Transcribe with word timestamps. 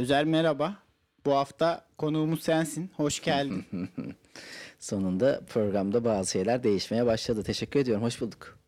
Özer 0.00 0.24
merhaba. 0.24 0.76
Bu 1.24 1.34
hafta 1.34 1.86
konuğumuz 1.98 2.42
sensin. 2.42 2.90
Hoş 2.96 3.22
geldin. 3.22 3.64
Sonunda 4.78 5.40
programda 5.48 6.04
bazı 6.04 6.30
şeyler 6.30 6.62
değişmeye 6.62 7.06
başladı. 7.06 7.42
Teşekkür 7.42 7.80
ediyorum. 7.80 8.04
Hoş 8.04 8.20
bulduk. 8.20 8.58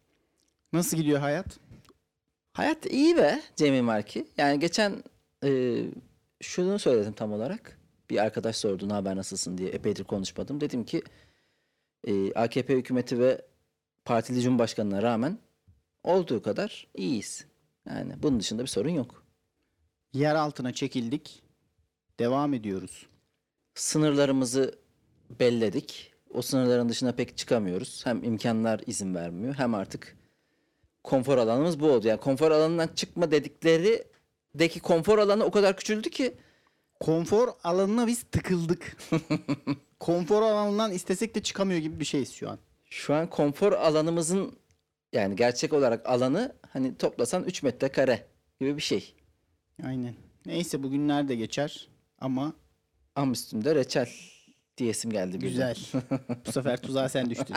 Nasıl 0.72 0.96
gidiyor 0.96 1.20
hayat? 1.20 1.46
Hayat 2.52 2.86
iyi 2.86 3.16
be 3.16 3.40
Cemil 3.56 3.82
Marki. 3.82 4.26
Yani 4.38 4.60
geçen 4.60 5.02
e, 5.44 5.80
şunu 6.40 6.78
söyledim 6.78 7.12
tam 7.12 7.32
olarak. 7.32 7.78
Bir 8.10 8.18
arkadaş 8.18 8.56
sordu 8.56 8.88
ne 8.88 8.92
haber 8.92 9.16
nasılsın 9.16 9.58
diye 9.58 9.68
epeydir 9.68 10.04
konuşmadım. 10.04 10.60
Dedim 10.60 10.84
ki 10.84 11.02
e, 12.04 12.32
AKP 12.32 12.76
hükümeti 12.76 13.18
ve 13.18 13.42
partili 14.04 14.40
cumhurbaşkanına 14.40 15.02
rağmen 15.02 15.38
olduğu 16.04 16.42
kadar 16.42 16.86
iyiyiz. 16.94 17.46
Yani 17.88 18.12
bunun 18.22 18.40
dışında 18.40 18.62
bir 18.62 18.68
sorun 18.68 18.90
yok. 18.90 19.21
Yer 20.12 20.34
altına 20.34 20.72
çekildik. 20.72 21.42
Devam 22.18 22.54
ediyoruz. 22.54 23.06
Sınırlarımızı 23.74 24.78
belledik. 25.40 26.12
O 26.34 26.42
sınırların 26.42 26.88
dışına 26.88 27.12
pek 27.12 27.36
çıkamıyoruz. 27.36 28.06
Hem 28.06 28.24
imkanlar 28.24 28.80
izin 28.86 29.14
vermiyor 29.14 29.54
hem 29.54 29.74
artık 29.74 30.16
konfor 31.04 31.38
alanımız 31.38 31.80
bu 31.80 31.90
oldu. 31.90 32.08
Yani 32.08 32.20
konfor 32.20 32.50
alanından 32.50 32.88
çıkma 32.88 33.30
dedikleri 33.30 34.04
deki 34.54 34.80
konfor 34.80 35.18
alanı 35.18 35.44
o 35.44 35.50
kadar 35.50 35.76
küçüldü 35.76 36.10
ki 36.10 36.34
Konfor 37.02 37.48
alanına 37.64 38.06
biz 38.06 38.22
tıkıldık. 38.22 38.96
Konfor 40.00 40.42
alanından 40.42 40.92
istesek 40.92 41.34
de 41.34 41.42
çıkamıyor 41.42 41.80
gibi 41.80 42.00
bir 42.00 42.04
şeyiz 42.04 42.32
şu 42.32 42.50
an. 42.50 42.58
şu 42.90 43.14
an 43.14 43.30
konfor 43.30 43.72
alanımızın 43.72 44.58
yani 45.12 45.36
gerçek 45.36 45.72
olarak 45.72 46.06
alanı 46.06 46.56
hani 46.72 46.96
toplasan 46.96 47.44
3 47.44 47.62
metrekare 47.62 48.26
gibi 48.60 48.76
bir 48.76 48.82
şey. 48.82 49.14
Aynen. 49.84 50.14
Neyse 50.46 50.82
bugünler 50.82 51.28
de 51.28 51.34
geçer 51.34 51.88
ama 52.20 52.52
Am 53.16 53.32
üstümde 53.32 53.74
reçel 53.74 54.08
diyesim 54.78 55.10
geldi. 55.10 55.40
birden. 55.40 55.48
güzel. 55.48 55.76
Bu 56.46 56.52
sefer 56.52 56.82
tuzağa 56.82 57.08
sen 57.08 57.30
düştün. 57.30 57.56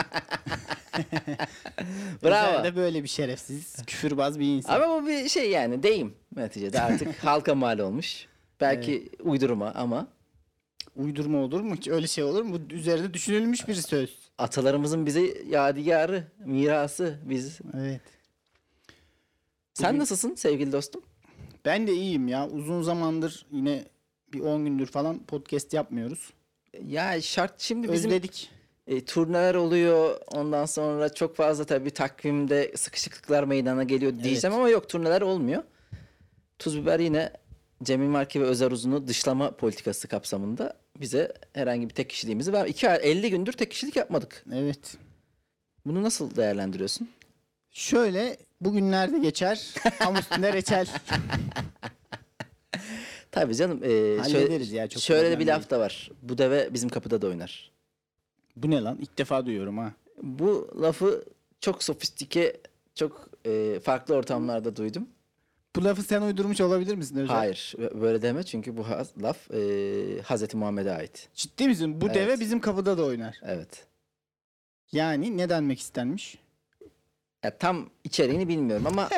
Bravo. 2.24 2.50
Özer 2.50 2.64
de 2.64 2.76
böyle 2.76 3.02
bir 3.02 3.08
şerefsiz, 3.08 3.76
küfürbaz 3.86 4.38
bir 4.40 4.46
insan. 4.56 4.80
Ama 4.80 5.02
bu 5.02 5.06
bir 5.06 5.28
şey 5.28 5.50
yani 5.50 5.82
deyim 5.82 6.14
neticede 6.36 6.80
artık 6.80 7.16
halka 7.24 7.54
mal 7.54 7.78
olmuş. 7.78 8.26
Belki 8.60 9.08
uydurma 9.22 9.70
ama 9.74 10.08
Uydurma 10.96 11.38
olur 11.38 11.60
mu? 11.60 11.74
Hiç 11.74 11.88
öyle 11.88 12.06
şey 12.06 12.24
olur 12.24 12.42
mu? 12.42 12.58
Bu 12.70 12.74
üzerinde 12.74 13.14
düşünülmüş 13.14 13.68
bir 13.68 13.74
söz. 13.74 14.18
atalarımızın 14.38 15.06
bize 15.06 15.20
yadigarı, 15.50 16.24
mirası 16.44 17.18
biz. 17.24 17.58
Evet. 17.74 18.00
Sen 19.74 19.98
nasılsın 19.98 20.34
sevgili 20.34 20.72
dostum? 20.72 21.02
Ben 21.66 21.86
de 21.86 21.92
iyiyim 21.92 22.28
ya. 22.28 22.48
Uzun 22.48 22.82
zamandır 22.82 23.46
yine 23.50 23.84
bir 24.32 24.40
10 24.40 24.64
gündür 24.64 24.86
falan 24.86 25.18
podcast 25.18 25.72
yapmıyoruz. 25.72 26.32
Ya 26.86 27.20
şart 27.22 27.60
şimdi 27.60 27.92
bizim 27.92 28.10
Özledik. 28.10 28.50
e, 28.86 29.04
turneler 29.04 29.54
oluyor. 29.54 30.20
Ondan 30.26 30.66
sonra 30.66 31.14
çok 31.14 31.36
fazla 31.36 31.64
tabii 31.64 31.90
takvimde 31.90 32.72
sıkışıklıklar 32.76 33.44
meydana 33.44 33.84
geliyor 33.84 34.12
diyeceğim 34.22 34.56
ama 34.56 34.68
yok 34.68 34.88
turneler 34.88 35.22
olmuyor. 35.22 35.62
Tuz 36.58 36.78
biber 36.78 37.00
yine 37.00 37.32
Cemil 37.82 38.08
Marki 38.08 38.40
ve 38.40 38.44
Özer 38.44 38.70
Uzun'u 38.70 39.06
dışlama 39.08 39.50
politikası 39.50 40.08
kapsamında 40.08 40.76
bize 41.00 41.32
herhangi 41.52 41.88
bir 41.88 41.94
tek 41.94 42.10
kişiliğimizi 42.10 42.52
ver. 42.52 42.66
2 42.66 42.90
ay 42.90 42.98
50 43.02 43.30
gündür 43.30 43.52
tek 43.52 43.70
kişilik 43.70 43.96
yapmadık. 43.96 44.44
Evet. 44.52 44.96
Bunu 45.86 46.02
nasıl 46.02 46.36
değerlendiriyorsun? 46.36 47.08
Şöyle 47.70 48.36
bugünlerde 48.60 49.18
geçer. 49.18 49.74
Tam 49.98 50.16
üstünde 50.16 50.52
reçel. 50.52 50.86
Tabii 53.30 53.54
canım. 53.54 53.84
e, 53.84 53.88
şöyle, 53.88 54.20
Hallederiz 54.20 54.72
ya, 54.72 54.88
çok 54.88 55.02
şöyle 55.02 55.30
de 55.30 55.38
bir 55.38 55.46
laf 55.46 55.70
da 55.70 55.80
var. 55.80 56.10
Bu 56.22 56.38
deve 56.38 56.74
bizim 56.74 56.88
kapıda 56.88 57.22
da 57.22 57.26
oynar. 57.26 57.70
Bu 58.56 58.70
ne 58.70 58.82
lan? 58.82 58.98
İlk 59.00 59.18
defa 59.18 59.46
duyuyorum 59.46 59.78
ha. 59.78 59.92
Bu 60.22 60.70
lafı 60.82 61.24
çok 61.60 61.82
sofistike, 61.82 62.56
çok 62.94 63.28
e, 63.46 63.80
farklı 63.80 64.14
ortamlarda 64.14 64.76
duydum. 64.76 65.08
Bu 65.76 65.84
lafı 65.84 66.02
sen 66.02 66.22
uydurmuş 66.22 66.60
olabilir 66.60 66.94
misin 66.94 67.16
Özel? 67.16 67.36
Hayır, 67.36 67.74
böyle 67.78 68.22
deme 68.22 68.42
çünkü 68.42 68.76
bu 68.76 68.86
laf 69.22 69.50
e, 69.50 70.22
Hazreti 70.24 70.56
Muhammed'e 70.56 70.92
ait. 70.92 71.28
Ciddi 71.34 71.68
misin? 71.68 72.00
Bu 72.00 72.06
Evet. 72.06 72.14
deve 72.14 72.40
bizim 72.40 72.60
kapıda 72.60 72.98
da 72.98 73.04
oynar. 73.04 73.40
Evet. 73.42 73.86
Yani 74.92 75.36
ne 75.36 75.48
denmek 75.48 75.80
istenmiş? 75.80 76.38
Ya 77.46 77.58
tam 77.58 77.90
içeriğini 78.04 78.48
bilmiyorum 78.48 78.86
ama 78.86 79.08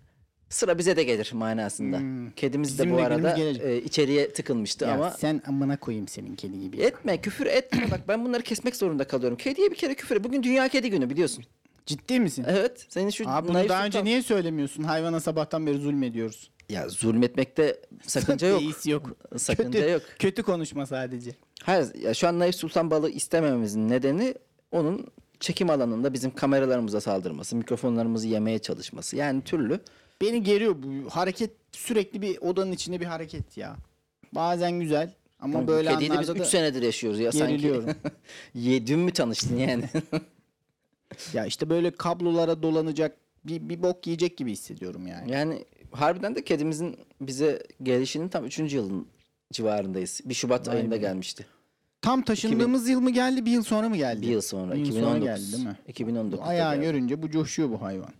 sıra 0.48 0.78
bize 0.78 0.96
de 0.96 1.02
gelir 1.04 1.30
manasında. 1.34 1.98
Hmm. 1.98 2.30
Kedimiz 2.30 2.68
Bizim 2.72 2.88
de 2.90 2.92
bu 2.94 2.98
de 2.98 3.02
arada 3.04 3.30
gelecek. 3.36 3.64
e, 3.64 3.82
içeriye 3.82 4.32
tıkılmıştı 4.32 4.84
Ya 4.84 4.94
ama 4.94 5.10
sen 5.10 5.42
amına 5.46 5.76
koyayım 5.76 6.08
senin 6.08 6.36
kedi 6.36 6.60
gibi. 6.60 6.76
etme, 6.80 7.20
küfür 7.20 7.46
etme. 7.46 7.90
Bak 7.90 8.00
ben 8.08 8.24
bunları 8.24 8.42
kesmek 8.42 8.76
zorunda 8.76 9.04
kalıyorum. 9.06 9.38
Kediye 9.38 9.70
bir 9.70 9.76
kere 9.76 9.94
küfür. 9.94 10.24
Bugün 10.24 10.42
Dünya 10.42 10.68
Kedi 10.68 10.90
Günü 10.90 11.10
biliyorsun. 11.10 11.44
Ciddi 11.86 12.20
misin? 12.20 12.44
Evet. 12.48 12.86
Senin 12.88 13.10
şu 13.10 13.28
Abi 13.30 13.48
bunu 13.48 13.68
daha 13.68 13.84
önce 13.84 13.98
sultan- 13.98 14.04
niye 14.04 14.22
söylemiyorsun? 14.22 14.82
Hayvana 14.82 15.20
sabahtan 15.20 15.66
beri 15.66 15.78
zulmediyoruz. 15.78 16.50
Ya 16.68 16.88
zulmetmekte 16.88 17.76
sakınca 18.06 18.46
yok. 18.48 18.62
İyisi 18.62 18.90
yok. 18.90 19.16
Sakınca 19.36 19.80
Kötü, 19.80 19.92
yok. 19.92 20.02
kötü 20.18 20.42
konuşma 20.42 20.86
sadece. 20.86 21.30
Hayır 21.62 21.94
ya 21.94 22.14
şu 22.14 22.28
an 22.28 22.38
Naif 22.38 22.54
Sultan 22.54 22.90
balığı 22.90 23.10
istemememizin 23.10 23.88
nedeni 23.88 24.34
onun 24.72 25.06
çekim 25.40 25.70
alanında 25.70 26.12
bizim 26.12 26.34
kameralarımıza 26.34 27.00
saldırması, 27.00 27.56
mikrofonlarımızı 27.56 28.28
yemeye 28.28 28.58
çalışması. 28.58 29.16
Yani 29.16 29.42
türlü. 29.42 29.80
Beni 30.20 30.42
geriyor 30.42 30.76
bu 30.82 31.10
hareket 31.10 31.50
sürekli 31.72 32.22
bir 32.22 32.38
odanın 32.38 32.72
içinde 32.72 33.00
bir 33.00 33.06
hareket 33.06 33.56
ya. 33.56 33.76
Bazen 34.32 34.80
güzel 34.80 35.14
ama 35.40 35.66
böyle 35.66 35.88
Kediyle 35.88 36.20
biz 36.20 36.28
anlarda 36.28 36.32
3 36.32 36.38
da 36.40 36.44
senedir 36.44 36.82
yaşıyoruz 36.82 37.20
ya 37.20 37.32
sanki. 37.32 37.52
geriliyorum. 37.52 37.90
Ye, 38.54 38.86
dün 38.86 38.98
mü 38.98 39.12
tanıştın 39.12 39.56
yani? 39.56 39.84
ya 41.32 41.46
işte 41.46 41.70
böyle 41.70 41.90
kablolara 41.90 42.62
dolanacak 42.62 43.16
bir, 43.44 43.68
bir 43.68 43.82
bok 43.82 44.06
yiyecek 44.06 44.36
gibi 44.36 44.52
hissediyorum 44.52 45.06
yani. 45.06 45.32
yani 45.32 45.64
harbiden 45.90 46.34
de 46.34 46.44
kedimizin 46.44 46.96
bize 47.20 47.62
gelişinin 47.82 48.28
tam 48.28 48.44
3. 48.44 48.58
yılın 48.58 49.06
civarındayız. 49.52 50.20
Bir 50.24 50.34
Şubat 50.34 50.68
ayında 50.68 50.96
gelmişti. 50.96 51.46
Tam 52.02 52.22
taşındığımız 52.22 52.88
yıl 52.88 53.00
mı 53.00 53.10
geldi 53.10 53.44
bir 53.46 53.50
yıl 53.50 53.62
sonra 53.62 53.88
mı 53.88 53.96
geldi? 53.96 54.22
Bir 54.22 54.26
yıl 54.26 54.40
sonra 54.40 54.72
Bir 54.74 54.78
yıl 54.78 54.86
2019. 54.86 55.22
sonra 55.24 55.34
geldi 55.36 55.52
değil 55.52 55.64
mi? 55.66 55.76
2019. 55.88 56.40
Ayağı 56.48 56.80
görünce 56.80 57.22
bu 57.22 57.30
coşuyor 57.30 57.70
bu 57.70 57.82
hayvan. 57.82 58.10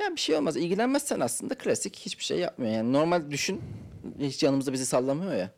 Ya 0.00 0.10
bir 0.16 0.20
şey 0.20 0.36
olmaz. 0.36 0.56
İlgilenmezsen 0.56 1.20
aslında 1.20 1.54
klasik 1.54 1.96
hiçbir 1.96 2.24
şey 2.24 2.38
yapmıyor. 2.38 2.72
Yani 2.72 2.92
normal 2.92 3.30
düşün. 3.30 3.60
Hiç 4.18 4.42
yanımızda 4.42 4.72
bizi 4.72 4.86
sallamıyor 4.86 5.34
ya. 5.34 5.50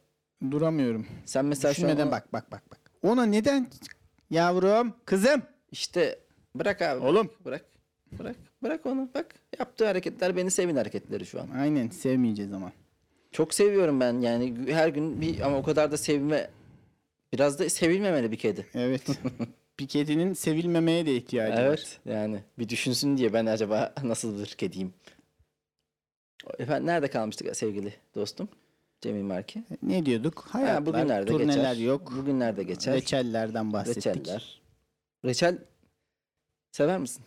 Duramıyorum. 0.50 1.06
Sen 1.24 1.44
mesela 1.44 1.74
şu 1.74 1.82
an 1.82 1.88
Düşünmeden 1.88 2.06
ona- 2.06 2.12
bak 2.12 2.32
bak 2.32 2.52
bak 2.52 2.62
bak. 2.70 2.78
Ona 3.02 3.26
neden 3.26 3.66
yavrum 4.30 4.94
kızım 5.04 5.42
İşte 5.72 6.18
bırak 6.54 6.82
abi. 6.82 7.04
Oğlum. 7.06 7.30
Bırak. 7.44 7.64
Bırak. 8.18 8.36
Bırak 8.62 8.86
onu. 8.86 9.08
Bak 9.14 9.34
yaptığı 9.58 9.86
hareketler 9.86 10.36
beni 10.36 10.50
sevin 10.50 10.76
hareketleri 10.76 11.26
şu 11.26 11.40
an. 11.40 11.48
aynen 11.58 11.88
sevmeyeceğiz 11.88 12.52
ama. 12.52 12.72
Çok 13.32 13.54
seviyorum 13.54 14.00
ben 14.00 14.20
yani 14.20 14.54
her 14.72 14.88
gün 14.88 15.20
bir 15.20 15.40
ama 15.40 15.56
o 15.58 15.62
kadar 15.62 15.92
da 15.92 15.96
sevme 15.96 16.50
biraz 17.32 17.58
da 17.58 17.70
sevilmemeli 17.70 18.32
bir 18.32 18.36
kedi. 18.36 18.66
Evet. 18.74 19.02
bir 19.80 19.86
kedinin 19.86 20.34
sevilmemeye 20.34 21.06
de 21.06 21.16
ihtiyacı 21.16 21.56
var. 21.56 21.62
Evet 21.62 22.00
yani 22.04 22.42
bir 22.58 22.68
düşünsün 22.68 23.16
diye 23.16 23.32
ben 23.32 23.46
acaba 23.46 23.94
nasıl 24.02 24.40
bir 24.40 24.46
kediyim. 24.46 24.94
Efendim 26.58 26.86
nerede 26.86 27.08
kalmıştık 27.08 27.56
sevgili 27.56 27.94
dostum? 28.14 28.48
Cemil 29.00 29.22
Marki. 29.22 29.64
Ne 29.82 30.06
diyorduk? 30.06 30.46
Ha, 30.50 30.58
Hayatlar, 30.58 30.86
bugünlerde 30.86 31.30
turneler 31.30 31.74
geçer. 31.74 31.86
yok. 31.86 32.12
Bugünlerde 32.16 32.62
geçer. 32.62 32.94
Reçellerden 32.94 33.72
bahsettik. 33.72 34.06
Reçeller. 34.06 34.60
Reçel 35.24 35.58
sever 36.72 36.98
misin? 36.98 37.24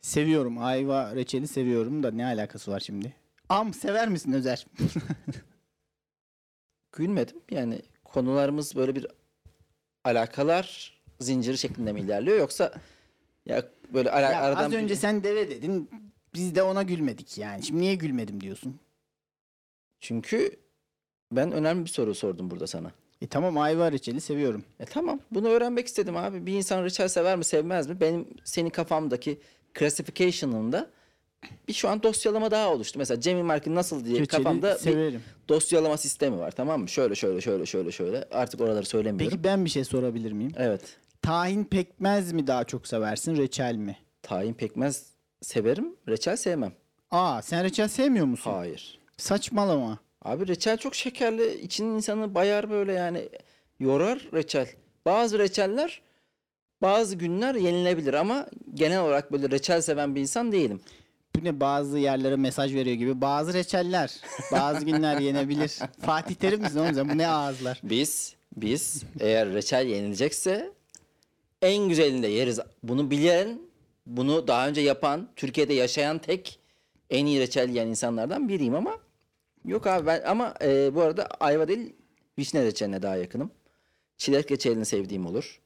Seviyorum. 0.00 0.58
Ayva 0.58 1.14
reçeli 1.14 1.48
seviyorum 1.48 2.02
da 2.02 2.10
ne 2.10 2.26
alakası 2.26 2.70
var 2.70 2.80
şimdi? 2.80 3.14
Am 3.48 3.74
sever 3.74 4.08
misin 4.08 4.32
Özer? 4.32 4.66
Gülmedim. 6.92 7.36
Yani 7.50 7.82
konularımız 8.12 8.76
böyle 8.76 8.94
bir 8.94 9.06
alakalar 10.04 10.98
zinciri 11.20 11.58
şeklinde 11.58 11.92
mi 11.92 12.00
ilerliyor 12.00 12.38
yoksa 12.38 12.72
ya 13.46 13.64
böyle 13.94 14.10
ara, 14.10 14.30
Ya 14.32 14.42
aradan 14.42 14.64
az 14.64 14.72
önce 14.72 14.96
sen 14.96 15.24
deve 15.24 15.50
dedin. 15.50 15.90
Biz 16.34 16.54
de 16.54 16.62
ona 16.62 16.82
gülmedik 16.82 17.38
yani. 17.38 17.62
Şimdi 17.62 17.80
niye 17.80 17.94
gülmedim 17.94 18.40
diyorsun? 18.40 18.80
çünkü 20.00 20.56
ben 21.32 21.52
önemli 21.52 21.84
bir 21.84 21.90
soru 21.90 22.14
sordum 22.14 22.50
burada 22.50 22.66
sana. 22.66 22.92
E 23.20 23.26
tamam 23.26 23.58
ayva 23.58 23.92
reçeli 23.92 24.20
seviyorum. 24.20 24.64
E 24.80 24.84
tamam 24.84 25.20
bunu 25.30 25.48
öğrenmek 25.48 25.86
istedim 25.86 26.16
abi. 26.16 26.46
Bir 26.46 26.52
insan 26.52 26.84
reçel 26.84 27.08
sever 27.08 27.36
mi 27.36 27.44
sevmez 27.44 27.86
mi? 27.86 28.00
Benim 28.00 28.28
senin 28.44 28.70
kafamdaki 28.70 29.40
classification'ında 29.78 30.90
bir 31.68 31.72
şu 31.72 31.88
an 31.88 32.02
dosyalama 32.02 32.50
daha 32.50 32.72
oluştu. 32.72 32.98
Mesela 32.98 33.20
Cemil 33.20 33.42
Mark'ın 33.42 33.74
nasıl 33.74 34.04
diye 34.04 34.20
Reçeli 34.20 34.26
kafamda 34.26 34.74
bir 34.74 34.78
severim. 34.78 35.22
dosyalama 35.48 35.96
sistemi 35.96 36.38
var 36.38 36.50
tamam 36.50 36.80
mı? 36.80 36.88
Şöyle 36.88 37.14
şöyle 37.14 37.40
şöyle 37.40 37.66
şöyle 37.66 37.92
şöyle. 37.92 38.24
Artık 38.30 38.60
oraları 38.60 38.86
söylemiyorum. 38.86 39.30
Peki 39.30 39.44
ben 39.44 39.64
bir 39.64 39.70
şey 39.70 39.84
sorabilir 39.84 40.32
miyim? 40.32 40.52
Evet. 40.56 40.96
Tahin 41.22 41.64
pekmez 41.64 42.32
mi 42.32 42.46
daha 42.46 42.64
çok 42.64 42.86
seversin 42.86 43.36
reçel 43.36 43.74
mi? 43.74 43.96
Tahin 44.22 44.54
pekmez 44.54 45.06
severim. 45.42 45.96
Reçel 46.08 46.36
sevmem. 46.36 46.72
Aa 47.10 47.42
sen 47.42 47.64
reçel 47.64 47.88
sevmiyor 47.88 48.26
musun? 48.26 48.50
Hayır. 48.52 48.98
Saçmalama. 49.16 49.98
Abi 50.22 50.48
reçel 50.48 50.76
çok 50.76 50.94
şekerli. 50.94 51.54
İçinin 51.60 51.94
insanı 51.96 52.34
bayar 52.34 52.70
böyle 52.70 52.92
yani. 52.92 53.28
Yorar 53.78 54.28
reçel. 54.34 54.66
Bazı 55.06 55.38
reçeller 55.38 56.00
bazı 56.82 57.16
günler 57.16 57.54
yenilebilir 57.54 58.14
ama 58.14 58.46
genel 58.74 59.00
olarak 59.00 59.32
böyle 59.32 59.50
reçel 59.50 59.80
seven 59.82 60.14
bir 60.14 60.20
insan 60.20 60.52
değilim. 60.52 60.80
Bu 61.36 61.44
ne 61.44 61.60
bazı 61.60 61.98
yerlere 61.98 62.36
mesaj 62.36 62.74
veriyor 62.74 62.96
gibi. 62.96 63.20
Bazı 63.20 63.54
reçeller 63.54 64.16
bazı 64.52 64.84
günler 64.84 65.20
yenebilir. 65.20 65.78
Fatih 66.00 66.34
Terim 66.34 66.60
misin 66.60 66.78
oğlum 66.78 66.94
sen? 66.94 67.08
Bu 67.08 67.18
ne 67.18 67.28
ağızlar? 67.28 67.80
Biz 67.82 68.34
biz 68.56 69.02
eğer 69.20 69.52
reçel 69.52 69.86
yenilecekse 69.86 70.72
en 71.62 71.88
güzelini 71.88 72.22
de 72.22 72.26
yeriz. 72.26 72.60
Bunu 72.82 73.10
bilen, 73.10 73.60
bunu 74.06 74.46
daha 74.48 74.68
önce 74.68 74.80
yapan, 74.80 75.28
Türkiye'de 75.36 75.74
yaşayan 75.74 76.18
tek 76.18 76.58
en 77.10 77.26
iyi 77.26 77.40
reçel 77.40 77.68
yiyen 77.68 77.86
insanlardan 77.86 78.48
biriyim 78.48 78.74
ama 78.74 78.98
yok 79.64 79.86
abi 79.86 80.06
ben 80.06 80.22
ama 80.26 80.54
e, 80.62 80.94
bu 80.94 81.00
arada 81.00 81.26
ayva 81.26 81.68
değil 81.68 81.92
vişne 82.38 82.64
reçeline 82.64 83.02
daha 83.02 83.16
yakınım. 83.16 83.50
Çilek 84.16 84.50
reçelini 84.50 84.84
sevdiğim 84.84 85.26
olur. 85.26 85.60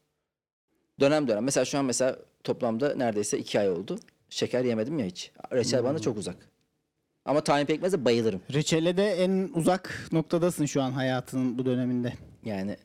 Dönem 1.00 1.28
dönem. 1.28 1.44
Mesela 1.44 1.64
şu 1.64 1.78
an 1.78 1.84
mesela 1.84 2.18
toplamda 2.44 2.94
neredeyse 2.94 3.38
iki 3.38 3.60
ay 3.60 3.70
oldu. 3.70 3.98
Şeker 4.34 4.64
yemedim 4.64 4.98
ya 4.98 5.06
hiç. 5.06 5.30
Reçel 5.52 5.84
bana 5.84 5.98
çok 5.98 6.16
uzak. 6.16 6.36
Ama 7.24 7.40
tahin 7.40 7.66
pekmeze 7.66 8.04
bayılırım. 8.04 8.40
Reçele 8.52 8.96
de 8.96 9.06
en 9.10 9.50
uzak 9.54 10.08
noktadasın 10.12 10.66
şu 10.66 10.82
an 10.82 10.92
hayatının 10.92 11.58
bu 11.58 11.66
döneminde. 11.66 12.12
Yani 12.44 12.76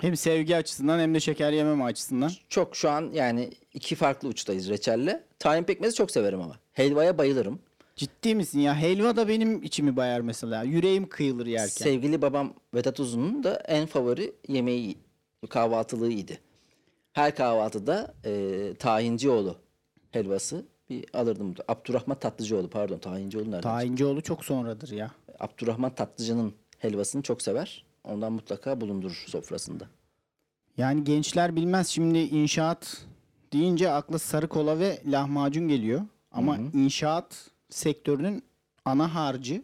Hem 0.00 0.16
sevgi 0.16 0.56
açısından 0.56 0.98
hem 0.98 1.14
de 1.14 1.20
şeker 1.20 1.52
yememe 1.52 1.84
açısından. 1.84 2.30
Çok 2.48 2.76
şu 2.76 2.90
an 2.90 3.10
yani 3.12 3.50
iki 3.74 3.94
farklı 3.94 4.28
uçtayız 4.28 4.68
reçelle. 4.68 5.24
Tahin 5.38 5.64
pekmezi 5.64 5.94
çok 5.94 6.10
severim 6.10 6.40
ama. 6.40 6.56
Helvaya 6.72 7.18
bayılırım. 7.18 7.58
Ciddi 7.96 8.34
misin 8.34 8.60
ya? 8.60 8.80
Helva 8.80 9.16
da 9.16 9.28
benim 9.28 9.62
içimi 9.62 9.96
bayar 9.96 10.20
mesela. 10.20 10.62
Yüreğim 10.62 11.08
kıyılır 11.08 11.46
yerken. 11.46 11.84
Sevgili 11.84 12.22
babam 12.22 12.54
Vedat 12.74 13.00
Uzun'un 13.00 13.44
da 13.44 13.54
en 13.56 13.86
favori 13.86 14.32
yemeği 14.48 14.98
kahvaltılığıydı. 15.50 16.32
Her 17.12 17.34
kahvaltıda 17.34 18.14
e, 18.24 18.74
tahincioğlu 18.78 19.56
helvası 20.10 20.64
bir 20.90 21.04
alırdım. 21.14 21.54
Abdurrahman 21.68 22.18
Tatlıcıoğlu 22.18 22.70
pardon 22.70 22.98
tahincioğlu 22.98 23.50
nerede? 23.50 23.60
Tayincioğlu 23.60 24.22
çok 24.22 24.44
sonradır 24.44 24.90
ya. 24.90 25.10
Abdurrahman 25.40 25.94
Tatlıcı'nın 25.94 26.54
helvasını 26.78 27.22
çok 27.22 27.42
sever. 27.42 27.84
Ondan 28.04 28.32
mutlaka 28.32 28.80
bulundurur 28.80 29.24
sofrasında. 29.26 29.88
Yani 30.76 31.04
gençler 31.04 31.56
bilmez 31.56 31.88
şimdi 31.88 32.18
inşaat 32.18 33.06
deyince 33.52 33.90
akla 33.90 34.18
sarı 34.18 34.48
kola 34.48 34.78
ve 34.78 35.02
lahmacun 35.06 35.68
geliyor. 35.68 36.02
Ama 36.32 36.58
inşaat 36.72 37.50
sektörünün 37.70 38.42
ana 38.84 39.14
harcı 39.14 39.62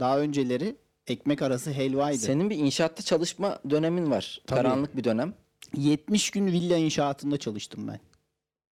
daha 0.00 0.18
önceleri 0.18 0.76
ekmek 1.06 1.42
arası 1.42 1.72
helvaydı. 1.72 2.18
Senin 2.18 2.50
bir 2.50 2.56
inşaatta 2.56 3.02
çalışma 3.02 3.58
dönemin 3.70 4.10
var. 4.10 4.40
Tabii. 4.46 4.62
Karanlık 4.62 4.96
bir 4.96 5.04
dönem. 5.04 5.34
70 5.76 6.30
gün 6.30 6.46
villa 6.46 6.76
inşaatında 6.76 7.36
çalıştım 7.36 7.88
ben. 7.88 8.00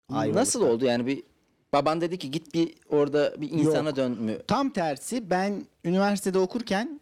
Ayvalık'ta. 0.10 0.42
Nasıl 0.42 0.62
oldu 0.62 0.86
yani 0.86 1.06
bir 1.06 1.24
baban 1.76 2.02
dedi 2.02 2.18
ki 2.18 2.32
git 2.32 2.54
bir 2.54 2.74
orada 2.90 3.34
bir 3.42 3.52
insana 3.52 3.96
dön 3.96 4.12
mü? 4.12 4.38
Tam 4.48 4.70
tersi 4.70 5.30
ben 5.30 5.66
üniversitede 5.84 6.40
okurken 6.40 7.00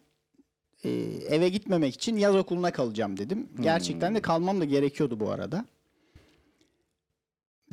e, 0.84 0.90
eve 1.28 1.48
gitmemek 1.48 1.94
için 1.94 2.16
yaz 2.16 2.34
okuluna 2.34 2.72
kalacağım 2.72 3.16
dedim. 3.16 3.48
Gerçekten 3.60 4.14
de 4.14 4.22
kalmam 4.22 4.60
da 4.60 4.64
gerekiyordu 4.64 5.20
bu 5.20 5.30
arada. 5.30 5.64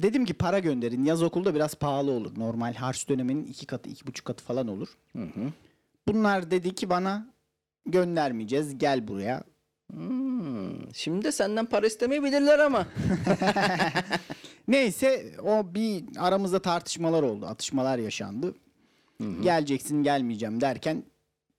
Dedim 0.02 0.26
ki 0.26 0.34
para 0.34 0.60
gönderin. 0.60 1.06
Yaz 1.06 1.24
okulda 1.24 1.56
biraz 1.56 1.76
pahalı 1.76 2.12
olur. 2.12 2.32
Normal 2.38 2.74
harç 2.74 3.10
döneminin 3.10 3.46
iki 3.46 3.66
katı, 3.66 3.90
iki 3.90 4.08
buçuk 4.08 4.26
katı 4.26 4.44
falan 4.44 4.68
olur. 4.68 4.98
Bunlar 6.08 6.52
dedi 6.52 6.76
ki 6.76 6.90
bana 6.90 7.28
göndermeyeceğiz. 7.86 8.78
Gel 8.78 9.08
buraya. 9.08 9.44
Hmm, 9.94 10.94
Şimdi 10.94 11.26
de 11.26 11.32
senden 11.32 11.66
para 11.66 11.88
istemeyebilirler 11.88 12.60
ama. 12.60 12.86
Neyse 14.68 15.26
o 15.44 15.74
bir 15.76 16.04
aramızda 16.20 16.62
tartışmalar 16.62 17.24
oldu. 17.24 17.46
Atışmalar 17.46 17.98
yaşandı. 17.98 18.56
Geleceksin 19.42 20.04
gelmeyeceğim 20.04 20.62
derken 20.62 21.04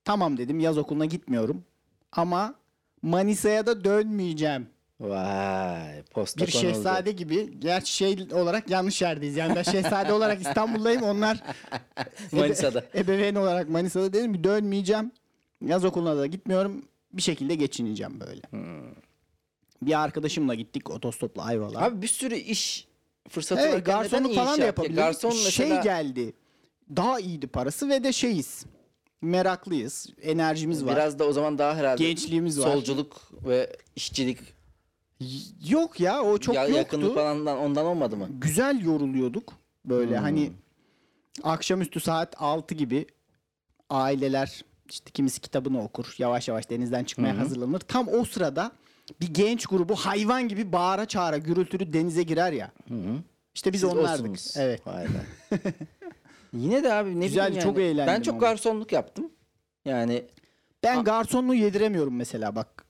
tamam 0.04 0.36
dedim 0.36 0.60
yaz 0.60 0.78
okuluna 0.78 1.04
gitmiyorum. 1.04 1.64
Ama 2.12 2.54
Manisa'ya 3.02 3.66
da 3.66 3.84
dönmeyeceğim. 3.84 4.66
Vay 5.00 6.02
posta 6.10 6.46
Bir 6.46 6.50
şehzade 6.50 7.12
gibi. 7.12 7.60
Gerçi 7.60 7.92
şey 7.96 8.26
olarak 8.32 8.70
yanlış 8.70 9.02
yerdeyiz. 9.02 9.36
Yani 9.36 9.56
ben 9.56 9.62
şehzade 9.62 10.12
olarak 10.12 10.40
İstanbul'dayım. 10.40 11.02
Onlar 11.02 11.36
ebe- 12.32 12.36
Manisa'da. 12.40 12.84
ebeveyn 12.94 13.34
olarak 13.34 13.68
Manisa'da 13.68 14.12
dedim 14.12 14.32
ki 14.34 14.44
dönmeyeceğim. 14.44 15.10
Yaz 15.66 15.84
okuluna 15.84 16.16
da 16.16 16.26
gitmiyorum. 16.26 16.84
Bir 17.12 17.22
şekilde 17.22 17.54
geçineceğim 17.54 18.20
böyle. 18.20 18.40
Hmm. 18.50 18.94
Bir 19.82 20.02
arkadaşımla 20.02 20.54
gittik 20.54 20.90
otostopla 20.90 21.42
Ayvalık'a. 21.42 21.84
Abi 21.84 22.02
bir 22.02 22.08
sürü 22.08 22.34
iş 22.34 22.88
fırsatı 23.28 23.60
Evet 23.62 23.72
neden 23.74 23.84
garsonluk 23.84 24.34
falan 24.34 24.46
da 24.46 24.50
inşaat 24.52 24.58
ya? 24.58 24.66
yapabiliriz. 24.66 24.96
Garson 24.96 25.30
mesela 25.30 25.50
Şey 25.50 25.82
geldi. 25.82 26.32
Daha 26.96 27.20
iyiydi 27.20 27.46
parası 27.46 27.88
ve 27.88 28.04
de 28.04 28.12
şeyiz. 28.12 28.64
Meraklıyız. 29.22 30.06
Enerjimiz 30.22 30.84
var. 30.84 30.92
biraz 30.92 31.18
da 31.18 31.24
o 31.24 31.32
zaman 31.32 31.58
daha 31.58 31.76
herhalde 31.76 32.04
Gençliğimiz 32.04 32.60
var. 32.60 32.64
solculuk 32.72 33.30
ve 33.46 33.76
işçilik 33.96 34.38
Yok 35.68 36.00
ya 36.00 36.22
o 36.22 36.38
çok 36.38 36.54
ya, 36.54 36.62
yoktu. 36.62 36.76
yakınlık 36.78 37.14
falan 37.14 37.46
ondan 37.46 37.86
olmadı 37.86 38.16
mı? 38.16 38.28
Güzel 38.30 38.80
yoruluyorduk. 38.84 39.52
Böyle 39.84 40.16
Hmm. 40.16 40.22
hani 40.24 40.52
akşamüstü 41.42 42.00
saat 42.00 42.34
6 42.38 42.74
gibi 42.74 43.06
aileler 43.90 44.64
işte 44.92 45.10
kimisi 45.10 45.40
kitabını 45.40 45.82
okur. 45.82 46.14
Yavaş 46.18 46.48
yavaş 46.48 46.70
denizden 46.70 47.04
çıkmaya 47.04 47.38
hazırlanır. 47.38 47.80
Tam 47.80 48.08
o 48.08 48.24
sırada 48.24 48.72
bir 49.20 49.34
genç 49.34 49.66
grubu 49.66 49.96
hayvan 49.96 50.48
gibi 50.48 50.72
bağıra 50.72 51.06
çağıra 51.06 51.38
gürültülü 51.38 51.92
denize 51.92 52.22
girer 52.22 52.52
ya. 52.52 52.72
İşte 53.54 53.72
biz 53.72 53.80
Siz 53.80 53.90
onlardık. 53.90 54.20
olsunuz. 54.30 54.54
Evet. 54.56 54.86
Vay 54.86 55.04
be. 55.04 55.08
Yine 56.52 56.84
de 56.84 56.92
abi 56.92 57.20
ne 57.20 57.26
Güzel, 57.26 57.46
bileyim 57.50 57.64
çok 57.64 57.78
yani. 57.78 57.86
eğlendim 57.88 58.14
Ben 58.14 58.22
çok 58.22 58.34
ama. 58.34 58.40
garsonluk 58.40 58.92
yaptım. 58.92 59.30
Yani 59.84 60.24
Ben 60.82 61.04
garsonluğu 61.04 61.54
yediremiyorum 61.54 62.16
mesela 62.16 62.56
bak. 62.56 62.84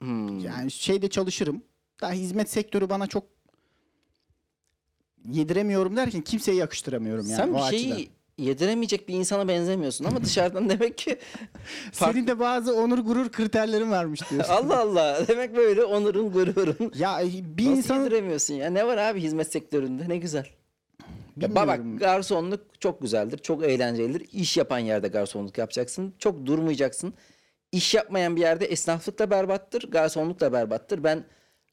hmm, 0.00 0.38
Yani 0.38 0.70
şeyde 0.70 1.10
çalışırım. 1.10 1.62
Daha 2.00 2.12
hizmet 2.12 2.50
sektörü 2.50 2.88
bana 2.90 3.06
çok 3.06 3.24
yediremiyorum 5.24 5.96
derken 5.96 6.20
kimseye 6.20 6.56
yakıştıramıyorum 6.56 7.26
yani 7.26 7.36
sen 7.36 7.48
o 7.52 7.56
bir 7.70 7.76
şeyi 7.78 7.92
açıdan. 7.94 8.12
Yediremeyecek 8.38 9.08
bir 9.08 9.14
insana 9.14 9.48
benzemiyorsun 9.48 10.04
ama 10.04 10.24
dışarıdan 10.24 10.68
demek 10.70 10.98
ki 10.98 11.18
fark- 11.92 12.12
Senin 12.12 12.26
de 12.26 12.38
bazı 12.38 12.74
onur 12.74 12.98
gurur 12.98 13.32
kriterlerin 13.32 13.90
varmış 13.90 14.30
diyorsun. 14.30 14.52
Allah 14.54 14.78
Allah 14.80 15.18
demek 15.28 15.56
böyle 15.56 15.84
onurun 15.84 16.32
gururun. 16.32 16.92
ya 16.98 17.22
e, 17.22 17.26
bir 17.26 17.64
Nasıl 17.64 17.76
insanın 17.76 18.04
yediremiyorsun 18.04 18.54
ya? 18.54 18.70
Ne 18.70 18.86
var 18.86 18.98
abi 18.98 19.20
hizmet 19.20 19.52
sektöründe 19.52 20.08
ne 20.08 20.16
güzel. 20.16 20.46
Ya 21.36 21.54
bak 21.54 21.80
garsonluk 21.98 22.80
çok 22.80 23.02
güzeldir, 23.02 23.38
çok 23.38 23.64
eğlencelidir. 23.64 24.28
İş 24.32 24.56
yapan 24.56 24.78
yerde 24.78 25.08
garsonluk 25.08 25.58
yapacaksın. 25.58 26.14
Çok 26.18 26.46
durmayacaksın. 26.46 27.14
İş 27.72 27.94
yapmayan 27.94 28.36
bir 28.36 28.40
yerde 28.40 28.64
esnaflık 28.66 29.18
da 29.18 29.30
berbattır, 29.30 29.90
garsonluk 29.90 30.40
da 30.40 30.52
berbattır. 30.52 31.04
Ben 31.04 31.24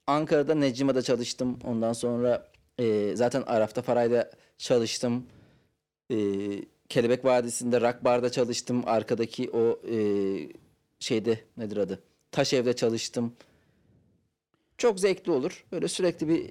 Ankara'da 0.08 0.56
Necima'da 0.56 1.02
çalıştım. 1.02 1.60
Ondan 1.68 1.94
sonra 1.94 2.48
e, 2.80 3.16
zaten 3.16 3.42
Araf'ta 3.48 3.82
Faray'da 3.82 4.32
çalıştım. 4.58 5.26
E, 6.12 6.16
Kelebek 6.90 7.26
Vadisi'nde 7.26 7.82
Rock 7.82 8.04
Bar'da 8.04 8.32
çalıştım. 8.32 8.84
Arkadaki 8.86 9.50
o 9.54 9.80
e, 9.90 9.98
şeyde 11.00 11.40
nedir 11.58 11.78
adı? 11.78 12.04
Taş 12.32 12.54
evde 12.54 12.76
çalıştım. 12.76 13.34
Çok 14.78 15.00
zevkli 15.00 15.32
olur. 15.32 15.66
Böyle 15.72 15.88
sürekli 15.88 16.28
bir 16.28 16.50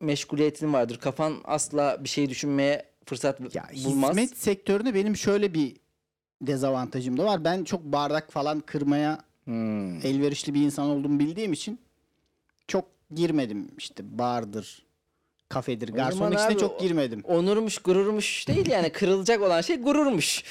meşguliyetin 0.00 0.72
vardır. 0.72 0.98
Kafan 0.98 1.34
asla 1.44 2.04
bir 2.04 2.08
şey 2.08 2.28
düşünmeye 2.30 2.84
fırsat 3.06 3.54
ya 3.54 3.68
bulmaz. 3.84 4.10
hizmet 4.10 4.38
sektöründe 4.38 4.94
benim 4.94 5.16
şöyle 5.16 5.54
bir 5.54 5.76
dezavantajım 6.42 7.16
da 7.18 7.24
var. 7.24 7.44
Ben 7.44 7.64
çok 7.64 7.84
bardak 7.84 8.32
falan 8.32 8.60
kırmaya 8.60 9.24
Hmm. 9.44 9.96
elverişli 10.06 10.54
bir 10.54 10.62
insan 10.62 10.86
olduğumu 10.90 11.18
bildiğim 11.18 11.52
için 11.52 11.78
çok 12.68 12.84
girmedim 13.14 13.68
işte 13.78 14.18
bardır, 14.18 14.86
kafedir, 15.48 15.88
garsonluk 15.88 16.38
işine 16.38 16.46
abi 16.52 16.58
çok 16.58 16.80
girmedim. 16.80 17.20
Onurmuş, 17.24 17.78
gururmuş 17.78 18.48
değil 18.48 18.70
yani 18.70 18.92
kırılacak 18.92 19.42
olan 19.42 19.60
şey 19.60 19.76
gururmuş. 19.76 20.44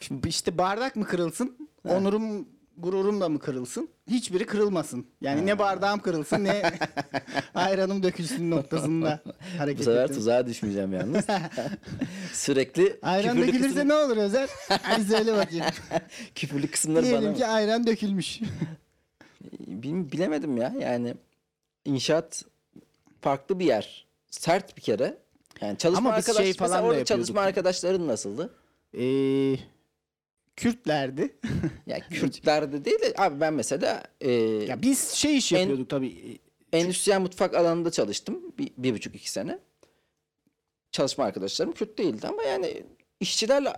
Şimdi 0.00 0.28
işte 0.28 0.58
bardak 0.58 0.96
mı 0.96 1.04
kırılsın? 1.04 1.56
Onurum, 1.88 2.48
gururum 2.78 3.20
da 3.20 3.28
mı 3.28 3.38
kırılsın? 3.38 3.88
Hiçbiri 4.10 4.46
kırılmasın. 4.46 5.06
Yani 5.20 5.46
ne 5.46 5.58
bardağım 5.58 6.00
kırılsın 6.00 6.44
ne 6.44 6.62
ayranım 7.54 8.02
dökülsün 8.02 8.50
noktasında 8.50 9.20
hareket 9.58 9.80
Bu 9.80 9.84
sefer 9.84 10.04
ettim. 10.04 10.16
tuzağa 10.16 10.46
düşmeyeceğim 10.46 10.92
yalnız. 10.92 11.24
Sürekli 12.32 12.98
Ayran 13.02 13.38
dökülürse 13.38 13.68
kısım, 13.68 13.88
ne 13.88 13.94
olur 13.94 14.16
Özer? 14.16 14.48
Hadi 14.82 15.04
söyle 15.04 15.32
bakayım. 15.36 15.64
küfürlü 16.34 16.66
kısımları 16.70 17.04
Diyelim 17.04 17.24
bana 17.24 17.34
ki 17.34 17.46
ayran 17.46 17.86
dökülmüş. 17.86 18.40
Bil- 19.66 20.12
bilemedim 20.12 20.56
ya. 20.56 20.74
Yani 20.80 21.14
inşaat 21.84 22.44
farklı 23.20 23.58
bir 23.58 23.64
yer. 23.66 24.06
Sert 24.30 24.76
bir 24.76 24.82
kere. 24.82 25.18
Yani 25.60 25.78
çalışma 25.78 26.08
Ama 26.08 26.18
biz 26.18 26.28
arkadaş 26.28 26.44
şey 26.44 26.52
falan 26.54 26.84
orada 26.84 27.04
çalışma 27.04 27.40
arkadaşların 27.40 28.06
nasıldı? 28.06 28.54
Ee, 28.98 29.56
Kürtlerdi. 30.56 31.36
Ya 31.86 32.00
Kürtlerde 32.08 32.84
değil 32.84 33.00
de 33.00 33.14
abi 33.16 33.40
ben 33.40 33.54
mesela 33.54 34.02
e, 34.20 34.30
ya 34.32 34.82
biz 34.82 35.10
şey 35.10 35.36
iş 35.36 35.52
En- 35.52 35.58
yapıyorduk 35.58 35.90
tabii. 35.90 36.38
endüstriyel 36.72 37.20
mutfak 37.20 37.54
alanında 37.54 37.90
çalıştım. 37.90 38.42
Bir, 38.58 38.70
bir 38.78 38.94
buçuk 38.94 39.14
iki 39.14 39.30
sene. 39.30 39.58
Çalışma 40.92 41.24
arkadaşlarım 41.24 41.72
Kürt 41.72 41.98
değildi 41.98 42.26
ama 42.28 42.42
yani 42.42 42.82
işçilerle 43.20 43.72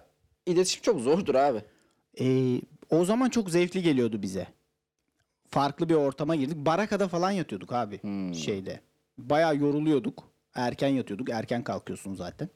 iletişim 0.46 0.82
çok 0.82 1.00
zordur 1.00 1.34
abi. 1.34 1.62
Ee, 2.20 2.60
o 2.90 3.04
zaman 3.04 3.30
çok 3.30 3.50
zevkli 3.50 3.82
geliyordu 3.82 4.22
bize. 4.22 4.46
Farklı 5.50 5.88
bir 5.88 5.94
ortama 5.94 6.34
girdik. 6.36 6.56
Barakada 6.56 7.08
falan 7.08 7.30
yatıyorduk 7.30 7.72
abi 7.72 8.02
Hmm. 8.02 8.34
şeyde. 8.34 8.80
Bayağı 9.18 9.56
yoruluyorduk. 9.56 10.24
Erken 10.54 10.88
yatıyorduk. 10.88 11.30
Erken 11.30 11.64
kalkıyorsun 11.64 12.14
zaten. 12.14 12.48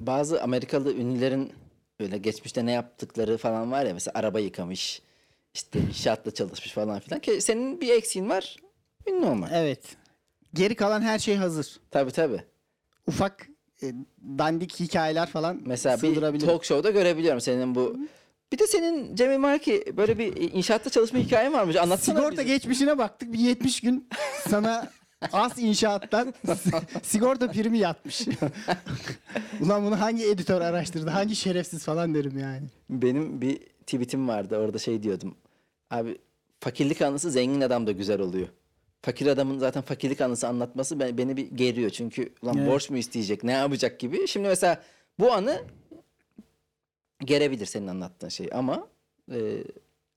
Bazı 0.00 0.42
Amerikalı 0.42 0.94
ünlülerin 0.94 1.52
öyle 2.00 2.18
geçmişte 2.18 2.66
ne 2.66 2.72
yaptıkları 2.72 3.36
falan 3.38 3.72
var 3.72 3.84
ya 3.84 3.94
mesela 3.94 4.18
araba 4.18 4.40
yıkamış, 4.40 5.02
işte 5.54 5.80
inşaatta 5.80 6.30
çalışmış 6.34 6.72
falan 6.72 7.00
filan. 7.00 7.20
Ki 7.20 7.40
senin 7.40 7.80
bir 7.80 7.88
eksiğin 7.92 8.28
var, 8.28 8.56
ünlü 9.06 9.26
olmak. 9.26 9.50
Evet. 9.52 9.96
Geri 10.54 10.74
kalan 10.74 11.02
her 11.02 11.18
şey 11.18 11.36
hazır. 11.36 11.80
Tabii 11.90 12.10
tabii. 12.10 12.40
Ufak 13.06 13.48
e, 13.82 13.92
dandik 14.38 14.80
hikayeler 14.80 15.28
falan 15.28 15.62
Mesela 15.66 15.96
bir 15.96 16.00
sığdırabilirim. 16.00 16.48
talk 16.48 16.64
show'da 16.64 16.90
görebiliyorum 16.90 17.40
senin 17.40 17.74
bu. 17.74 17.96
Bir 18.54 18.58
de 18.58 18.66
senin 18.66 19.16
Cemil 19.16 19.38
Marki 19.38 19.84
böyle 19.96 20.18
bir 20.18 20.52
inşaatta 20.52 20.90
çalışma 20.90 21.18
hikayen 21.18 21.52
varmış. 21.52 21.76
Anlatsana 21.76 22.16
Sigorta 22.18 22.32
bize. 22.32 22.44
geçmişine 22.44 22.98
baktık. 22.98 23.32
Bir 23.32 23.38
70 23.38 23.80
gün 23.80 24.08
sana 24.48 24.90
az 25.32 25.58
inşaattan 25.58 26.34
sigorta 27.02 27.50
primi 27.50 27.78
yatmış. 27.78 28.22
Ulan 29.60 29.84
bunu 29.86 30.00
hangi 30.00 30.24
editör 30.30 30.60
araştırdı? 30.60 31.10
Hangi 31.10 31.36
şerefsiz 31.36 31.84
falan 31.84 32.14
derim 32.14 32.38
yani. 32.38 32.62
Benim 32.90 33.40
bir 33.40 33.56
tweetim 33.86 34.28
vardı. 34.28 34.58
Orada 34.58 34.78
şey 34.78 35.02
diyordum. 35.02 35.34
Abi 35.90 36.18
fakirlik 36.60 37.02
anısı 37.02 37.30
zengin 37.30 37.60
adam 37.60 37.86
da 37.86 37.92
güzel 37.92 38.20
oluyor. 38.20 38.48
Fakir 39.02 39.26
adamın 39.26 39.58
zaten 39.58 39.82
fakirlik 39.82 40.20
anısı 40.20 40.48
anlatması 40.48 41.00
ben- 41.00 41.18
beni 41.18 41.36
bir 41.36 41.50
geriyor. 41.50 41.90
Çünkü 41.90 42.32
ulan 42.42 42.56
Evet. 42.58 42.68
borç 42.70 42.90
mu 42.90 42.96
isteyecek, 42.98 43.44
ne 43.44 43.52
yapacak 43.52 44.00
gibi. 44.00 44.28
Şimdi 44.28 44.48
mesela 44.48 44.82
bu 45.18 45.32
anı 45.32 45.62
gerebilir 47.26 47.66
senin 47.66 47.86
anlattığın 47.86 48.28
şey 48.28 48.48
ama 48.52 48.88
e, 49.32 49.64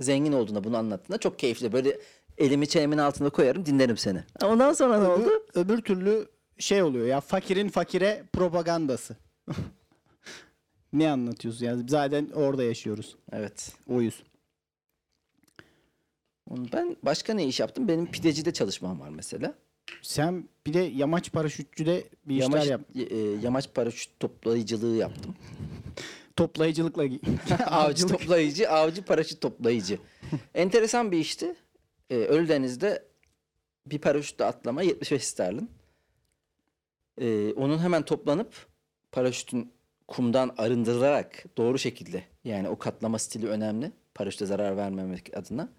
zengin 0.02 0.34
olduğunda 0.34 0.64
bunu 0.64 0.78
anlattığında 0.78 1.18
çok 1.18 1.40
keyifli. 1.40 1.74
Böyle 1.74 1.98
elimi 2.38 2.68
çenemin 2.68 2.98
altına 2.98 3.30
koyarım 3.30 3.66
dinlerim 3.66 3.98
seni. 3.98 4.24
Ondan 4.44 4.74
sonra 4.74 5.00
ne 5.02 5.08
oldu? 5.08 5.30
Öbür, 5.56 5.62
öbür 5.66 5.82
türlü 5.82 6.28
şey 6.60 6.84
oluyor 6.84 7.08
ya 7.08 7.22
fakirin 7.22 7.70
fakire 7.70 8.24
propagandası. 8.34 9.16
ne 10.94 11.12
anlatıyorsun 11.12 11.66
yani 11.66 11.84
zaten 11.90 12.30
orada 12.36 12.64
yaşıyoruz. 12.64 13.16
Evet. 13.32 13.72
Oyuz. 13.88 14.24
Ben 16.50 16.98
başka 17.04 17.34
ne 17.34 17.46
iş 17.48 17.60
yaptım? 17.60 17.88
Benim 17.88 18.06
pidecide 18.12 18.54
çalışmam 18.54 19.00
var 19.00 19.10
mesela. 19.10 19.54
Sen 20.02 20.50
bir 20.66 20.74
de 20.74 20.80
yamaç 20.80 21.32
paraşütçüde 21.32 22.04
bir 22.26 22.36
işler 22.36 22.44
Yamaç, 22.44 22.68
yap. 22.68 22.82
e, 22.96 23.16
yamaç 23.44 23.74
paraşüt 23.74 24.20
toplayıcılığı 24.20 24.96
yaptım. 24.96 25.36
Toplayıcılıkla 26.38 27.04
avcı 27.04 27.66
avcılık. 27.66 28.20
toplayıcı, 28.20 28.70
avcı 28.70 29.06
paraşüt 29.06 29.42
toplayıcı. 29.42 30.00
Enteresan 30.56 31.12
bir 31.12 31.18
işti. 31.18 31.56
Ee, 32.10 32.16
Ölüdeniz'de 32.16 33.04
bir 33.86 34.00
paraşütle 34.00 34.46
atlama 34.46 34.82
75 34.82 35.24
sterlin. 35.24 35.72
Ee, 37.22 37.54
onun 37.54 37.80
hemen 37.80 38.06
toplanıp 38.06 38.68
paraşütün 39.12 39.72
kumdan 40.08 40.56
arındırılarak 40.58 41.46
doğru 41.58 41.80
şekilde 41.80 42.24
yani 42.44 42.70
o 42.70 42.78
katlama 42.78 43.20
stili 43.20 43.48
önemli. 43.48 43.92
Paraşüte 44.14 44.46
zarar 44.46 44.78
vermemek 44.78 45.38
adına. 45.38 45.70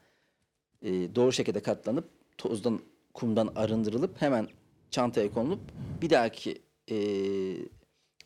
Ee, 0.82 0.90
doğru 1.14 1.32
şekilde 1.32 1.62
katlanıp 1.62 2.08
tozdan 2.38 2.80
kumdan 3.14 3.52
arındırılıp 3.56 4.22
hemen 4.22 4.48
çantaya 4.90 5.32
konulup 5.32 5.60
bir 6.02 6.10
dahaki 6.10 6.62
ee, 6.90 6.96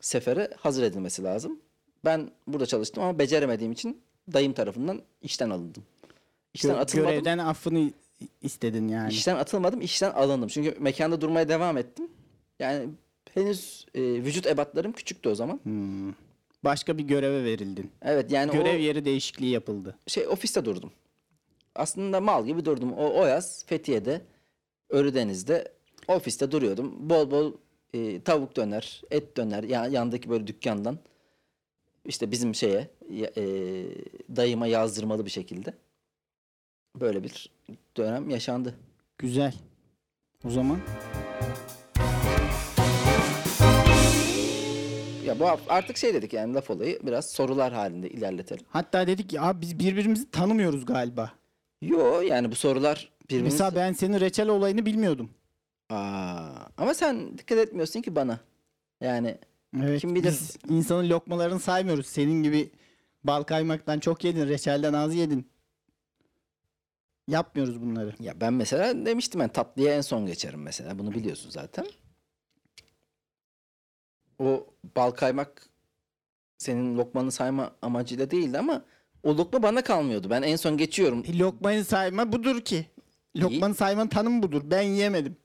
sefere 0.01 0.49
hazır 0.57 0.83
edilmesi 0.83 1.23
lazım. 1.23 1.59
Ben 2.05 2.31
burada 2.47 2.65
çalıştım 2.65 3.03
ama 3.03 3.19
beceremediğim 3.19 3.71
için 3.71 4.01
dayım 4.33 4.53
tarafından 4.53 5.01
işten 5.21 5.49
alındım. 5.49 5.83
İşten 6.53 6.71
Gö- 6.71 6.77
atılmadım. 6.79 7.11
görevden 7.11 7.37
affını 7.37 7.91
istedin 8.41 8.87
yani. 8.87 9.13
İşten 9.13 9.35
atılmadım, 9.35 9.81
işten 9.81 10.11
alındım. 10.11 10.47
Çünkü 10.49 10.75
mekanda 10.79 11.21
durmaya 11.21 11.49
devam 11.49 11.77
ettim. 11.77 12.07
Yani 12.59 12.89
henüz 13.33 13.85
e, 13.95 14.01
vücut 14.01 14.47
ebatlarım 14.47 14.91
küçüktü 14.91 15.29
o 15.29 15.35
zaman. 15.35 15.59
Hmm. 15.63 16.13
Başka 16.63 16.97
bir 16.97 17.03
göreve 17.03 17.43
verildin. 17.43 17.91
Evet 18.01 18.31
yani 18.31 18.51
Görev 18.51 18.75
o 18.75 18.79
yeri 18.79 19.05
değişikliği 19.05 19.51
yapıldı. 19.51 19.97
şey 20.07 20.27
ofiste 20.27 20.65
durdum. 20.65 20.91
Aslında 21.75 22.21
mal 22.21 22.45
gibi 22.45 22.65
durdum. 22.65 22.93
O, 22.93 23.21
o 23.21 23.25
yaz 23.25 23.65
Fethiye'de, 23.65 24.21
Ölüdeniz'de 24.89 25.71
ofiste 26.07 26.51
duruyordum. 26.51 27.09
Bol 27.09 27.31
bol 27.31 27.53
e, 27.93 28.21
tavuk 28.21 28.55
döner, 28.55 29.01
et 29.11 29.37
döner. 29.37 29.63
Ya, 29.63 29.87
yandaki 29.87 30.29
böyle 30.29 30.47
dükkandan 30.47 30.97
işte 32.05 32.31
bizim 32.31 32.55
şeye 32.55 32.89
e, 33.37 33.43
dayıma 34.35 34.67
yazdırmalı 34.67 35.25
bir 35.25 35.31
şekilde. 35.31 35.73
Böyle 36.99 37.23
bir 37.23 37.49
dönem 37.97 38.29
yaşandı. 38.29 38.75
Güzel. 39.17 39.53
O 40.45 40.49
zaman 40.49 40.79
Ya 45.25 45.39
bu 45.39 45.45
artık 45.67 45.97
şey 45.97 46.13
dedik 46.13 46.33
yani 46.33 46.53
laf 46.53 46.69
olayı 46.69 46.99
biraz 47.03 47.31
sorular 47.31 47.73
halinde 47.73 48.09
ilerletelim. 48.09 48.65
hatta 48.69 49.07
dedik 49.07 49.29
ki 49.29 49.41
abi 49.41 49.61
biz 49.61 49.79
birbirimizi 49.79 50.31
tanımıyoruz 50.31 50.85
galiba. 50.85 51.31
Yo 51.81 52.21
yani 52.21 52.51
bu 52.51 52.55
sorular 52.55 53.11
birbirimiz... 53.29 53.53
Mesela 53.53 53.75
ben 53.75 53.93
senin 53.93 54.19
reçel 54.19 54.49
olayını 54.49 54.85
bilmiyordum. 54.85 55.29
Aa, 55.89 56.49
ama 56.77 56.93
sen 56.93 57.37
dikkat 57.37 57.57
etmiyorsun 57.57 58.01
ki 58.01 58.15
bana. 58.15 58.39
Yani 59.01 59.37
Evet. 59.81 60.01
Kim 60.01 60.15
bilir? 60.15 60.27
Biz 60.27 60.57
insanın 60.69 61.09
lokmalarını 61.09 61.59
saymıyoruz. 61.59 62.05
Senin 62.07 62.43
gibi 62.43 62.71
bal 63.23 63.43
kaymaktan 63.43 63.99
çok 63.99 64.23
yedin, 64.23 64.47
reçelden 64.47 64.93
az 64.93 65.15
yedin. 65.15 65.49
Yapmıyoruz 67.27 67.81
bunları. 67.81 68.13
Ya 68.19 68.41
ben 68.41 68.53
mesela 68.53 69.05
demiştim 69.05 69.39
ben 69.41 69.49
tatlıya 69.49 69.95
en 69.95 70.01
son 70.01 70.25
geçerim 70.25 70.61
mesela. 70.61 70.99
Bunu 70.99 71.11
biliyorsun 71.13 71.49
zaten. 71.49 71.85
O 74.39 74.67
bal 74.95 75.11
kaymak 75.11 75.69
senin 76.57 76.97
lokmanı 76.97 77.31
sayma 77.31 77.71
amacıyla 77.81 78.31
değildi 78.31 78.57
ama 78.59 78.85
o 79.23 79.37
lokma 79.37 79.63
bana 79.63 79.83
kalmıyordu. 79.83 80.29
Ben 80.29 80.41
en 80.41 80.55
son 80.55 80.77
geçiyorum. 80.77 81.23
E, 81.27 81.37
Lokmayı 81.39 81.85
sayma 81.85 82.31
budur 82.31 82.61
ki. 82.61 82.85
Lokmanı 83.37 83.75
saymanın 83.75 84.07
tanımı 84.09 84.43
budur. 84.43 84.61
Ben 84.65 84.81
yiyemedim. 84.81 85.37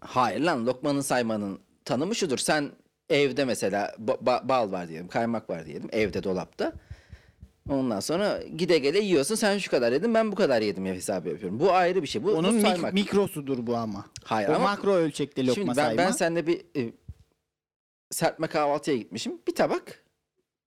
Hayır 0.00 0.40
lan 0.40 0.66
lokmanın 0.66 1.00
saymanın 1.00 1.60
tanımı 1.84 2.14
şudur. 2.14 2.38
Sen 2.38 2.70
evde 3.10 3.44
mesela 3.44 3.94
ba- 4.04 4.18
ba- 4.24 4.48
bal 4.48 4.72
var 4.72 4.88
diyelim, 4.88 5.08
kaymak 5.08 5.50
var 5.50 5.66
diyelim 5.66 5.88
evde 5.92 6.22
dolapta. 6.24 6.72
Ondan 7.70 8.00
sonra 8.00 8.42
gide 8.56 8.78
gele 8.78 8.98
yiyorsun. 8.98 9.34
Sen 9.34 9.58
şu 9.58 9.70
kadar 9.70 9.92
yedin, 9.92 10.14
ben 10.14 10.32
bu 10.32 10.36
kadar 10.36 10.62
yedim 10.62 10.86
ya 10.86 10.94
hesabı 10.94 11.28
yapıyorum. 11.28 11.60
Bu 11.60 11.72
ayrı 11.72 12.02
bir 12.02 12.08
şey. 12.08 12.24
Bu, 12.24 12.32
Onun 12.32 12.62
bu 12.62 12.66
mik- 12.66 12.92
mikrosudur 12.92 13.66
bu 13.66 13.76
ama. 13.76 14.06
Hayır 14.24 14.48
o 14.48 14.52
ama 14.52 14.64
makro 14.64 14.92
ölçekli 14.92 15.42
lokma 15.42 15.54
Şimdi 15.54 15.68
ben, 15.68 15.74
sayma. 15.74 15.98
ben 16.02 16.10
seninle 16.10 16.46
bir 16.46 16.60
e, 16.76 16.92
serpme 18.10 18.46
kahvaltıya 18.46 18.96
gitmişim. 18.96 19.38
Bir 19.48 19.54
tabak 19.54 20.04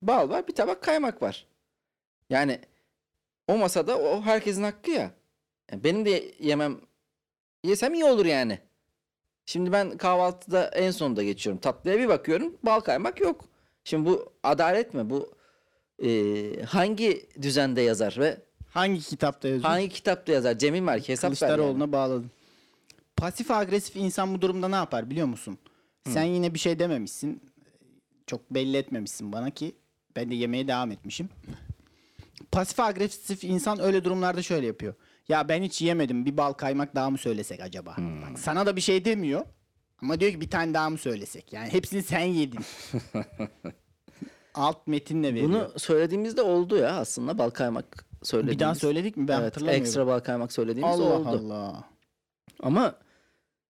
bal 0.01 0.29
var, 0.29 0.47
bir 0.47 0.53
tabak 0.55 0.81
kaymak 0.83 1.21
var. 1.21 1.47
Yani 2.29 2.59
o 3.47 3.57
masada 3.57 3.97
o 3.97 4.21
herkesin 4.21 4.63
hakkı 4.63 4.91
ya. 4.91 5.11
Yani 5.71 5.83
benim 5.83 6.05
de 6.05 6.31
yemem 6.39 6.77
yesem 7.63 7.93
iyi 7.93 8.05
olur 8.05 8.25
yani. 8.25 8.59
Şimdi 9.45 9.71
ben 9.71 9.97
kahvaltıda 9.97 10.67
en 10.67 10.91
sonunda 10.91 11.23
geçiyorum. 11.23 11.61
Tatlıya 11.61 11.97
bir 11.99 12.07
bakıyorum 12.07 12.55
bal 12.63 12.79
kaymak 12.79 13.19
yok. 13.21 13.45
Şimdi 13.83 14.09
bu 14.09 14.33
adalet 14.43 14.93
mi? 14.93 15.09
Bu 15.09 15.31
e, 16.03 16.09
hangi 16.63 17.25
düzende 17.41 17.81
yazar 17.81 18.15
ve 18.19 18.37
Hangi 18.69 18.99
kitapta 19.01 19.47
yazıyor? 19.47 19.69
hangi 19.69 19.89
kitapta 19.89 20.31
yazar? 20.31 20.57
Cemil 20.57 20.81
Marki 20.81 21.09
hesap 21.09 21.23
ver. 21.23 21.29
yani. 21.29 21.39
Kılıçdaroğlu'na 21.39 21.91
bağladım. 21.91 22.31
Pasif 23.17 23.51
agresif 23.51 23.95
insan 23.95 24.33
bu 24.35 24.41
durumda 24.41 24.67
ne 24.67 24.75
yapar 24.75 25.09
biliyor 25.09 25.27
musun? 25.27 25.57
Sen 26.07 26.23
yine 26.23 26.53
bir 26.53 26.59
şey 26.59 26.79
dememişsin. 26.79 27.41
Çok 28.27 28.51
belli 28.51 28.77
etmemişsin 28.77 29.31
bana 29.31 29.49
ki 29.49 29.75
ben 30.15 30.31
de 30.31 30.35
yemeye 30.35 30.67
devam 30.67 30.91
etmişim. 30.91 31.29
Pasif 32.51 32.79
agresif 32.79 33.43
insan 33.43 33.79
öyle 33.79 34.03
durumlarda 34.03 34.41
şöyle 34.41 34.67
yapıyor. 34.67 34.93
Ya 35.27 35.49
ben 35.49 35.63
hiç 35.63 35.81
yemedim 35.81 36.25
bir 36.25 36.37
bal 36.37 36.53
kaymak 36.53 36.95
daha 36.95 37.09
mı 37.09 37.17
söylesek 37.17 37.59
acaba? 37.59 37.95
Bak, 37.97 38.39
sana 38.39 38.65
da 38.65 38.75
bir 38.75 38.81
şey 38.81 39.05
demiyor. 39.05 39.45
Ama 40.01 40.19
diyor 40.19 40.31
ki 40.31 40.41
bir 40.41 40.49
tane 40.49 40.73
daha 40.73 40.89
mı 40.89 40.97
söylesek? 40.97 41.53
Yani 41.53 41.73
hepsini 41.73 42.03
sen 42.03 42.19
yedin. 42.19 42.59
Alt 44.53 44.87
metinle 44.87 45.33
veriyor. 45.33 45.49
Bunu 45.49 45.71
söylediğimizde 45.77 46.41
oldu 46.41 46.77
ya 46.77 46.89
aslında 46.89 47.37
bal 47.37 47.49
kaymak 47.49 48.05
söylediğimiz. 48.23 48.55
bir 48.55 48.59
daha 48.59 48.75
söyledik 48.75 49.17
mi? 49.17 49.27
Ben 49.27 49.33
evet, 49.39 49.45
hatırlamıyorum. 49.45 49.81
ekstra 49.83 50.07
bal 50.07 50.19
kaymak 50.19 50.53
söylediğimiz 50.53 50.95
Allah 50.99 51.13
oldu. 51.13 51.29
Allah. 51.29 51.83
Ama 52.63 52.95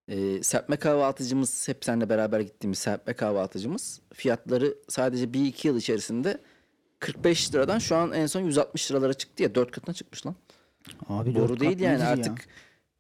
e, 0.08 0.44
serpme 0.44 0.76
kahvaltıcımız 0.76 1.68
hep 1.68 1.86
seninle 1.86 2.10
beraber 2.10 2.40
gittiğimiz 2.40 2.80
serpme 2.80 3.14
kahvaltıcımız 3.14 4.02
fiyatları 4.14 4.76
sadece 4.90 5.34
bir 5.34 5.46
iki 5.46 5.68
yıl 5.68 5.78
içerisinde 5.78 6.38
45 7.00 7.54
liradan 7.54 7.80
şu 7.80 7.96
an 7.96 8.12
en 8.12 8.26
son 8.26 8.42
160 8.42 8.92
liralara 8.92 9.14
çıktı 9.14 9.44
ya 9.44 9.56
4 9.56 9.72
katına 9.72 9.96
çıkmış 9.96 10.26
lan. 10.26 10.36
Abi 11.10 11.36
Doğru 11.36 11.50
dört 11.50 11.60
değil 11.60 11.80
yani 11.80 11.94
nedir 11.96 12.04
ya? 12.04 12.10
artık 12.10 12.48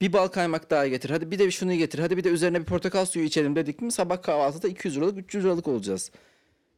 bir 0.01 0.13
bal 0.13 0.27
kaymak 0.27 0.69
daha 0.69 0.87
getir. 0.87 1.09
Hadi 1.09 1.31
bir 1.31 1.39
de 1.39 1.51
şunu 1.51 1.73
getir. 1.73 1.99
Hadi 1.99 2.17
bir 2.17 2.23
de 2.23 2.29
üzerine 2.29 2.59
bir 2.59 2.65
portakal 2.65 3.05
suyu 3.05 3.25
içelim 3.25 3.55
dedik 3.55 3.81
mi 3.81 3.91
sabah 3.91 4.21
kahvaltıda 4.21 4.67
200 4.67 4.97
liralık 4.97 5.17
300 5.17 5.43
liralık 5.45 5.67
olacağız. 5.67 6.11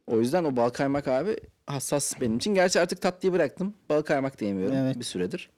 O 0.06 0.20
yüzden 0.20 0.44
o 0.44 0.56
bal 0.56 0.68
kaymak 0.70 1.08
abi 1.08 1.36
hassas 1.66 2.20
benim 2.20 2.36
için. 2.36 2.54
Gerçi 2.54 2.80
artık 2.80 3.00
tatlıyı 3.02 3.32
bıraktım. 3.32 3.74
Bal 3.88 4.02
kaymak 4.02 4.40
da 4.40 4.44
yemiyorum 4.44 4.76
Evet. 4.76 4.98
bir 4.98 5.04
süredir. 5.04 5.50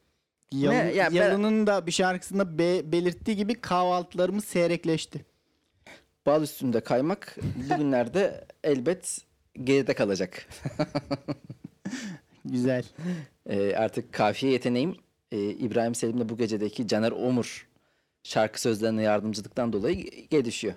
Yalı, 0.52 0.74
Ne? 0.74 0.92
Ya 0.94 1.08
ben- 1.10 1.14
Yalı'nın 1.16 1.66
da 1.66 1.86
bir 1.86 1.92
şarkısında 1.92 2.58
be- 2.58 2.92
belirttiği 2.92 3.36
gibi 3.36 3.54
kahvaltılarımız 3.54 4.44
seyrekleşti. 4.44 5.24
Bal 6.26 6.42
üstünde 6.42 6.80
kaymak 6.80 7.36
bugünlerde 7.70 8.44
elbet 8.64 9.18
geride 9.64 9.94
kalacak. 9.94 10.48
Güzel. 12.44 12.84
Ee, 13.50 13.74
artık 13.76 14.12
kafiye 14.12 14.52
yeteneğim 14.52 14.96
e, 15.32 15.38
İbrahim 15.50 15.94
Selim'le 15.94 16.28
bu 16.28 16.36
gecedeki 16.36 16.88
Caner 16.88 17.12
Omur 17.12 17.68
şarkı 18.22 18.60
sözlerine 18.60 19.02
yardımcılıktan 19.02 19.72
dolayı 19.72 19.96
ge- 19.96 20.28
gelişiyor. 20.28 20.74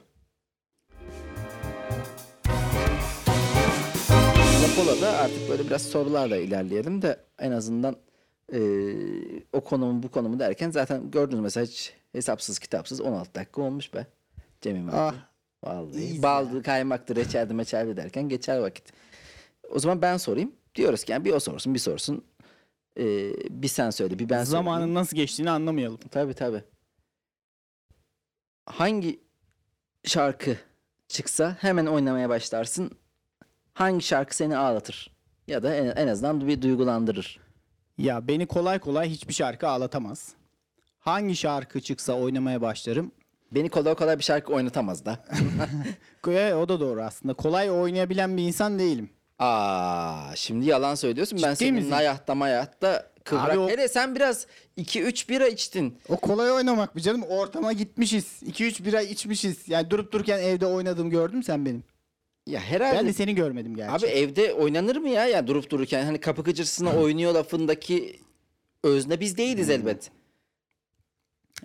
Lapola'da 4.63 5.17
artık 5.17 5.49
böyle 5.49 5.65
biraz 5.67 5.81
sorularla 5.81 6.37
ilerleyelim 6.37 7.01
de 7.01 7.19
en 7.39 7.51
azından 7.51 7.95
e, 8.53 8.59
o 9.53 9.61
konumu 9.61 10.03
bu 10.03 10.11
konumu 10.11 10.39
derken 10.39 10.71
zaten 10.71 11.11
gördünüz 11.11 11.41
mesela 11.41 11.65
hiç 11.65 11.93
hesapsız 12.11 12.59
kitapsız 12.59 13.01
16 13.01 13.35
dakika 13.35 13.61
olmuş 13.61 13.93
be. 13.93 14.07
Cemil 14.61 14.87
abi. 14.87 14.91
Ah. 14.95 15.13
Vallahi. 15.63 16.23
Baldı, 16.23 16.63
kaymaktı, 16.63 17.15
reçeldi, 17.15 17.53
meçeldi 17.53 17.97
derken 17.97 18.29
geçer 18.29 18.57
vakit. 18.57 18.83
O 19.71 19.79
zaman 19.79 20.01
ben 20.01 20.17
sorayım. 20.17 20.51
Diyoruz 20.75 21.03
ki 21.03 21.11
yani 21.11 21.25
bir 21.25 21.33
o 21.33 21.39
sorsun, 21.39 21.73
bir 21.73 21.79
sorsun. 21.79 22.23
Ee, 22.99 23.33
bir 23.49 23.67
sen 23.67 23.89
söyle, 23.89 24.19
bir 24.19 24.29
ben 24.29 24.43
Zamanın 24.43 24.77
söyleyeyim. 24.77 24.93
nasıl 24.95 25.15
geçtiğini 25.17 25.49
anlamayalım. 25.49 25.99
Tabii 26.11 26.33
tabii. 26.33 26.63
Hangi 28.65 29.19
şarkı 30.03 30.57
çıksa 31.07 31.57
hemen 31.59 31.85
oynamaya 31.85 32.29
başlarsın. 32.29 32.91
Hangi 33.73 34.05
şarkı 34.05 34.35
seni 34.35 34.57
ağlatır? 34.57 35.11
Ya 35.47 35.63
da 35.63 35.75
en, 35.75 35.85
en 35.85 36.07
azından 36.07 36.47
bir 36.47 36.61
duygulandırır. 36.61 37.39
Ya 37.97 38.27
beni 38.27 38.47
kolay 38.47 38.79
kolay 38.79 39.09
hiçbir 39.09 39.33
şarkı 39.33 39.67
ağlatamaz. 39.67 40.33
Hangi 40.99 41.35
şarkı 41.35 41.81
çıksa 41.81 42.13
oynamaya 42.13 42.61
başlarım. 42.61 43.11
Beni 43.51 43.69
kolay 43.69 43.95
kolay 43.95 44.17
bir 44.17 44.23
şarkı 44.23 44.53
oynatamaz 44.53 45.05
da. 45.05 45.25
E, 46.27 46.53
o 46.53 46.69
da 46.69 46.79
doğru 46.79 47.01
aslında. 47.01 47.33
Kolay 47.33 47.71
oynayabilen 47.71 48.37
bir 48.37 48.43
insan 48.43 48.79
değilim. 48.79 49.09
Aa, 49.39 50.35
şimdi 50.35 50.65
yalan 50.65 50.95
söylüyorsun. 50.95 51.39
ben 51.43 51.49
Ciddi 51.53 51.55
senin 51.59 51.75
misin? 51.75 51.91
hayatta 51.91 52.35
mayatta 52.35 53.11
kıvrak. 53.23 53.49
Abi 53.49 53.59
o- 53.59 53.69
Hele 53.69 53.87
sen 53.87 54.15
biraz 54.15 54.47
2-3 54.77 55.29
bira 55.29 55.47
içtin. 55.47 55.97
O 56.09 56.17
kolay 56.17 56.51
oynamak 56.51 56.95
mı 56.95 57.01
canım? 57.01 57.23
Ortama 57.23 57.73
gitmişiz. 57.73 58.43
2-3 58.45 58.85
bira 58.85 59.01
içmişiz. 59.01 59.57
Yani 59.69 59.89
durup 59.89 60.11
dururken 60.11 60.39
evde 60.39 60.65
oynadım 60.65 61.09
gördün 61.09 61.41
sen 61.41 61.65
benim. 61.65 61.83
Ya 62.47 62.59
herhalde 62.59 62.97
Ben 62.97 63.07
de 63.07 63.13
seni 63.13 63.35
görmedim 63.35 63.75
gerçi. 63.75 63.91
Abi 63.91 64.05
evde 64.11 64.53
oynanır 64.53 64.95
mı 64.95 65.09
ya? 65.09 65.25
Ya 65.27 65.47
durup 65.47 65.69
dururken 65.69 66.05
hani 66.05 66.19
kapı 66.19 66.43
gıcırsına 66.43 66.93
oynuyor 67.01 67.33
lafındaki 67.33 68.19
özne 68.83 69.19
biz 69.19 69.37
değiliz 69.37 69.67
Hmm. 69.67 69.73
elbet. 69.73 70.11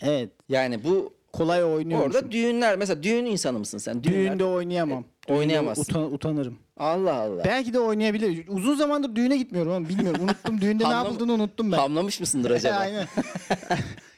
Evet. 0.00 0.30
Yani 0.48 0.84
bu 0.84 1.14
Kolay 1.32 1.64
oynuyorum. 1.64 2.06
orada 2.06 2.32
düğünler 2.32 2.76
mesela 2.76 3.02
düğün 3.02 3.24
insanı 3.24 3.58
mısın 3.58 3.78
sen? 3.78 3.96
Düğünler- 4.04 4.12
Düğünde 4.30 4.44
oynayamam. 4.44 5.04
Düğünde 5.28 5.38
Oynayamazsın. 5.38 5.82
utan- 5.82 6.12
utanırım. 6.12 6.58
Allah 6.76 7.14
Allah. 7.14 7.44
Belki 7.44 7.72
de 7.72 7.80
oynayabilir. 7.80 8.48
Uzun 8.48 8.74
zamandır 8.76 9.16
düğüne 9.16 9.36
gitmiyorum 9.36 9.72
ama 9.72 9.88
bilmiyorum. 9.88 10.22
Unuttum. 10.24 10.60
Düğünde 10.60 10.84
ne 10.84 10.88
Hamlam- 10.88 11.04
yapıldığını 11.04 11.32
unuttum 11.32 11.72
ben. 11.72 11.76
Hamlamış 11.76 12.20
mısındır 12.20 12.50
acaba? 12.50 12.74
Aynen. 12.78 13.06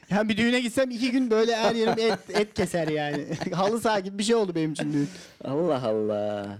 yani 0.09 0.29
bir 0.29 0.37
düğüne 0.37 0.59
gitsem 0.61 0.89
iki 0.91 1.11
gün 1.11 1.31
böyle 1.31 1.55
her 1.55 1.75
yerim 1.75 1.99
et, 1.99 2.19
et 2.29 2.53
keser 2.53 2.87
yani. 2.87 3.25
Halı 3.53 3.81
saha 3.81 3.99
gibi 3.99 4.17
bir 4.17 4.23
şey 4.23 4.35
oldu 4.35 4.55
benim 4.55 4.73
için 4.73 4.93
düğün. 4.93 5.09
Allah 5.43 5.87
Allah. 5.87 6.57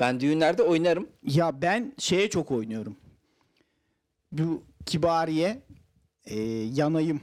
Ben 0.00 0.20
düğünlerde 0.20 0.62
oynarım. 0.62 1.08
Ya 1.22 1.62
ben 1.62 1.92
şeye 1.98 2.30
çok 2.30 2.50
oynuyorum. 2.50 2.96
Bu 4.32 4.62
kibariye 4.86 5.62
e, 6.24 6.40
yanayım. 6.50 7.20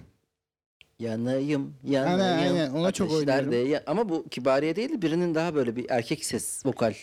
Yanayım, 0.99 1.73
yanayım. 1.83 2.21
Aynen, 2.21 2.37
aynen. 2.53 2.71
Ona 2.71 2.91
çok 2.91 3.11
ateşlerde 3.11 3.55
ya- 3.55 3.83
Ama 3.87 4.09
bu 4.09 4.25
kibariye 4.29 4.75
değil 4.75 4.89
de 4.89 5.01
birinin 5.01 5.35
daha 5.35 5.55
böyle 5.55 5.75
bir 5.75 5.85
erkek 5.89 6.25
ses 6.25 6.65
vokal. 6.65 6.93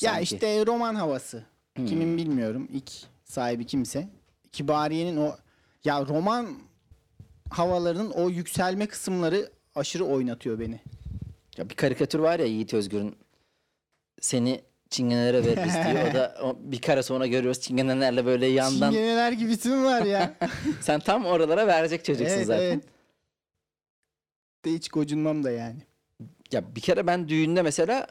Ya 0.00 0.10
sanki. 0.12 0.22
işte 0.22 0.66
roman 0.66 0.94
havası. 0.94 1.44
Hmm. 1.76 1.86
Kimin 1.86 2.16
bilmiyorum. 2.16 2.68
İlk 2.72 2.90
sahibi 3.24 3.66
kimse. 3.66 4.08
Kibariye'nin 4.52 5.16
o 5.16 5.36
ya 5.84 6.06
roman 6.06 6.46
havalarının 7.50 8.10
o 8.10 8.28
yükselme 8.28 8.86
kısımları 8.86 9.50
aşırı 9.74 10.04
oynatıyor 10.04 10.60
beni. 10.60 10.80
Ya 11.58 11.70
bir 11.70 11.74
karikatür 11.74 12.18
var 12.18 12.38
ya 12.38 12.46
Yiğit 12.46 12.74
Özgür'ün 12.74 13.16
seni 14.20 14.60
çingenelere 14.90 15.44
veririz 15.46 15.74
diyor. 15.94 16.10
O 16.10 16.14
da 16.14 16.34
o 16.42 16.56
bir 16.60 16.80
kare 16.80 17.02
sonra 17.02 17.26
görüyoruz 17.26 17.60
çingenelerle 17.60 18.26
böyle 18.26 18.46
yandan. 18.46 18.90
Çingeneler 18.90 19.32
gibisi 19.32 19.68
mi 19.68 19.84
var 19.84 20.02
ya? 20.02 20.34
Sen 20.80 21.00
tam 21.00 21.24
oralara 21.26 21.66
verecek 21.66 22.04
çocuksun 22.04 22.36
evet, 22.36 22.46
zaten. 22.46 22.62
evet. 22.62 22.84
De 24.64 24.72
hiç 24.72 24.88
gocunmam 24.88 25.44
da 25.44 25.50
yani. 25.50 25.76
Ya 26.52 26.76
bir 26.76 26.80
kere 26.80 27.06
ben 27.06 27.28
düğünde 27.28 27.62
mesela 27.62 28.06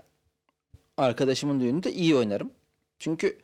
arkadaşımın 0.97 1.59
düğününde 1.59 1.93
iyi 1.93 2.15
oynarım. 2.15 2.51
Çünkü 2.99 3.37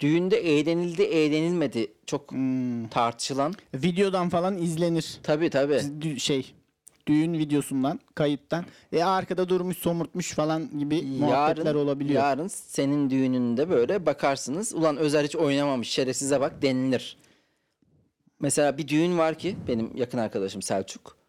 düğünde 0.00 0.36
eğlenildi 0.36 1.02
eğlenilmedi 1.02 1.92
çok 2.06 2.32
Hmm. 2.32 2.88
tartışılan. 2.88 3.54
Videodan 3.74 4.28
falan 4.28 4.58
izlenir. 4.58 5.20
Tabii 5.22 5.50
tabii. 5.50 5.72
Dü- 5.74 6.18
şey 6.20 6.54
düğün 7.06 7.32
videosundan, 7.32 8.00
kayıttan 8.14 8.64
ve 8.92 9.04
arkada 9.04 9.48
durmuş, 9.48 9.78
somurtmuş 9.78 10.32
falan 10.32 10.78
gibi 10.78 11.02
muhabbetler 11.02 11.74
olabiliyor. 11.74 12.22
Yarın 12.22 12.48
senin 12.48 13.10
düğününde 13.10 13.70
böyle 13.70 14.06
bakarsınız. 14.06 14.74
Ulan 14.74 14.96
Özer 14.96 15.24
hiç 15.24 15.36
oynamamış 15.36 15.88
şerefsize 15.88 16.40
bak 16.40 16.62
denilir. 16.62 17.16
Mesela 18.40 18.78
bir 18.78 18.88
düğün 18.88 19.18
var 19.18 19.38
ki 19.38 19.56
benim 19.68 19.96
yakın 19.96 20.18
arkadaşım 20.18 20.62
Selçuk. 20.62 21.19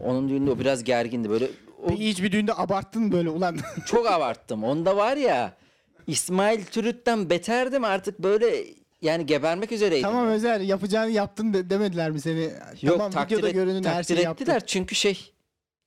Onun 0.00 0.28
düğünde 0.28 0.50
o 0.50 0.58
biraz 0.58 0.84
gergindi 0.84 1.30
böyle. 1.30 1.48
O 1.84 1.88
Bir 1.90 1.96
hiçbir 1.96 2.32
düğünde 2.32 2.54
abarttın 2.54 3.12
böyle 3.12 3.28
ulan. 3.30 3.58
çok 3.86 4.06
abarttım. 4.10 4.64
Onda 4.64 4.96
var 4.96 5.16
ya 5.16 5.52
İsmail 6.06 6.64
Türüt'ten 6.64 7.30
beterdim 7.30 7.84
artık 7.84 8.18
böyle 8.18 8.64
yani 9.02 9.26
gebermek 9.26 9.72
üzereydim. 9.72 10.02
tamam 10.08 10.26
Özer 10.28 10.60
yapacağını 10.60 11.10
yaptın 11.10 11.54
de- 11.54 11.70
demediler 11.70 12.10
mi 12.10 12.20
seni? 12.20 12.42
Yok 12.82 12.96
tamam 12.96 13.10
takdir, 13.12 13.44
et- 13.44 13.54
görünün 13.54 13.84
her 13.84 13.94
takdir 13.94 14.14
şeyi 14.14 14.24
yaptın. 14.24 14.44
ettiler 14.44 14.66
çünkü 14.66 14.94
şey 14.94 15.32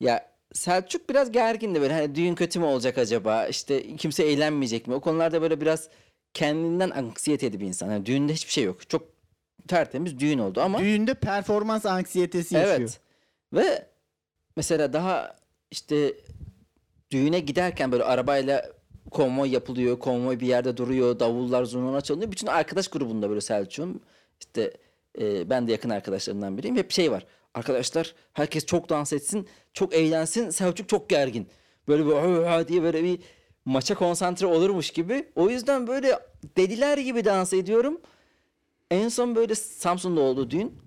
ya 0.00 0.30
Selçuk 0.52 1.10
biraz 1.10 1.32
gergindi 1.32 1.80
böyle 1.80 1.92
hani 1.94 2.14
düğün 2.14 2.34
kötü 2.34 2.58
mü 2.58 2.64
olacak 2.64 2.98
acaba 2.98 3.46
işte 3.46 3.96
kimse 3.96 4.22
eğlenmeyecek 4.24 4.86
mi 4.86 4.94
o 4.94 5.00
konularda 5.00 5.42
böyle 5.42 5.60
biraz 5.60 5.88
kendinden 6.34 6.90
anksiyeteli 6.90 7.60
bir 7.60 7.66
insan 7.66 7.90
yani 7.90 8.06
düğünde 8.06 8.32
hiçbir 8.32 8.52
şey 8.52 8.64
yok 8.64 8.88
çok 8.90 9.02
tertemiz 9.68 10.18
düğün 10.18 10.38
oldu 10.38 10.60
ama 10.60 10.78
Düğünde 10.78 11.14
performans 11.14 11.86
anksiyetesi 11.86 12.54
yaşıyor. 12.54 12.76
evet 12.80 13.00
ve 13.52 13.86
mesela 14.56 14.92
daha 14.92 15.36
işte 15.70 16.14
düğüne 17.10 17.40
giderken 17.40 17.92
böyle 17.92 18.04
arabayla 18.04 18.72
konvoy 19.10 19.48
yapılıyor 19.48 19.98
konvoy 19.98 20.40
bir 20.40 20.46
yerde 20.46 20.76
duruyor 20.76 21.20
davullar 21.20 21.64
zurnalar 21.64 22.00
çalınıyor 22.00 22.32
bütün 22.32 22.46
arkadaş 22.46 22.88
grubunda 22.88 23.30
böyle 23.30 23.40
Selçuk'un 23.40 24.00
işte 24.40 24.76
e, 25.18 25.50
ben 25.50 25.68
de 25.68 25.72
yakın 25.72 25.90
arkadaşlarından 25.90 26.58
biriyim. 26.58 26.76
Hep 26.76 26.90
şey 26.90 27.10
var. 27.12 27.26
Arkadaşlar 27.54 28.14
herkes 28.32 28.66
çok 28.66 28.88
dans 28.88 29.12
etsin, 29.12 29.48
çok 29.72 29.94
eğlensin. 29.94 30.50
Selçuk 30.50 30.88
çok 30.88 31.10
gergin. 31.10 31.48
Böyle 31.88 32.06
bir 32.06 32.10
"Hı 32.10 32.56
hı" 32.58 32.68
diye 32.68 32.82
böyle 32.82 33.04
bir 33.04 33.20
maça 33.64 33.94
konsantre 33.94 34.46
olurmuş 34.46 34.90
gibi. 34.90 35.28
O 35.36 35.50
yüzden 35.50 35.86
böyle 35.86 36.18
deliler 36.56 36.98
gibi 36.98 37.24
dans 37.24 37.52
ediyorum. 37.52 38.00
En 38.90 39.08
son 39.08 39.34
böyle 39.36 39.54
Samsun'da 39.54 40.20
oldu 40.20 40.50
düğün. 40.50 40.78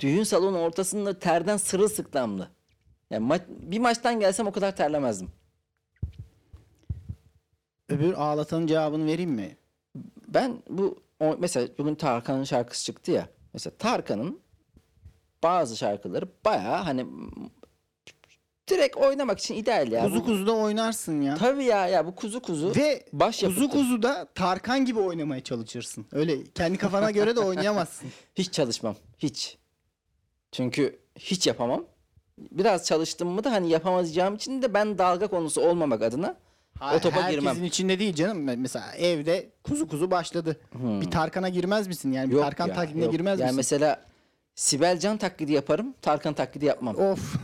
Düğün 0.00 0.22
salonu 0.22 0.58
ortasında 0.58 1.18
terden 1.18 1.56
sırılsıklamlı. 1.56 2.48
Yani 3.10 3.26
ma- 3.28 3.46
bir 3.48 3.78
maçtan 3.78 4.20
gelsem 4.20 4.46
o 4.46 4.52
kadar 4.52 4.76
terlemezdim. 4.76 5.28
Öbür 7.88 8.12
ağlatanın 8.12 8.66
cevabını 8.66 9.06
vereyim 9.06 9.30
mi? 9.30 9.56
Ben 10.28 10.62
bu 10.70 11.02
o, 11.20 11.36
mesela 11.38 11.68
bugün 11.78 11.94
Tarkan'ın 11.94 12.44
şarkısı 12.44 12.84
çıktı 12.84 13.10
ya. 13.10 13.28
Mesela 13.54 13.76
Tarkan'ın 13.78 14.40
bazı 15.42 15.76
şarkıları 15.76 16.28
baya 16.44 16.86
hani 16.86 17.06
direkt 18.68 18.96
oynamak 18.96 19.38
için 19.38 19.54
ideal 19.54 19.92
ya. 19.92 20.04
kuzu 20.04 20.24
kuzu 20.24 20.46
da 20.46 20.52
oynarsın 20.52 21.20
ya. 21.20 21.34
Tabii 21.34 21.64
ya 21.64 21.86
ya 21.88 22.06
bu 22.06 22.14
kuzu 22.14 22.42
kuzu. 22.42 22.72
Ve 22.76 23.04
baş 23.12 23.40
kuzu 23.40 23.68
kuzu 23.70 24.02
da 24.02 24.28
Tarkan 24.34 24.84
gibi 24.84 24.98
oynamaya 24.98 25.44
çalışırsın. 25.44 26.06
Öyle 26.12 26.44
kendi 26.44 26.78
kafana 26.78 27.10
göre 27.10 27.36
de 27.36 27.40
oynayamazsın. 27.40 28.10
Hiç 28.34 28.52
çalışmam. 28.52 28.96
Hiç. 29.18 29.58
Çünkü 30.52 30.98
hiç 31.18 31.46
yapamam. 31.46 31.84
Biraz 32.38 32.86
çalıştım 32.86 33.28
mı 33.28 33.44
da 33.44 33.52
hani 33.52 33.70
yapamayacağım 33.70 34.34
için 34.34 34.62
de 34.62 34.74
ben 34.74 34.98
dalga 34.98 35.26
konusu 35.26 35.60
olmamak 35.60 36.02
adına 36.02 36.36
o 36.94 36.98
topa 37.00 37.16
Herkesin 37.22 37.30
girmem. 37.40 37.64
içinde 37.64 37.98
değil 37.98 38.14
canım. 38.14 38.38
Mesela 38.60 38.92
evde 38.92 39.50
kuzu 39.64 39.88
kuzu 39.88 40.10
başladı. 40.10 40.56
Bir 40.74 41.10
Tarkan'a 41.10 41.48
girmez 41.48 41.86
misin? 41.86 42.12
Yani 42.12 42.30
bir 42.30 42.34
Yok 42.34 42.42
Tarkan 42.44 42.68
ya, 42.68 42.74
taklidine 42.74 43.04
yok. 43.04 43.12
girmez 43.12 43.40
yani 43.40 43.46
misin? 43.46 43.56
mesela 43.56 44.02
Sibel 44.54 44.98
Can 45.00 45.16
taklidi 45.18 45.52
yaparım. 45.52 45.94
Tarkan 46.02 46.34
taklidi 46.34 46.64
yapmam. 46.64 46.96
Of. 46.96 47.36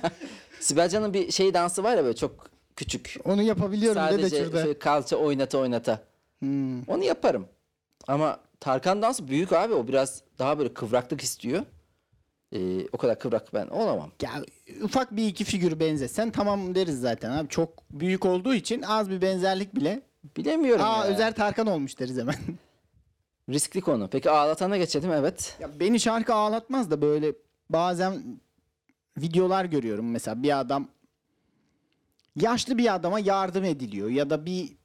Sibel 0.60 0.88
Can'ın 0.88 1.14
bir 1.14 1.30
şey 1.32 1.54
dansı 1.54 1.84
var 1.84 1.96
ya 1.96 2.04
böyle 2.04 2.16
çok 2.16 2.50
küçük. 2.76 3.16
Onu 3.24 3.42
yapabiliyorum 3.42 4.02
de 4.02 4.08
de 4.08 4.12
Sadece 4.22 4.44
şurada. 4.44 4.62
şöyle 4.62 4.78
kalça 4.78 5.16
oynata 5.16 5.58
oynata. 5.58 6.00
Hmm. 6.38 6.82
Onu 6.82 7.04
yaparım. 7.04 7.46
Ama 8.08 8.40
Tarkan 8.60 9.02
dansı 9.02 9.28
büyük 9.28 9.52
abi. 9.52 9.74
O 9.74 9.88
biraz 9.88 10.22
daha 10.38 10.58
böyle 10.58 10.74
kıvraklık 10.74 11.20
istiyor. 11.20 11.62
Ee, 12.56 12.88
o 12.92 12.98
kadar 12.98 13.18
kıvrak 13.18 13.54
ben 13.54 13.66
olamam. 13.66 14.10
Ya 14.22 14.30
ufak 14.82 15.16
bir 15.16 15.26
iki 15.26 15.44
figür 15.44 15.80
benzesen 15.80 16.30
tamam 16.30 16.74
deriz 16.74 17.00
zaten 17.00 17.30
abi. 17.30 17.48
Çok 17.48 17.90
büyük 17.90 18.24
olduğu 18.26 18.54
için 18.54 18.82
az 18.82 19.10
bir 19.10 19.22
benzerlik 19.22 19.74
bile. 19.74 20.02
Bilemiyorum 20.36 20.84
Aa 20.84 21.04
ya. 21.06 21.12
Özer 21.12 21.34
Tarkan 21.34 21.66
olmuş 21.66 21.98
deriz 21.98 22.18
hemen. 22.18 22.34
Riskli 23.50 23.80
konu. 23.80 24.08
Peki 24.12 24.30
ağlatana 24.30 24.76
geçelim 24.76 25.12
evet. 25.12 25.56
ya 25.60 25.80
beni 25.80 26.00
şarkı 26.00 26.34
ağlatmaz 26.34 26.90
da 26.90 27.02
böyle 27.02 27.32
bazen 27.70 28.40
videolar 29.18 29.64
görüyorum. 29.64 30.10
Mesela 30.10 30.42
bir 30.42 30.60
adam 30.60 30.88
yaşlı 32.36 32.78
bir 32.78 32.94
adama 32.94 33.20
yardım 33.20 33.64
ediliyor 33.64 34.08
ya 34.08 34.30
da 34.30 34.46
bir 34.46 34.76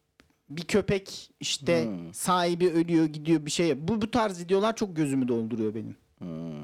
bir 0.50 0.64
köpek 0.64 1.32
işte 1.40 1.86
Hmm. 1.86 2.14
sahibi 2.14 2.70
ölüyor 2.70 3.06
gidiyor 3.06 3.46
bir 3.46 3.52
şey. 3.52 3.88
Bu 3.88 4.02
bu 4.02 4.12
tarz 4.12 4.40
videolar 4.40 4.76
çok 4.76 4.96
gözümü 4.96 5.28
dolduruyor 5.28 5.76
benim. 5.76 5.96
Hmm. 6.18 6.61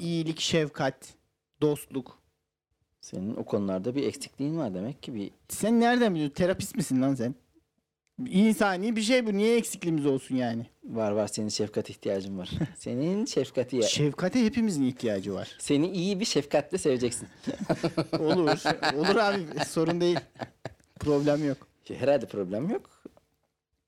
İyilik, 0.00 0.40
şefkat, 0.40 1.14
dostluk. 1.60 2.18
Senin 3.00 3.36
o 3.36 3.44
konularda 3.44 3.94
bir 3.94 4.06
eksikliğin 4.06 4.58
var 4.58 4.74
demek 4.74 5.02
ki 5.02 5.14
bir 5.14 5.30
Sen 5.48 5.80
nereden 5.80 6.14
biliyorsun? 6.14 6.34
Terapist 6.34 6.76
misin 6.76 7.02
lan 7.02 7.14
sen? 7.14 7.34
İnsani 8.28 8.96
bir 8.96 9.02
şey 9.02 9.26
bu. 9.26 9.32
Niye 9.32 9.56
eksikliğimiz 9.56 10.06
olsun 10.06 10.36
yani? 10.36 10.66
var 10.84 11.10
var 11.10 11.26
senin 11.26 11.48
şefkat 11.48 11.90
ihtiyacın 11.90 12.38
var. 12.38 12.50
senin 12.78 13.24
şefkati 13.24 13.76
ya. 13.76 13.82
Şefkate 13.82 14.44
hepimizin 14.44 14.82
ihtiyacı 14.82 15.34
var. 15.34 15.56
Seni 15.58 15.90
iyi 15.90 16.20
bir 16.20 16.24
şefkatle 16.24 16.78
seveceksin. 16.78 17.28
Olur. 18.20 18.62
Olur 18.96 19.16
abi. 19.16 19.64
Sorun 19.66 20.00
değil. 20.00 20.18
Problem 21.00 21.48
yok. 21.48 21.56
Herhalde 21.88 22.26
problem 22.26 22.70
yok. 22.70 22.90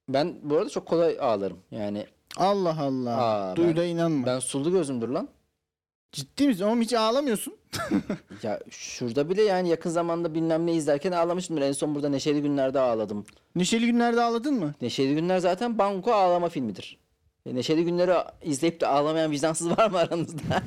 Ben 0.09 0.35
bu 0.43 0.57
arada 0.57 0.71
çok 0.71 0.87
kolay 0.87 1.19
ağlarım. 1.21 1.59
Yani 1.71 2.07
Allah 2.37 2.81
Allah. 2.81 3.17
Aa, 3.17 3.57
Duy 3.57 3.67
ben- 3.69 3.77
da 3.77 3.85
inanma. 3.85 4.27
ben 4.27 4.39
sulu 4.39 4.73
gözümdür 4.73 5.09
lan. 5.09 5.29
Ciddi 6.13 6.47
misin? 6.49 6.65
Oğlum 6.65 6.81
hiç 6.81 6.93
ağlamıyorsun. 6.93 7.55
Ya 8.43 8.61
şurada 8.71 9.31
bile 9.31 9.43
yani 9.43 9.69
yakın 9.69 9.91
zamanda 9.91 10.35
bilmem 10.35 10.67
ne 10.67 10.73
izlerken 10.75 11.13
ağlamışımdır. 11.13 11.63
En 11.63 11.73
son 11.73 11.95
burada 11.95 12.09
Neşeli 12.09 12.43
Günler'de 12.43 12.81
ağladım. 12.81 13.27
Neşeli 13.57 13.87
günlerde 13.87 14.23
ağladın 14.23 14.55
mı? 14.55 14.75
Neşeli 14.81 15.15
Günler 15.15 15.39
zaten 15.39 15.79
banko 15.79 16.13
ağlama 16.13 16.49
filmidir. 16.49 16.99
E, 17.47 17.55
Neşeli 17.55 17.85
Günler'i 17.85 18.15
izleyip 18.43 18.81
de 18.81 18.87
ağlamayan 18.87 19.31
vicdansız 19.31 19.71
var 19.71 19.91
mı 19.91 19.99
aranızda? 19.99 20.43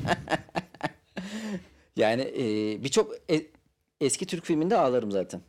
yani 1.95 2.21
e, 2.21 2.43
birçok 2.83 3.15
e- 3.31 3.47
eski 4.01 4.25
Türk 4.25 4.45
filminde 4.45 4.77
ağlarım 4.77 5.11
zaten. 5.11 5.41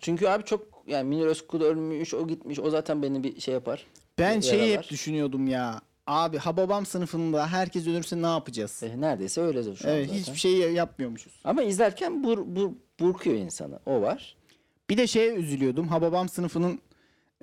Çünkü 0.00 0.26
abi 0.28 0.44
çok 0.44 0.84
yani 0.86 1.08
Münir 1.08 1.26
Özkul 1.26 1.60
ölmüş, 1.62 2.14
o 2.14 2.28
gitmiş. 2.28 2.58
O 2.58 2.70
zaten 2.70 3.02
beni 3.02 3.24
bir 3.24 3.40
şey 3.40 3.54
yapar. 3.54 3.86
Ben 4.18 4.24
Yaralar. 4.24 4.42
şeyi 4.42 4.76
hep 4.78 4.88
düşünüyordum 4.88 5.46
ya. 5.46 5.80
Abi 6.06 6.38
Hababam 6.38 6.86
sınıfında 6.86 7.46
herkes 7.52 7.86
ölürse 7.86 8.22
ne 8.22 8.26
yapacağız? 8.26 8.82
E, 8.82 9.00
neredeyse 9.00 9.40
öyle 9.40 9.62
şu 9.76 9.88
an 9.88 9.94
Evet 9.94 10.06
zaten. 10.08 10.20
hiçbir 10.20 10.38
şey 10.38 10.52
yapmıyormuşuz. 10.72 11.32
Ama 11.44 11.62
izlerken 11.62 12.24
bur, 12.24 12.38
bur, 12.46 12.70
burkuyor 13.00 13.36
insanı. 13.36 13.78
O 13.86 14.00
var. 14.02 14.36
Bir 14.90 14.96
de 14.96 15.06
şeye 15.06 15.34
üzülüyordum. 15.34 15.88
Hababam 15.88 16.28
sınıfının 16.28 16.80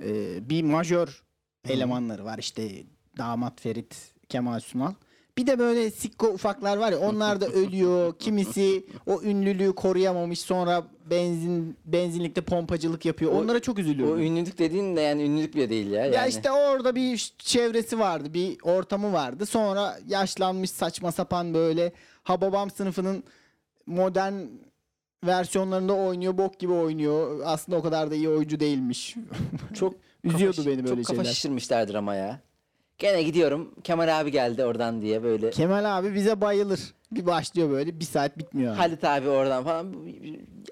e, 0.01 0.49
bir 0.49 0.63
majör 0.63 1.23
elemanları 1.69 2.25
var. 2.25 2.37
İşte 2.37 2.71
damat 3.17 3.61
Ferit, 3.61 4.11
Kemal 4.29 4.59
Sunal. 4.59 4.93
Bir 5.37 5.47
de 5.47 5.59
böyle 5.59 5.91
sikko 5.91 6.27
ufaklar 6.27 6.77
var 6.77 6.91
ya 6.91 6.99
onlar 6.99 7.41
da 7.41 7.47
ölüyor. 7.47 8.13
Kimisi 8.19 8.85
o 9.05 9.21
ünlülüğü 9.21 9.75
koruyamamış 9.75 10.39
sonra 10.41 10.83
benzin 11.09 11.77
benzinlikte 11.85 12.41
pompacılık 12.41 13.05
yapıyor. 13.05 13.31
O- 13.31 13.35
Onlara 13.39 13.59
çok 13.59 13.77
O 13.77 13.81
üzülüyorum. 13.81 14.21
ünlülük 14.21 14.57
dediğin 14.59 14.95
de 14.95 15.01
yani 15.01 15.23
ünlülük 15.23 15.55
bile 15.55 15.69
değil 15.69 15.91
ya. 15.91 16.05
Ya 16.05 16.11
yani. 16.11 16.29
işte 16.29 16.51
orada 16.51 16.95
bir 16.95 17.33
çevresi 17.37 17.99
vardı, 17.99 18.33
bir 18.33 18.57
ortamı 18.63 19.13
vardı. 19.13 19.45
Sonra 19.45 19.97
yaşlanmış 20.07 20.71
saçma 20.71 21.11
sapan 21.11 21.53
böyle 21.53 21.91
Hababam 22.23 22.69
sınıfının 22.71 23.23
modern 23.85 24.33
versiyonlarında 25.25 25.93
oynuyor, 25.93 26.37
bok 26.37 26.59
gibi 26.59 26.71
oynuyor. 26.73 27.41
Aslında 27.45 27.77
o 27.77 27.81
kadar 27.81 28.11
da 28.11 28.15
iyi 28.15 28.29
oyuncu 28.29 28.59
değilmiş. 28.59 29.15
çok 29.73 29.93
Üzüyordu 30.23 30.55
kafa, 30.57 30.69
beni 30.69 30.83
böyle 30.83 30.95
Çok 30.95 31.05
kafa 31.05 31.15
şeyler. 31.23 31.33
şişirmişlerdir 31.33 31.93
ama 31.95 32.15
ya. 32.15 32.39
Gene 32.97 33.23
gidiyorum 33.23 33.73
Kemal 33.83 34.19
abi 34.19 34.31
geldi 34.31 34.65
oradan 34.65 35.01
diye 35.01 35.23
böyle. 35.23 35.49
Kemal 35.49 35.97
abi 35.97 36.15
bize 36.15 36.41
bayılır. 36.41 36.79
Bir 37.11 37.25
başlıyor 37.25 37.69
böyle 37.69 37.99
bir 37.99 38.05
saat 38.05 38.37
bitmiyor. 38.37 38.71
abi. 38.71 38.77
Halit 38.77 39.03
abi 39.03 39.29
oradan 39.29 39.63
falan. 39.63 39.93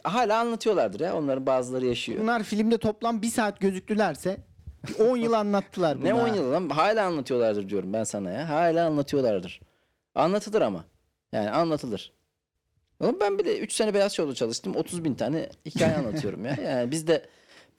Hala 0.03 0.39
anlatıyorlardır 0.39 0.99
ya. 0.99 1.15
Onların 1.17 1.45
bazıları 1.45 1.85
yaşıyor. 1.85 2.21
Bunlar 2.21 2.43
filmde 2.43 2.77
toplam 2.77 3.21
bir 3.21 3.27
saat 3.27 3.59
gözüktülerse 3.59 4.37
10 4.99 5.17
yıl 5.17 5.33
anlattılar 5.33 5.97
bunu. 5.97 6.05
Ne 6.05 6.13
ha. 6.13 6.23
10 6.23 6.33
yıl 6.33 6.51
lan? 6.51 6.69
Hala 6.69 7.05
anlatıyorlardır 7.05 7.69
diyorum 7.69 7.93
ben 7.93 8.03
sana 8.03 8.31
ya. 8.31 8.49
Hala 8.49 8.85
anlatıyorlardır. 8.87 9.61
Anlatılır 10.15 10.61
ama. 10.61 10.85
Yani 11.31 11.49
anlatılır. 11.51 12.11
Oğlum 12.99 13.17
ben 13.21 13.39
bir 13.39 13.45
de 13.45 13.59
3 13.59 13.73
sene 13.73 13.93
Beyaz 13.93 14.13
Show'da 14.13 14.35
çalıştım. 14.35 14.75
30 14.75 15.03
bin 15.03 15.15
tane 15.15 15.49
hikaye 15.65 15.95
anlatıyorum 15.95 16.45
ya. 16.45 16.57
Yani 16.63 16.91
biz 16.91 17.07
de 17.07 17.25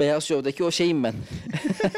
Beyaz 0.01 0.25
Show'daki 0.25 0.65
o 0.65 0.71
şeyim 0.71 1.05
ben. 1.05 1.15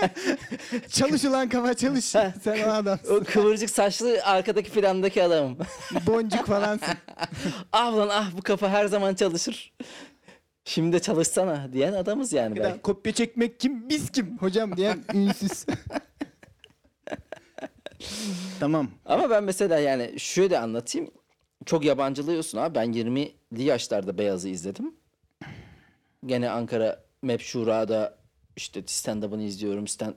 Çalış 0.88 1.24
ulan 1.24 1.48
kafa 1.48 1.74
çalış. 1.74 2.04
Sen 2.04 2.34
o 2.66 2.70
adam. 2.72 2.98
O 3.10 3.24
kıvırcık 3.24 3.70
saçlı 3.70 4.20
arkadaki 4.24 4.70
plandaki 4.70 5.22
adamım. 5.22 5.58
Boncuk 6.06 6.46
falansın. 6.46 6.94
ah 7.72 7.96
lan 7.96 8.08
ah 8.12 8.30
bu 8.36 8.42
kafa 8.42 8.68
her 8.68 8.86
zaman 8.86 9.14
çalışır. 9.14 9.72
Şimdi 10.64 10.92
de 10.96 11.00
çalışsana 11.00 11.72
diyen 11.72 11.92
adamız 11.92 12.32
yani 12.32 12.54
Bir 12.56 12.60
daha 12.60 12.68
belki. 12.70 12.82
kopya 12.82 13.12
çekmek 13.12 13.60
kim 13.60 13.88
biz 13.88 14.10
kim 14.10 14.38
hocam 14.38 14.76
diyen 14.76 15.04
ünsüz. 15.14 15.66
tamam. 18.60 18.90
Ama 19.06 19.30
ben 19.30 19.44
mesela 19.44 19.78
yani 19.78 20.20
şöyle 20.20 20.58
anlatayım. 20.58 21.10
Çok 21.66 21.84
yabancılıyorsun 21.84 22.58
abi. 22.58 22.74
Ben 22.74 22.92
20'li 22.92 23.62
yaşlarda 23.62 24.18
Beyaz'ı 24.18 24.48
izledim. 24.48 24.94
Gene 26.26 26.50
Ankara 26.50 27.04
Map 27.22 27.40
Şura'da 27.40 28.18
işte 28.56 28.80
stand-up'ını 28.80 29.42
izliyorum. 29.42 29.88
Stand, 29.88 30.14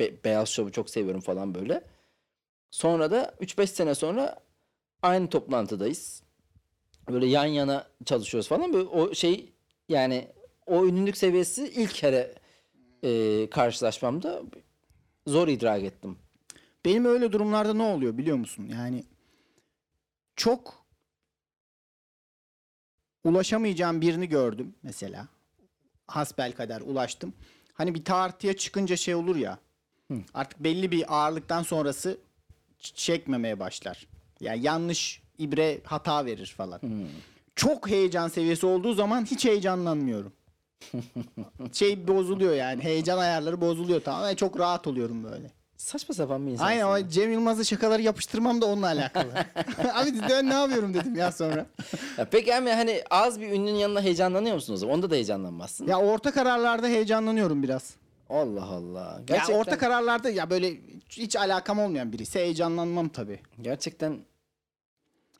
Be- 0.00 0.24
Beyaz 0.24 0.48
Show'u 0.48 0.72
çok 0.72 0.90
seviyorum 0.90 1.20
falan 1.20 1.54
böyle. 1.54 1.84
Sonra 2.70 3.10
da 3.10 3.34
3-5 3.40 3.66
sene 3.66 3.94
sonra 3.94 4.40
aynı 5.02 5.30
toplantıdayız. 5.30 6.22
Böyle 7.10 7.26
yan 7.26 7.44
yana 7.44 7.86
çalışıyoruz 8.04 8.48
falan. 8.48 8.72
Böyle 8.72 8.88
o 8.88 9.14
şey 9.14 9.52
yani 9.88 10.28
o 10.66 10.86
ünlülük 10.86 11.16
seviyesi 11.16 11.68
ilk 11.68 11.94
kere 11.94 12.34
e, 13.04 13.50
karşılaşmamda 13.50 14.42
zor 15.26 15.48
idrak 15.48 15.82
ettim. 15.82 16.18
Benim 16.84 17.04
öyle 17.04 17.32
durumlarda 17.32 17.74
ne 17.74 17.82
oluyor 17.82 18.18
biliyor 18.18 18.36
musun? 18.36 18.66
Yani 18.66 19.04
çok 20.36 20.86
ulaşamayacağım 23.24 24.00
birini 24.00 24.28
gördüm 24.28 24.74
mesela. 24.82 25.28
Hasbel 26.10 26.52
kadar 26.52 26.80
ulaştım. 26.80 27.32
Hani 27.74 27.94
bir 27.94 28.04
tartıya 28.04 28.56
çıkınca 28.56 28.96
şey 28.96 29.14
olur 29.14 29.36
ya. 29.36 29.58
Hı. 30.10 30.14
Artık 30.34 30.64
belli 30.64 30.90
bir 30.90 31.14
ağırlıktan 31.14 31.62
sonrası 31.62 32.18
çekmemeye 32.78 33.60
başlar. 33.60 34.06
Yani 34.40 34.62
yanlış 34.62 35.22
ibre 35.38 35.80
hata 35.84 36.26
verir 36.26 36.54
falan. 36.56 36.80
Çok 37.56 37.88
heyecan 37.88 38.28
seviyesi 38.28 38.66
olduğu 38.66 38.94
zaman 38.94 39.24
hiç 39.24 39.44
heyecanlanmıyorum. 39.44 40.32
şey 41.72 42.08
bozuluyor 42.08 42.54
yani. 42.54 42.82
Heyecan 42.82 43.18
ayarları 43.18 43.60
bozuluyor 43.60 44.00
tamam. 44.00 44.34
çok 44.34 44.58
rahat 44.58 44.86
oluyorum 44.86 45.24
böyle. 45.24 45.50
Saçma 45.80 46.14
sapan 46.14 46.46
bir 46.46 46.52
insan. 46.52 46.64
Aynen 46.64 46.84
o 46.84 47.08
Cem 47.08 47.32
Yılmaz'ı 47.32 47.64
şakaları 47.64 48.02
yapıştırmam 48.02 48.60
da 48.60 48.66
onunla 48.66 48.86
alakalı. 48.86 49.32
Abi 49.94 50.12
ben 50.30 50.48
ne 50.48 50.54
yapıyorum 50.54 50.94
dedim 50.94 51.14
ya 51.14 51.32
sonra. 51.32 51.66
Ya 52.18 52.24
peki 52.30 52.54
ama 52.54 52.70
hani 52.70 53.02
az 53.10 53.40
bir 53.40 53.46
ünlünün 53.50 53.78
yanında 53.78 54.00
heyecanlanıyor 54.00 54.54
musun 54.54 54.74
o 54.74 54.76
zaman? 54.76 54.96
Onda 54.96 55.10
da 55.10 55.14
heyecanlanmazsın. 55.14 55.86
Ya 55.86 55.98
orta 56.00 56.30
kararlarda 56.30 56.86
heyecanlanıyorum 56.86 57.62
biraz. 57.62 57.94
Allah 58.30 58.64
Allah. 58.64 59.20
Ya 59.28 59.56
orta 59.56 59.78
kararlarda 59.78 60.30
ya 60.30 60.50
böyle 60.50 60.72
hiç 61.10 61.36
alakam 61.36 61.78
olmayan 61.78 62.12
birisi 62.12 62.38
heyecanlanmam 62.38 63.08
tabii. 63.08 63.40
Gerçekten 63.62 64.18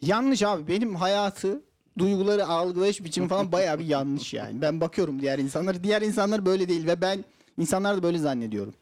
Yanlış 0.02 0.42
abi 0.42 0.68
benim 0.68 0.94
hayatı 0.94 1.60
duyguları 1.98 2.46
algılayış 2.46 3.04
biçimi 3.04 3.28
falan 3.28 3.52
bayağı 3.52 3.78
bir 3.78 3.86
yanlış 3.86 4.34
yani. 4.34 4.62
Ben 4.62 4.80
bakıyorum 4.80 5.20
diğer 5.22 5.38
insanlara. 5.38 5.84
Diğer 5.84 6.02
insanlar 6.02 6.46
böyle 6.46 6.68
değil 6.68 6.86
ve 6.86 7.00
ben 7.00 7.24
insanlar 7.58 7.96
da 7.96 8.02
böyle 8.02 8.18
zannediyorum. 8.18 8.74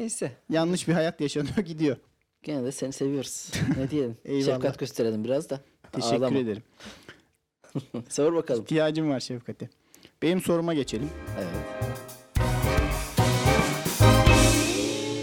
Neyse. 0.00 0.32
Yanlış 0.50 0.88
bir 0.88 0.92
hayat 0.92 1.20
yaşanıyor 1.20 1.56
gidiyor. 1.56 1.96
Gene 2.42 2.64
de 2.64 2.72
seni 2.72 2.92
seviyoruz. 2.92 3.50
Ne 3.78 3.90
diyelim? 3.90 4.16
Şefkat 4.44 4.78
gösterelim 4.78 5.24
biraz 5.24 5.50
da. 5.50 5.60
Teşekkür 5.92 6.16
Ağlama. 6.16 6.38
ederim. 6.38 6.62
Sor 8.08 8.34
bakalım. 8.34 8.62
İhtiyacım 8.62 9.10
var 9.10 9.20
şefkate. 9.20 9.68
Benim 10.22 10.40
soruma 10.40 10.74
geçelim. 10.74 11.10
Evet. 11.38 11.94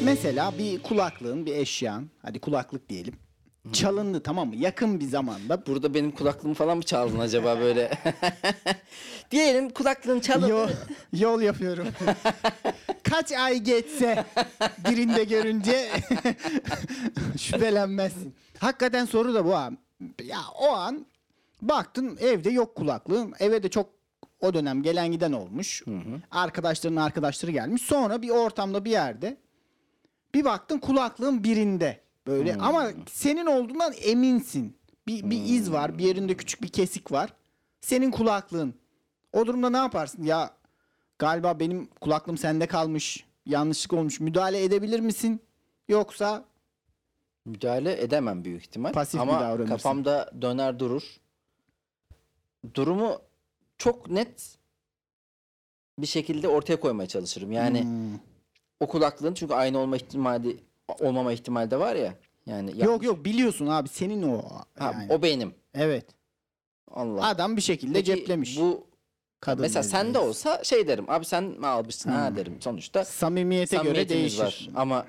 Mesela 0.03 0.57
bir 0.57 0.83
kulaklığın, 0.83 1.45
bir 1.45 1.55
eşyan, 1.55 2.09
hadi 2.21 2.39
kulaklık 2.39 2.89
diyelim. 2.89 3.13
Çalındı 3.73 4.23
tamam 4.23 4.47
mı? 4.47 4.55
Yakın 4.55 4.99
bir 4.99 5.05
zamanda. 5.05 5.65
Burada 5.65 5.93
benim 5.93 6.11
kulaklığımı 6.11 6.53
falan 6.53 6.77
mı 6.77 6.83
çaldın 6.83 7.19
acaba 7.19 7.59
böyle? 7.59 7.91
Diyelim 9.31 9.69
kulaklığın 9.69 10.19
çalındı. 10.19 10.49
Yol, 10.49 10.69
yol 11.13 11.41
yapıyorum. 11.41 11.87
Kaç 13.03 13.31
ay 13.31 13.57
geçse 13.57 14.25
birinde 14.89 15.23
görünce 15.23 15.89
şüphelenmezsin. 17.37 18.35
Hakikaten 18.59 19.05
soru 19.05 19.33
da 19.33 19.45
bu 19.45 19.55
ha. 19.55 19.71
Ya 20.23 20.39
o 20.59 20.67
an 20.67 21.05
baktın 21.61 22.17
evde 22.21 22.49
yok 22.49 22.75
kulaklığın. 22.75 23.33
Eve 23.39 23.63
de 23.63 23.69
çok 23.69 23.89
o 24.41 24.53
dönem 24.53 24.83
gelen 24.83 25.11
giden 25.11 25.31
olmuş. 25.31 25.83
Arkadaşların 26.31 26.95
arkadaşları 26.95 27.51
gelmiş. 27.51 27.81
Sonra 27.81 28.21
bir 28.21 28.29
ortamda 28.29 28.85
bir 28.85 28.91
yerde 28.91 29.37
bir 30.33 30.45
baktın 30.45 30.77
kulaklığın 30.79 31.43
birinde. 31.43 32.06
Böyle 32.27 32.55
ama 32.55 32.89
senin 33.11 33.45
olduğundan 33.45 33.93
eminsin. 34.01 34.77
Bir, 35.07 35.29
bir 35.29 35.41
iz 35.45 35.71
var. 35.71 35.97
Bir 35.97 36.03
yerinde 36.03 36.37
küçük 36.37 36.61
bir 36.61 36.67
kesik 36.69 37.11
var. 37.11 37.33
Senin 37.81 38.11
kulaklığın. 38.11 38.73
O 39.33 39.45
durumda 39.47 39.69
ne 39.69 39.77
yaparsın? 39.77 40.23
Ya 40.23 40.51
galiba 41.19 41.59
benim 41.59 41.85
kulaklığım 41.85 42.37
sende 42.37 42.67
kalmış. 42.67 43.25
Yanlışlık 43.45 43.93
olmuş. 43.93 44.19
Müdahale 44.19 44.63
edebilir 44.63 44.99
misin? 44.99 45.39
Yoksa 45.87 46.45
Müdahale 47.45 48.01
edemem 48.03 48.43
büyük 48.45 48.61
ihtimal. 48.61 48.91
Pasif 48.93 49.21
Ama 49.21 49.33
davranırsın. 49.33 49.65
kafamda 49.69 50.31
döner 50.41 50.79
durur. 50.79 51.03
Durumu 52.73 53.21
çok 53.77 54.09
net 54.09 54.57
bir 55.99 56.07
şekilde 56.07 56.47
ortaya 56.47 56.79
koymaya 56.79 57.07
çalışırım. 57.07 57.51
Yani 57.51 57.81
Hmm. 57.83 58.19
o 58.79 58.87
kulaklığın 58.87 59.33
çünkü 59.33 59.53
aynı 59.53 59.77
olma 59.79 59.95
ihtimali 59.95 60.57
olmama 60.99 61.33
ihtimali 61.33 61.71
de 61.71 61.79
var 61.79 61.95
ya. 61.95 62.13
Yani 62.45 62.77
ya- 62.77 62.85
yok 62.85 63.03
yok 63.03 63.25
biliyorsun 63.25 63.67
abi 63.67 63.89
senin 63.89 64.23
o. 64.23 64.41
ha, 64.79 64.91
yani. 64.93 65.13
o 65.13 65.21
benim. 65.21 65.53
Evet. 65.73 66.05
Allah. 66.91 67.27
Adam 67.27 67.57
bir 67.57 67.61
şekilde 67.61 67.93
Peki 67.93 68.05
ceplemiş. 68.05 68.59
Bu 68.59 68.87
Kadın 69.39 69.61
mesela 69.61 69.83
nezle. 69.83 69.97
sende 69.97 70.19
olsa 70.19 70.63
şey 70.63 70.87
derim. 70.87 71.09
Abi 71.09 71.25
sen 71.25 71.43
mi 71.43 71.67
almışsın 71.67 72.09
ha 72.09 72.35
derim. 72.35 72.61
Sonuçta 72.61 73.05
samimiyete 73.05 73.77
göre 73.77 74.09
değişir. 74.09 74.39
var. 74.39 74.69
Ama 74.75 75.05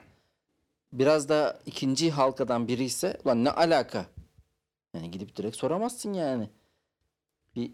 biraz 0.93 1.29
da 1.29 1.61
ikinci 1.67 2.11
halkadan 2.11 2.69
biri 2.69 2.85
ise 2.85 3.19
ulan 3.25 3.45
ne 3.45 3.51
alaka? 3.51 4.07
Yani 4.95 5.11
gidip 5.11 5.37
direkt 5.37 5.57
soramazsın 5.57 6.13
yani. 6.13 6.49
Bir 7.57 7.71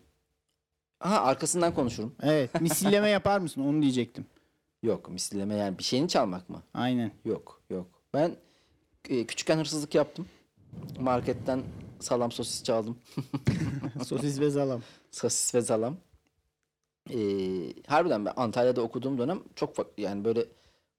Aha 1.01 1.21
arkasından 1.21 1.75
konuşurum. 1.75 2.15
Evet. 2.23 2.55
Misilleme 2.61 3.09
yapar 3.11 3.39
mısın? 3.41 3.61
Onu 3.67 3.83
diyecektim. 3.83 4.27
Yok 4.83 5.09
misilleme 5.11 5.55
yani 5.55 5.79
bir 5.79 5.85
şeyini 5.85 6.09
çalmak 6.09 6.51
mı? 6.51 6.63
Aynen. 6.75 7.13
Yok 7.25 7.61
yok. 7.71 7.87
Ben 8.15 8.37
e, 9.09 9.27
küçükken 9.27 9.59
hırsızlık 9.59 9.95
yaptım. 9.95 10.27
Marketten 11.01 11.63
salam 12.01 12.33
sosis 12.33 12.65
çaldım. 12.65 12.99
Sosis 14.07 14.41
ve 14.41 14.51
zalam. 14.51 14.81
Sosis 15.11 15.55
ve 15.55 15.63
salam. 15.63 15.97
Ee, 17.11 17.17
harbiden 17.87 18.25
ben 18.25 18.33
Antalya'da 18.37 18.83
okuduğum 18.83 19.19
dönem 19.19 19.43
çok 19.57 19.75
yani 19.99 20.25
böyle 20.25 20.45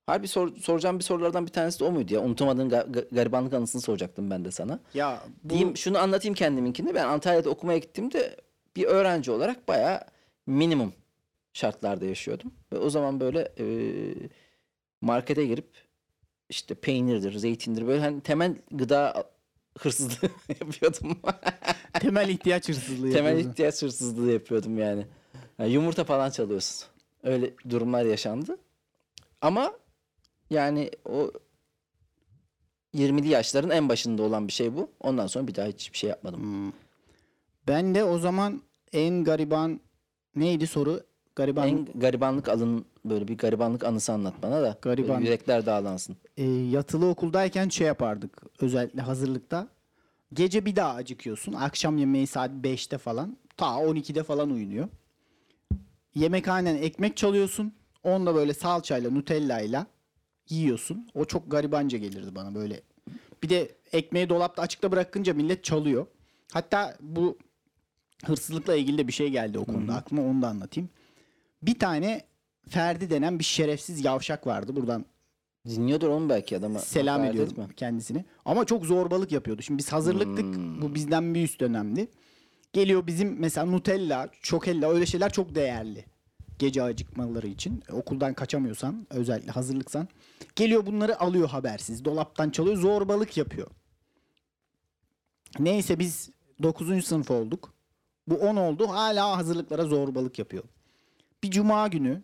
harbi 0.05 0.27
sor, 0.27 0.55
soracağım 0.55 0.99
bir 0.99 1.03
sorulardan 1.03 1.45
bir 1.45 1.51
tanesi 1.51 1.79
de 1.79 1.83
o 1.83 1.91
muydu 1.91 2.13
ya? 2.13 2.21
Unutamadığın 2.21 2.69
ga- 2.69 2.91
ga- 2.91 3.15
garibanlık 3.15 3.53
anısını 3.53 3.81
soracaktım 3.81 4.29
ben 4.29 4.45
de 4.45 4.51
sana. 4.51 4.79
Ya 4.93 5.23
bu 5.43 5.49
Diyeyim 5.49 5.77
şunu 5.77 5.97
anlatayım 5.97 6.35
kendiminkini. 6.35 6.95
Ben 6.95 7.05
Antalya'da 7.07 7.49
okumaya 7.49 7.77
gittiğimde 7.77 8.35
bir 8.75 8.83
öğrenci 8.85 9.31
olarak 9.31 9.67
bayağı 9.67 10.01
minimum 10.47 10.93
şartlarda 11.53 12.05
yaşıyordum. 12.05 12.53
Ve 12.73 12.77
o 12.77 12.89
zaman 12.89 13.19
böyle 13.19 13.51
e, 13.59 13.65
markete 15.01 15.45
girip 15.45 15.84
işte 16.49 16.75
peynirdir, 16.75 17.33
zeytindir 17.37 17.87
böyle 17.87 18.01
hani 18.01 18.21
temel 18.21 18.55
gıda 18.71 19.29
hırsızlığı 19.79 20.29
yapıyordum. 20.59 21.17
temel 21.93 22.29
ihtiyaç 22.29 22.69
hırsızlığı 22.69 23.11
temel 23.11 23.29
yapıyorsun. 23.29 23.51
ihtiyaç 23.51 23.81
hırsızlığı 23.81 24.31
yapıyordum 24.31 24.77
yani. 24.77 25.05
Yani 25.59 25.71
yumurta 25.71 26.03
falan 26.03 26.29
çalıyorsun. 26.29 26.87
Öyle 27.23 27.53
durumlar 27.69 28.05
yaşandı. 28.05 28.57
Ama 29.41 29.73
yani 30.49 30.91
o 31.05 31.31
20'li 32.95 33.27
yaşların 33.27 33.69
en 33.69 33.89
başında 33.89 34.23
olan 34.23 34.47
bir 34.47 34.53
şey 34.53 34.75
bu. 34.75 34.91
Ondan 34.99 35.27
sonra 35.27 35.47
bir 35.47 35.55
daha 35.55 35.67
hiçbir 35.67 35.97
şey 35.97 36.09
yapmadım. 36.09 36.41
Hmm. 36.41 36.71
Ben 37.67 37.95
de 37.95 38.03
o 38.03 38.17
zaman 38.17 38.61
en 38.93 39.23
gariban 39.23 39.79
neydi 40.35 40.67
soru? 40.67 41.03
Gariban 41.35 41.67
En 41.67 41.87
garibanlık 41.95 42.49
alın 42.49 42.85
böyle 43.05 43.27
bir 43.27 43.37
garibanlık 43.37 43.83
anısı 43.83 44.13
anlat 44.13 44.33
bana 44.43 44.61
da. 44.61 44.77
Gariban. 44.81 45.21
Yürekler 45.21 45.65
dağlansın. 45.65 46.15
e, 46.37 46.43
yatılı 46.49 47.09
okuldayken 47.09 47.69
şey 47.69 47.87
yapardık 47.87 48.41
özellikle 48.61 49.01
hazırlıkta. 49.01 49.67
Gece 50.33 50.65
bir 50.65 50.75
daha 50.75 50.93
acıkıyorsun. 50.93 51.53
Akşam 51.53 51.97
yemeği 51.97 52.27
saat 52.27 52.51
5'te 52.51 52.97
falan. 52.97 53.37
Ta 53.57 53.65
12'de 53.65 54.23
falan 54.23 54.49
uyunuyor. 54.49 54.87
Yemekhaneden 56.15 56.75
ekmek 56.75 57.17
çalıyorsun. 57.17 57.73
Onu 58.03 58.25
da 58.25 58.35
böyle 58.35 58.53
salçayla, 58.53 59.11
nutella'yla 59.11 59.87
yiyorsun. 60.49 61.07
O 61.13 61.25
çok 61.25 61.51
garibanca 61.51 61.97
gelirdi 61.97 62.35
bana 62.35 62.55
böyle. 62.55 62.81
Bir 63.43 63.49
de 63.49 63.75
ekmeği 63.91 64.29
dolapta 64.29 64.61
açıkta 64.61 64.91
bırakınca 64.91 65.33
millet 65.33 65.63
çalıyor. 65.63 66.05
Hatta 66.53 66.97
bu 67.01 67.37
hırsızlıkla 68.25 68.75
ilgili 68.75 68.97
de 68.97 69.07
bir 69.07 69.13
şey 69.13 69.29
geldi 69.29 69.59
o 69.59 69.65
konuda 69.65 69.93
aklıma 69.95 70.21
onu 70.21 70.41
da 70.41 70.47
anlatayım. 70.47 70.89
Bir 71.63 71.79
tane 71.79 72.21
Ferdi 72.69 73.09
denen 73.09 73.39
bir 73.39 73.43
şerefsiz 73.43 74.05
yavşak 74.05 74.47
vardı. 74.47 74.75
Buradan 74.75 75.05
Dinliyordur 75.65 76.09
onu 76.09 76.29
belki 76.29 76.57
adama. 76.57 76.79
selam 76.79 77.13
hakaret 77.15 77.31
ediyorum 77.33 77.51
etme. 77.51 77.67
kendisine. 77.75 78.25
Ama 78.45 78.65
çok 78.65 78.85
zorbalık 78.85 79.31
yapıyordu. 79.31 79.61
Şimdi 79.61 79.77
biz 79.77 79.93
hazırlıktık. 79.93 80.45
Hmm. 80.55 80.81
Bu 80.81 80.95
bizden 80.95 81.35
bir 81.35 81.43
üst 81.43 81.59
dönemdi. 81.61 82.07
Geliyor 82.73 83.07
bizim 83.07 83.39
mesela 83.39 83.65
Nutella, 83.65 84.29
Çokella 84.41 84.89
öyle 84.89 85.05
şeyler 85.05 85.31
çok 85.31 85.55
değerli. 85.55 86.05
Gece 86.59 86.83
acıkmaları 86.83 87.47
için. 87.47 87.83
E, 87.89 87.93
Okuldan 87.93 88.33
kaçamıyorsan 88.33 89.07
özellikle 89.09 89.51
hazırlıksan. 89.51 90.07
Geliyor 90.55 90.85
bunları 90.85 91.19
alıyor 91.21 91.49
habersiz. 91.49 92.05
Dolaptan 92.05 92.49
çalıyor. 92.49 92.77
Zorbalık 92.77 93.37
yapıyor. 93.37 93.67
Neyse 95.59 95.99
biz 95.99 96.29
9. 96.63 97.05
sınıf 97.05 97.31
olduk. 97.31 97.73
Bu 98.27 98.35
10 98.35 98.55
oldu. 98.55 98.87
Hala 98.89 99.37
hazırlıklara 99.37 99.85
zorbalık 99.85 100.39
yapıyor. 100.39 100.63
Bir 101.45 101.51
cuma 101.51 101.87
günü 101.87 102.21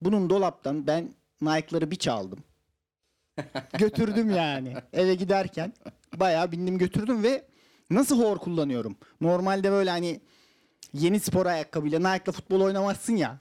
bunun 0.00 0.30
dolaptan 0.30 0.86
ben 0.86 1.14
Nike'ları 1.40 1.90
bir 1.90 1.96
çaldım. 1.96 2.38
Götürdüm 3.78 4.30
yani. 4.30 4.74
Eve 4.92 5.14
giderken 5.14 5.72
bayağı 6.16 6.52
bindim 6.52 6.78
götürdüm 6.78 7.22
ve 7.22 7.44
nasıl 7.90 8.22
hor 8.24 8.38
kullanıyorum. 8.38 8.96
Normalde 9.20 9.70
böyle 9.70 9.90
hani 9.90 10.20
yeni 10.92 11.20
spor 11.20 11.46
ayakkabıyla 11.46 11.98
Nike'la 11.98 12.32
futbol 12.32 12.60
oynamazsın 12.60 13.16
ya. 13.16 13.40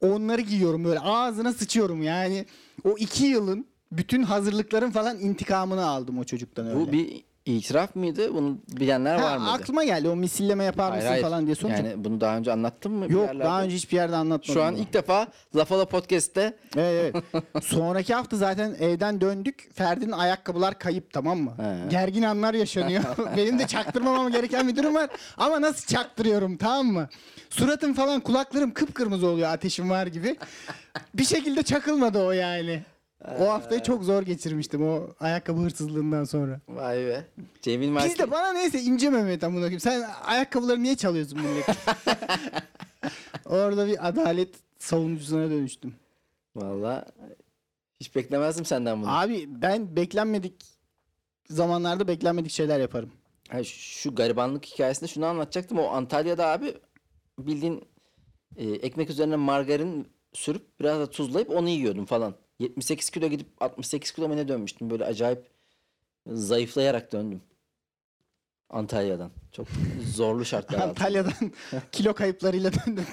Onları 0.00 0.40
giyiyorum 0.40 0.84
böyle 0.84 1.00
ağzına 1.00 1.52
sıçıyorum 1.52 2.02
yani. 2.02 2.46
O 2.84 2.96
iki 2.98 3.24
yılın 3.24 3.66
bütün 3.92 4.22
hazırlıkların 4.22 4.90
falan 4.90 5.20
intikamını 5.20 5.86
aldım 5.86 6.18
o 6.18 6.24
çocuktan 6.24 6.66
öyle. 6.66 6.80
Bu 6.80 6.92
bir 6.92 7.24
itiraf 7.46 7.96
mıydı? 7.96 8.34
Bunu 8.34 8.58
bilenler 8.68 9.22
var 9.22 9.36
mıydı? 9.36 9.50
aklıma 9.50 9.84
geldi 9.84 10.08
o 10.08 10.16
misilleme 10.16 10.64
yapar 10.64 10.96
mısın 10.96 11.22
falan 11.22 11.46
diye 11.46 11.54
sorunca. 11.54 11.76
Yani 11.76 12.04
bunu 12.04 12.20
daha 12.20 12.36
önce 12.36 12.52
anlattın 12.52 12.92
mı? 12.92 13.08
bir 13.08 13.14
Yok 13.14 13.26
yerlerde? 13.26 13.44
daha 13.44 13.62
önce 13.62 13.76
hiçbir 13.76 13.96
yerde 13.96 14.16
anlatmadım. 14.16 14.54
Şu 14.54 14.62
an 14.62 14.74
bunu. 14.74 14.82
ilk 14.82 14.92
defa 14.92 15.26
Lafala 15.56 15.84
Podcast'te 15.84 16.56
Evet, 16.76 17.14
evet. 17.34 17.44
Sonraki 17.64 18.14
hafta 18.14 18.36
zaten 18.36 18.76
evden 18.80 19.20
döndük. 19.20 19.68
Ferdi'nin 19.74 20.12
ayakkabılar 20.12 20.78
kayıp 20.78 21.12
tamam 21.12 21.38
mı? 21.38 21.52
He. 21.56 21.88
Gergin 21.90 22.22
anlar 22.22 22.54
yaşanıyor. 22.54 23.02
Benim 23.36 23.58
de 23.58 23.66
çaktırmamam 23.66 24.32
gereken 24.32 24.68
bir 24.68 24.76
durum 24.76 24.94
var. 24.94 25.10
Ama 25.36 25.60
nasıl 25.60 25.86
çaktırıyorum 25.86 26.56
tamam 26.56 26.86
mı? 26.86 27.08
Suratım 27.50 27.94
falan 27.94 28.20
kulaklarım 28.20 28.74
kıpkırmızı 28.74 29.26
oluyor 29.26 29.48
ateşim 29.52 29.90
var 29.90 30.06
gibi. 30.06 30.36
Bir 31.14 31.24
şekilde 31.24 31.62
çakılmadı 31.62 32.18
o 32.18 32.30
yani. 32.30 32.82
O 33.40 33.48
haftayı 33.48 33.82
çok 33.82 34.04
zor 34.04 34.22
geçirmiştim 34.22 34.88
o 34.88 35.06
ayakkabı 35.20 35.60
hırsızlığından 35.60 36.24
sonra. 36.24 36.60
Vay 36.68 36.96
be. 36.96 37.24
Cemil 37.62 37.88
Marki. 37.88 38.08
Biz 38.10 38.18
de 38.18 38.30
bana 38.30 38.52
neyse 38.52 38.80
ince 38.80 39.10
Mehmet 39.10 39.44
amına 39.44 39.60
koyayım. 39.60 39.80
Sen 39.80 40.02
ayakkabıları 40.24 40.82
niye 40.82 40.96
çalıyorsun 40.96 41.40
millet? 41.40 41.66
Orada 43.44 43.86
bir 43.86 44.08
adalet 44.08 44.54
savunucusuna 44.78 45.50
dönüştüm. 45.50 45.94
Valla 46.56 47.06
hiç 48.00 48.16
beklemezdim 48.16 48.64
senden 48.64 49.02
bunu. 49.02 49.18
Abi 49.18 49.62
ben 49.62 49.96
beklenmedik 49.96 50.54
zamanlarda 51.50 52.08
beklenmedik 52.08 52.50
şeyler 52.50 52.80
yaparım. 52.80 53.10
Ha, 53.48 53.64
şu 53.64 54.14
garibanlık 54.14 54.66
hikayesinde 54.66 55.08
şunu 55.10 55.26
anlatacaktım. 55.26 55.78
O 55.78 55.88
Antalya'da 55.88 56.46
abi 56.46 56.74
bildiğin 57.38 57.84
e, 58.56 58.70
ekmek 58.70 59.10
üzerine 59.10 59.36
margarin 59.36 60.08
sürüp 60.32 60.80
biraz 60.80 61.00
da 61.00 61.10
tuzlayıp 61.10 61.50
onu 61.50 61.68
yiyordum 61.68 62.04
falan. 62.04 62.34
78 62.58 63.10
kilo 63.10 63.28
gidip 63.28 63.46
68 63.60 64.10
kilo 64.12 64.36
ne 64.36 64.48
dönmüştüm. 64.48 64.90
Böyle 64.90 65.04
acayip 65.04 65.46
zayıflayarak 66.26 67.12
döndüm. 67.12 67.40
Antalya'dan. 68.70 69.30
Çok 69.52 69.66
zorlu 70.14 70.44
şartlar. 70.44 70.80
Antalya'dan 70.80 71.32
kilo 71.92 72.14
kayıplarıyla 72.14 72.70
döndüm. 72.72 73.06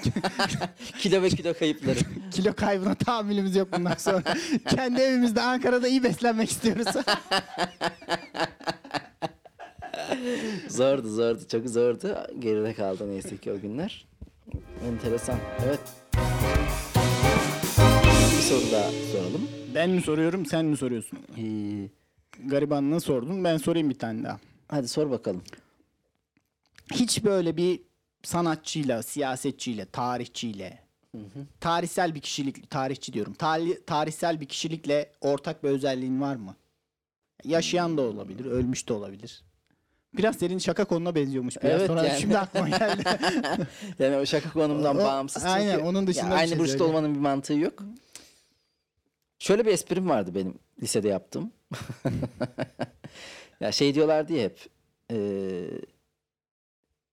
Kilo 0.98 1.22
ve 1.22 1.28
kilo 1.28 1.54
kayıpları. 1.54 1.98
kilo 2.30 2.54
kaybına 2.54 2.94
tahammülümüz 2.94 3.56
yok 3.56 3.68
bundan 3.72 3.94
sonra. 3.94 4.22
Kendi 4.68 5.00
evimizde 5.00 5.40
Ankara'da 5.40 5.88
iyi 5.88 6.02
beslenmek 6.02 6.50
istiyoruz. 6.50 6.86
zordu 10.68 11.08
zordu. 11.08 11.40
Çok 11.50 11.68
zordu. 11.68 12.16
Geride 12.38 12.74
kaldı 12.74 13.10
neyse 13.10 13.36
ki 13.36 13.52
o 13.52 13.60
günler. 13.60 14.06
Enteresan. 14.88 15.38
Evet. 15.66 15.80
Soru 18.54 18.72
daha 18.72 18.90
soralım. 19.12 19.48
ben 19.74 19.90
mi 19.90 20.02
soruyorum 20.02 20.46
sen 20.46 20.64
mi 20.64 20.76
soruyorsun? 20.76 21.18
Ee, 21.38 21.88
Garibanlığı 22.48 23.00
sordun 23.00 23.44
ben 23.44 23.56
sorayım 23.56 23.90
bir 23.90 23.98
tane 23.98 24.24
daha. 24.24 24.38
hadi 24.68 24.88
sor 24.88 25.10
bakalım. 25.10 25.42
Hiç 26.92 27.24
böyle 27.24 27.56
bir 27.56 27.80
sanatçıyla, 28.22 29.02
siyasetçiyle, 29.02 29.84
tarihçiyle, 29.84 30.78
tarihsel 31.60 32.14
bir 32.14 32.20
kişilik, 32.20 32.70
tarihçi 32.70 33.12
diyorum. 33.12 33.34
Tarih, 33.34 33.76
tarihsel 33.86 34.40
bir 34.40 34.46
kişilikle 34.46 35.10
ortak 35.20 35.64
bir 35.64 35.68
özelliğin 35.68 36.20
var 36.20 36.36
mı? 36.36 36.54
Yaşayan 37.44 37.96
da 37.96 38.02
olabilir, 38.02 38.44
ölmüş 38.44 38.88
de 38.88 38.92
olabilir. 38.92 39.42
Biraz 40.16 40.36
senin 40.36 40.58
şaka 40.58 40.84
konuna 40.84 41.14
benziyormuş 41.14 41.56
biraz 41.62 41.80
Evet, 41.80 41.86
sonra 41.86 42.04
yani. 42.04 42.20
şimdi 42.20 42.38
aklıma 42.38 42.68
geldi. 42.68 43.02
Yani 43.98 44.16
o 44.16 44.26
şaka 44.26 44.52
konumdan 44.52 44.96
O- 44.96 45.04
bağımsız. 45.04 45.42
Çünkü 45.42 45.54
aynen, 45.54 45.80
onun 45.80 46.06
dışında 46.06 46.26
ya 46.30 46.34
aynı 46.34 46.48
şey 46.48 46.58
burçta 46.58 46.84
olmanın 46.84 47.14
bir 47.14 47.20
mantığı 47.20 47.54
yok. 47.54 47.82
Şöyle 49.44 49.66
bir 49.66 49.70
esprim 49.72 50.08
vardı 50.08 50.34
benim 50.34 50.54
lisede 50.82 51.08
yaptığım. 51.08 51.52
ya 53.60 53.72
şey 53.72 53.94
diyorlardı 53.94 54.32
ya 54.32 54.44
hep. 54.44 54.58
eee, 55.10 55.70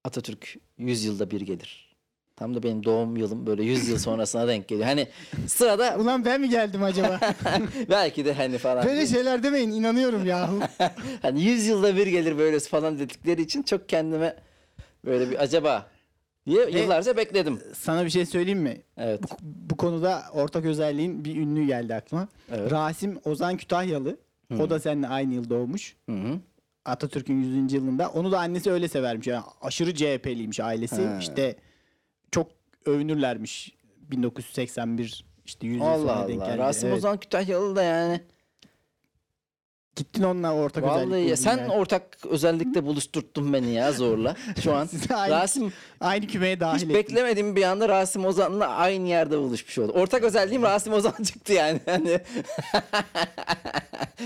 Atatürk 0.03 0.55
100 0.77 1.03
yılda 1.05 1.31
bir 1.31 1.41
gelir. 1.41 1.95
Tam 2.35 2.55
da 2.55 2.63
benim 2.63 2.83
doğum 2.83 3.17
yılım 3.17 3.47
böyle 3.47 3.63
100 3.63 3.89
yıl 3.89 3.97
sonrasına 3.97 4.47
denk 4.47 4.67
geliyor. 4.67 4.87
Hani 4.87 5.07
sırada 5.47 5.95
Ulan 5.99 6.25
ben 6.25 6.41
mi 6.41 6.49
geldim 6.49 6.83
acaba? 6.83 7.19
belki 7.89 8.25
de 8.25 8.33
hani 8.33 8.57
falan. 8.57 8.85
Böyle 8.85 9.07
şeyler 9.07 9.43
demeyin 9.43 9.71
inanıyorum 9.71 10.25
yahu. 10.25 10.59
Hani 11.21 11.43
100 11.43 11.67
yılda 11.67 11.95
bir 11.95 12.07
gelir 12.07 12.37
böylesi 12.37 12.69
falan 12.69 12.99
dedikleri 12.99 13.41
için 13.41 13.63
çok 13.63 13.89
kendime 13.89 14.35
böyle 15.05 15.31
bir 15.31 15.43
acaba 15.43 15.90
diye 16.47 16.69
yıllarca 16.69 17.17
bekledim. 17.17 17.59
Sana 17.75 18.05
bir 18.05 18.09
şey 18.09 18.25
söyleyeyim 18.25 18.59
mi? 18.59 18.81
Evet. 18.97 19.23
Bu, 19.23 19.27
bu 19.41 19.77
konuda 19.77 20.23
ortak 20.33 20.65
özelliğin 20.65 21.25
bir 21.25 21.35
ünlü 21.35 21.65
geldi 21.65 21.95
aklıma. 21.95 22.27
Evet. 22.51 22.71
Rasim 22.71 23.19
Ozan 23.25 23.57
Kütahyalı. 23.57 24.17
O 24.59 24.69
da 24.69 24.79
seninle 24.79 25.07
aynı 25.07 25.33
yıl 25.33 25.49
doğmuş. 25.49 25.95
Hı 26.09 26.15
hı. 26.15 26.39
Atatürk'ün 26.85 27.63
100. 27.63 27.73
yılında. 27.73 28.09
Onu 28.09 28.31
da 28.31 28.39
annesi 28.39 28.71
öyle 28.71 28.87
severmiş. 28.87 29.27
Yani 29.27 29.43
aşırı 29.61 29.95
CHP'liymiş 29.95 30.59
ailesi. 30.59 31.05
Ha. 31.05 31.17
İşte 31.19 31.55
çok 32.31 32.47
övünürlermiş 32.85 33.71
1981 33.97 35.25
işte 35.45 35.67
100 35.67 35.77
yıl 35.77 35.85
Allah 35.85 35.97
sonra 36.15 36.27
denk 36.27 36.41
Allah. 36.41 36.47
geldi. 36.49 36.57
Rasim 36.57 36.89
Evet. 36.89 36.97
Ozan 36.97 37.17
Kütahyalı 37.17 37.75
da 37.75 37.83
yani. 37.83 38.21
Gittin 39.95 40.23
onunla 40.23 40.53
ortak 40.53 40.83
özellik 40.83 41.07
Vallahi 41.07 41.19
ya 41.21 41.25
buldun 41.25 41.35
sen 41.35 41.57
yani. 41.57 41.71
ortak 41.71 42.17
özellikle 42.29 42.85
buluşturttun 42.85 43.53
beni 43.53 43.73
ya 43.73 43.91
zorla. 43.91 44.35
Şu 44.63 44.73
an 44.73 44.89
aynı, 45.15 45.33
Rasim 45.33 45.73
aynı 45.99 46.27
kümeye 46.27 46.59
dahil 46.59 46.75
hiç 46.75 46.83
ettin. 46.83 46.95
beklemediğim 46.95 47.55
bir 47.55 47.63
anda 47.63 47.89
Rasim 47.89 48.25
Ozan'la 48.25 48.67
aynı 48.67 49.07
yerde 49.07 49.37
buluşmuş 49.37 49.77
oldu. 49.77 49.91
Ortak 49.91 50.23
özelliğim 50.23 50.63
Rasim 50.63 50.93
Ozan 50.93 51.13
çıktı 51.23 51.53
yani. 51.53 51.79
Hani 51.85 52.19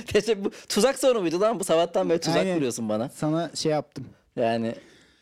Teşekkür, 0.07 0.45
bu 0.45 0.51
tuzak 0.69 0.99
soru 0.99 1.21
muydu 1.21 1.41
lan? 1.41 1.59
Bu 1.59 1.63
sabahtan 1.63 2.09
beri 2.09 2.19
tuzak 2.19 2.37
Aynen. 2.37 2.53
kuruyorsun 2.55 2.89
bana. 2.89 3.09
Sana 3.09 3.51
şey 3.55 3.71
yaptım. 3.71 4.05
Yani 4.35 4.75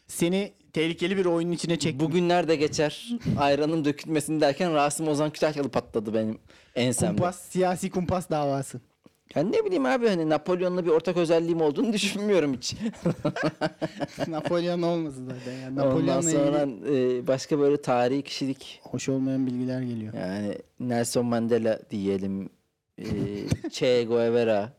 Seni 0.08 0.54
tehlikeli 0.74 1.18
bir 1.18 1.26
oyunun 1.26 1.52
içine 1.52 1.80
çektim. 1.80 2.00
bugünler 2.00 2.48
de 2.48 2.56
geçer. 2.56 3.10
Ayranın 3.40 3.86
dökülmesini 3.86 4.42
derken 4.42 4.74
Rasim 4.74 5.08
Ozan 5.08 5.30
Kütahyalı 5.30 5.70
patladı 5.70 6.14
benim 6.14 6.40
ensemde. 6.76 7.16
kumpas, 7.16 7.40
siyasi 7.42 7.90
kumpas 7.90 8.30
davası. 8.30 8.82
Yani 9.36 9.52
ne 9.52 9.66
bileyim 9.66 9.86
abi 9.86 10.08
hani 10.08 10.30
Napolyon'la 10.30 10.86
bir 10.86 10.90
ortak 10.90 11.18
özelliğim 11.18 11.62
olduğunu 11.62 11.94
düşünmüyorum 11.94 12.54
hiç. 12.54 12.76
Napolyon 14.28 14.82
olmasın 14.82 15.30
zaten. 15.30 15.54
Yani. 15.54 15.72
Ondan 15.82 15.88
Napolyon'la 15.90 16.22
sonra 16.22 16.64
ilgili 16.64 17.18
e, 17.20 17.28
başka 17.28 17.60
böyle 17.60 17.82
tarihi 17.82 18.22
kişilik 18.22 18.80
hoş 18.84 19.10
olmayan 19.10 19.48
bilgiler 19.48 19.82
geliyor. 19.82 20.14
yani 20.14 20.58
Nelson 20.80 21.26
Mandela 21.26 21.80
diyelim. 21.90 22.50
E, 22.98 23.06
che 23.72 24.04
Guevara. 24.04 24.74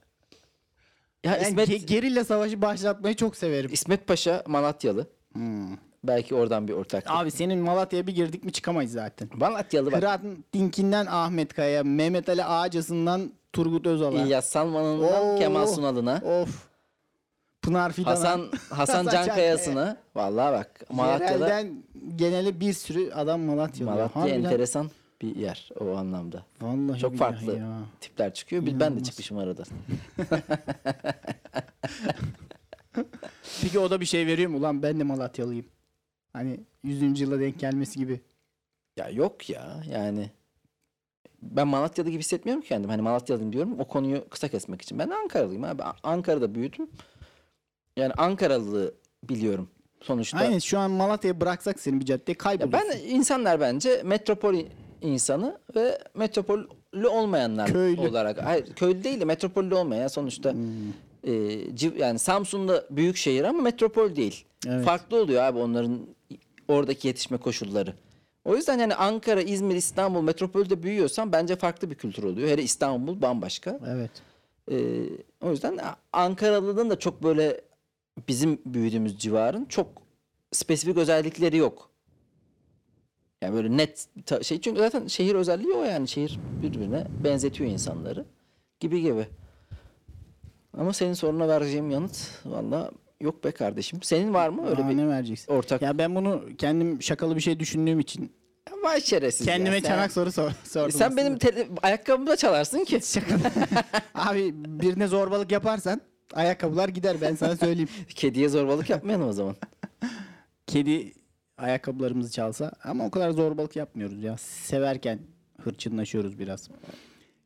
Ya 1.25 1.39
Ben 1.41 1.49
İsmet 1.49 1.69
ge- 1.69 1.87
gerilla 1.87 2.25
savaşı 2.25 2.63
başlatmayı 2.63 3.17
çok 3.17 3.37
severim. 3.37 3.71
İsmet 3.73 4.07
Paşa 4.07 4.43
Malatyalı. 4.47 5.07
Hmm. 5.33 5.77
Belki 6.05 6.35
oradan 6.35 6.69
bir 6.69 6.73
ortaklık. 6.73 7.11
Abi 7.17 7.31
senin 7.31 7.59
Malatya'ya 7.59 8.07
bir 8.07 8.15
girdik 8.15 8.45
mi 8.45 8.53
çıkamayız 8.53 8.93
zaten. 8.93 9.29
Malatyalı 9.35 9.93
bak. 9.93 10.01
Kıraat'ın 10.01 10.45
Dinkinden 10.53 11.07
Ahmet 11.07 11.55
Kaya, 11.55 11.85
Mehmet 11.85 12.29
Ali 12.29 12.45
Ağacası'ndan 12.45 13.33
Turgut 13.55 13.87
Özal'a. 13.87 14.23
İlyas 14.23 14.47
Salman'ından 14.49 15.23
Oo. 15.27 15.39
Kemal 15.39 15.67
Sunal'ına. 15.67 16.21
Of. 16.25 16.69
Pınar 17.63 17.93
Fidan'a. 17.93 18.11
Hasan 18.11 18.41
Hasan 18.71 18.77
Hasan 19.07 19.09
Cankaya'sına. 19.13 19.97
Vallahi 20.15 20.53
bak 20.53 20.81
Malatya'da 20.91 21.33
Yerelden 21.49 21.83
geneli 22.17 22.61
bir 22.61 22.73
sürü 22.73 23.11
adam 23.13 23.41
Malatyalı. 23.41 23.91
Malatya 23.91 24.23
Harbiden- 24.23 24.45
enteresan 24.45 24.91
bir 25.23 25.37
yer 25.37 25.69
o 25.81 25.97
anlamda. 25.97 26.43
Vallahi 26.61 26.99
Çok 27.01 27.17
farklı. 27.17 27.57
Ya. 27.59 27.79
Tipler 28.01 28.35
çıkıyor. 28.35 28.63
Bir 28.63 28.67
ben 28.67 28.81
de 28.81 28.85
İnanılmaz. 28.85 29.05
çıkmışım 29.07 29.39
arada. 29.39 29.63
Peki 33.63 33.79
o 33.79 33.91
da 33.91 34.01
bir 34.01 34.07
şey 34.07 34.27
veriyor 34.27 34.51
mu? 34.51 34.59
Ulan 34.59 34.83
ben 34.83 35.01
de 35.01 35.05
Malatyalıyım. 35.05 35.67
Hani 36.33 36.61
100. 36.83 37.21
yıla 37.21 37.41
denk 37.41 37.61
gelmesi 37.61 37.99
gibi. 37.99 38.21
Ya 38.97 39.09
yok 39.09 39.51
ya 39.51 39.83
yani 39.91 40.31
ben 41.51 41.69
Malatyalı 41.69 42.11
gibi 42.11 42.21
hissetmiyorum 42.21 42.63
ki 42.63 42.69
kendim. 42.69 42.91
Hani 42.91 43.03
Malatyalıyım 43.03 43.53
diyorum 43.53 43.81
o 43.81 43.85
konuyu 43.85 44.29
kısa 44.29 44.49
kesmek 44.49 44.83
için. 44.83 44.99
Ben 44.99 45.11
Ankaralıyım 45.11 45.65
abi. 45.65 45.83
Ankara'da 46.03 46.55
büyüdüm. 46.55 46.91
Yani 47.97 48.13
Ankaralı 48.13 48.95
biliyorum 49.29 49.69
sonuçta. 50.03 50.39
Aynen 50.39 50.59
şu 50.59 50.79
an 50.79 50.91
Malatya'ya 50.91 51.41
bıraksak 51.41 51.81
seni 51.81 52.01
bir 52.01 52.05
caddeye 52.05 52.33
Ya 52.33 52.39
kaybolursun. 52.39 52.73
ben 52.91 52.99
insanlar 53.09 53.61
bence 53.61 54.03
metropol 54.05 54.55
insanı 55.03 55.59
ve 55.77 55.99
metropollü 56.15 57.07
olmayanlar 57.09 57.73
Köylü. 57.73 58.01
olarak. 58.01 58.45
Hayır 58.45 58.67
köylü 58.75 59.05
değil 59.05 59.21
de 59.21 59.25
metropollü 59.25 59.75
olmayan 59.75 60.09
sonuçta. 60.09 60.53
Hmm. 60.53 60.61
e, 61.25 61.31
civ- 61.75 61.99
yani 61.99 62.19
Samsun'da 62.19 62.85
büyük 62.91 63.17
şehir 63.17 63.45
ama 63.45 63.63
metropol 63.63 64.17
değil. 64.17 64.45
Evet. 64.69 64.85
Farklı 64.85 65.17
oluyor 65.23 65.43
abi 65.43 65.59
onların 65.59 66.01
oradaki 66.69 67.09
yetişme 67.09 67.37
koşulları. 67.37 67.95
O 68.45 68.57
yüzden 68.57 68.79
yani 68.79 68.95
Ankara, 68.95 69.43
İzmir, 69.43 69.77
İstanbul 69.77 70.23
metropolde 70.23 70.83
büyüyorsan 70.83 71.33
bence 71.33 71.57
farklı 71.57 71.91
bir 71.91 71.95
kültür 71.95 72.23
oluyor. 72.23 72.49
Hele 72.49 72.63
İstanbul 72.63 73.23
bambaşka. 73.23 73.79
Evet. 73.87 74.11
Ee, 74.71 75.05
o 75.41 75.51
yüzden 75.51 75.79
Ankaralı'nın 76.13 76.91
da 76.91 76.99
çok 76.99 77.23
böyle 77.23 77.61
bizim 78.29 78.61
büyüdüğümüz 78.67 79.19
civarın 79.19 79.65
çok 79.65 79.87
spesifik 80.53 80.97
özellikleri 80.97 81.57
yok. 81.57 81.91
Yani 83.43 83.55
böyle 83.55 83.77
net 83.77 84.09
şey 84.43 84.61
çünkü 84.61 84.81
zaten 84.81 85.07
şehir 85.07 85.35
özelliği 85.35 85.73
o 85.73 85.85
yani 85.85 86.09
şehir 86.09 86.39
birbirine 86.63 87.07
benzetiyor 87.25 87.71
insanları 87.71 88.25
gibi 88.81 89.01
gibi. 89.01 89.27
Ama 90.79 90.93
senin 90.93 91.15
soruna 91.15 91.49
vereceğim 91.49 91.91
yanıt 91.91 92.31
valla 92.45 92.91
yok 93.25 93.45
be 93.45 93.51
kardeşim. 93.53 94.03
Senin 94.03 94.35
var 94.35 94.49
mı 94.49 94.67
öyle 94.69 94.83
Aa, 94.85 94.89
bir 94.91 94.97
ne 94.97 95.09
vereceksin? 95.09 95.53
ortak? 95.53 95.83
Ya 95.83 95.99
ben 95.99 96.15
bunu 96.15 96.45
kendim 96.59 97.03
şakalı 97.03 97.37
bir 97.37 97.41
şey 97.41 97.61
düşündüğüm 97.61 98.01
için 98.01 98.33
Vay 98.83 99.01
şerefsiz 99.01 99.47
ya. 99.47 99.55
kendime 99.55 99.81
Sen- 99.81 99.89
çanak 99.89 100.13
soru 100.13 100.33
sor, 100.33 100.51
sordum. 100.65 100.91
Sen 100.93 101.07
aslında. 101.07 101.21
benim 101.21 101.39
tele- 101.39 101.69
ayakkabımı 101.83 102.27
da 102.27 102.37
çalarsın 102.37 102.85
ki. 102.85 103.01
Şaka. 103.05 103.37
Abi 104.15 104.53
birine 104.55 105.07
zorbalık 105.07 105.53
yaparsan 105.53 106.01
ayakkabılar 106.35 106.89
gider 106.89 107.17
ben 107.21 107.35
sana 107.35 107.57
söyleyeyim. 107.57 107.89
Kediye 108.09 108.49
zorbalık 108.49 108.91
yapmayalım 108.91 109.29
o 109.29 109.33
zaman. 109.33 109.57
Kedi 110.67 111.13
ayakkabılarımızı 111.59 112.33
çalsa 112.33 112.73
ama 112.85 113.07
o 113.07 113.11
kadar 113.11 113.31
zorbalık 113.31 113.77
yapmıyoruz 113.77 114.23
ya. 114.23 114.37
Severken 114.39 115.19
hırçınlaşıyoruz 115.63 116.39
biraz. 116.39 116.69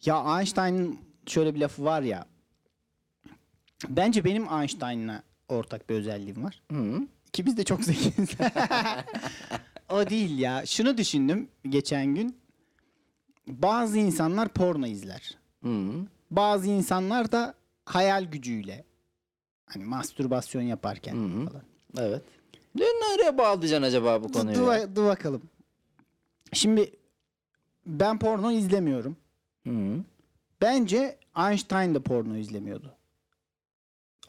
Ya 0.05 0.39
Einstein'ın 0.39 0.99
şöyle 1.27 1.55
bir 1.55 1.61
lafı 1.61 1.85
var 1.85 2.03
ya. 2.03 2.27
Bence 3.89 4.25
benim 4.25 4.45
Einstein'la 4.61 5.23
ortak 5.49 5.91
bir 5.91 5.95
özelliğim 5.95 6.45
var. 6.45 6.63
Hı. 6.73 7.01
İkimiz 7.29 7.57
de 7.57 7.65
çok 7.65 7.85
zekiyiz. 7.85 8.31
o 9.91 10.11
değil 10.11 10.39
ya. 10.39 10.67
Şunu 10.67 10.99
düşündüm 10.99 11.49
geçen 11.69 12.07
gün. 12.15 12.37
Bazı 13.47 13.99
insanlar 13.99 14.49
porno 14.49 14.87
izler. 14.87 15.39
Hı. 15.63 15.93
Bazı 16.31 16.69
insanlar 16.69 17.33
da 17.33 17.55
hayal 17.85 18.25
gücüyle 18.25 18.85
hani 19.67 19.85
mastürbasyon 19.85 20.63
yaparken 20.63 21.15
Hı 21.15 21.47
falan. 21.47 21.63
Evet. 21.99 22.23
Ne 22.75 22.85
nereye 22.85 23.39
bağlayacaksın 23.39 23.83
acaba 23.83 24.23
bu 24.23 24.33
konuyu? 24.33 24.57
dur, 24.57 24.97
dur 24.97 25.05
bakalım. 25.05 25.43
Şimdi 26.53 26.93
ben 27.87 28.19
porno 28.19 28.51
izlemiyorum. 28.51 29.17
Hı. 29.67 30.05
Bence 30.61 31.19
Einstein 31.37 31.95
de 31.95 32.01
porno 32.01 32.37
izlemiyordu. 32.37 32.98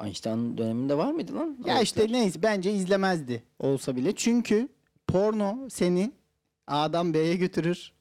Einstein 0.04 0.58
döneminde 0.58 0.98
var 0.98 1.12
mıydı 1.12 1.36
lan? 1.36 1.58
Ya 1.66 1.82
işte 1.82 2.08
neyse 2.12 2.44
bence 2.44 2.74
izlemezdi 2.74 3.44
olsa 3.60 3.96
bile. 3.96 4.16
Çünkü 4.16 4.68
porno 5.08 5.70
seni 5.70 6.12
A'dan 6.68 7.14
B'ye 7.14 7.36
götürür 7.36 7.92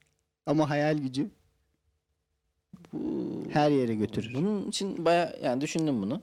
ama 0.46 0.70
hayal 0.70 0.98
gücü 0.98 1.30
Bu- 2.92 3.42
her 3.52 3.70
yere 3.70 3.94
götürür. 3.94 4.34
Bunun 4.34 4.68
için 4.68 5.04
baya 5.04 5.34
yani 5.42 5.60
düşündüm 5.60 6.02
bunu. 6.02 6.22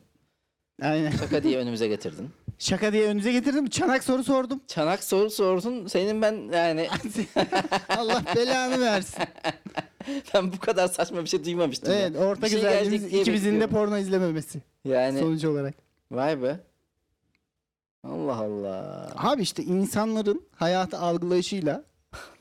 Aynen. 0.82 1.11
Şaka 1.11 1.43
diye 1.43 1.57
önümüze 1.57 1.88
getirdin. 1.88 2.30
Şaka 2.59 2.93
diye 2.93 3.07
önünüze 3.07 3.32
getirdim. 3.32 3.69
Çanak 3.69 4.03
soru 4.03 4.23
sordum. 4.23 4.61
Çanak 4.67 5.03
soru 5.03 5.30
sordun. 5.30 5.88
Senin 5.88 6.21
ben 6.21 6.49
yani 6.53 6.88
Allah 7.89 8.23
belanı 8.36 8.80
versin. 8.82 9.23
ben 10.34 10.53
bu 10.53 10.60
kadar 10.60 10.88
saçma 10.88 11.22
bir 11.22 11.30
şey 11.30 11.45
duymamıştım. 11.45 11.93
ya. 11.93 11.99
Evet 11.99 12.16
orta 12.18 12.41
Bir 12.41 12.49
şey 12.49 12.62
diye 12.62 13.22
ikimizin 13.22 13.62
de 13.62 13.68
porno 13.68 13.97
izlememesi 13.97 14.62
Yani 14.86 15.20
sonuç 15.20 15.45
olarak. 15.45 15.74
vay 16.12 16.41
be. 16.41 16.60
Allah 18.03 18.36
Allah. 18.36 19.12
Abi 19.16 19.41
işte 19.41 19.64
insanların 19.64 20.45
hayatı 20.56 20.97
algılayışıyla 20.97 21.84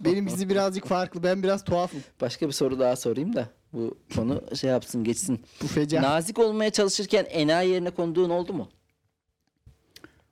benimkisi 0.00 0.48
birazcık 0.48 0.86
farklı. 0.86 1.22
Ben 1.22 1.42
biraz 1.42 1.64
tuhafım. 1.64 2.00
Başka 2.20 2.46
bir 2.46 2.52
soru 2.52 2.78
daha 2.78 2.96
sorayım 2.96 3.36
da 3.36 3.48
bu 3.72 3.98
konu 4.16 4.42
şey 4.56 4.70
yapsın 4.70 5.04
geçsin. 5.04 5.44
Bu 5.62 5.66
feca. 5.66 6.02
Nazik 6.02 6.38
olmaya 6.38 6.70
çalışırken 6.70 7.24
enayi 7.30 7.70
yerine 7.70 7.90
konduğun 7.90 8.30
oldu 8.30 8.52
mu? 8.52 8.68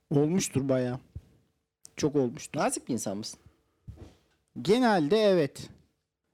Olmuştur 0.09 0.69
bayağı. 0.69 0.99
Çok 1.97 2.15
olmuştur. 2.15 2.59
Nazik 2.59 2.87
bir 2.87 2.93
insan 2.93 3.17
mısın? 3.17 3.39
Genelde 4.61 5.17
evet. 5.17 5.69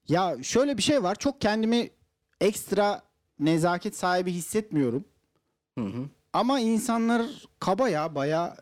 Ya 0.10 0.38
şöyle 0.44 0.78
bir 0.78 0.82
şey 0.82 1.04
var. 1.04 1.16
Çok 1.16 1.42
kendimi 1.42 1.90
ekstra 2.42 3.02
nezaket 3.40 3.96
sahibi 3.96 4.32
hissetmiyorum. 4.32 5.06
Hı 5.78 5.86
hı. 5.86 6.10
Ama 6.34 6.60
insanlar 6.60 7.26
kaba 7.60 7.90
ya 7.90 8.16
bayağı 8.16 8.56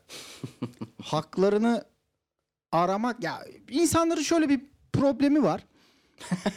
haklarını 1.03 1.85
aramak 2.71 3.23
ya 3.23 3.45
insanların 3.69 4.21
şöyle 4.21 4.49
bir 4.49 4.61
problemi 4.93 5.43
var. 5.43 5.65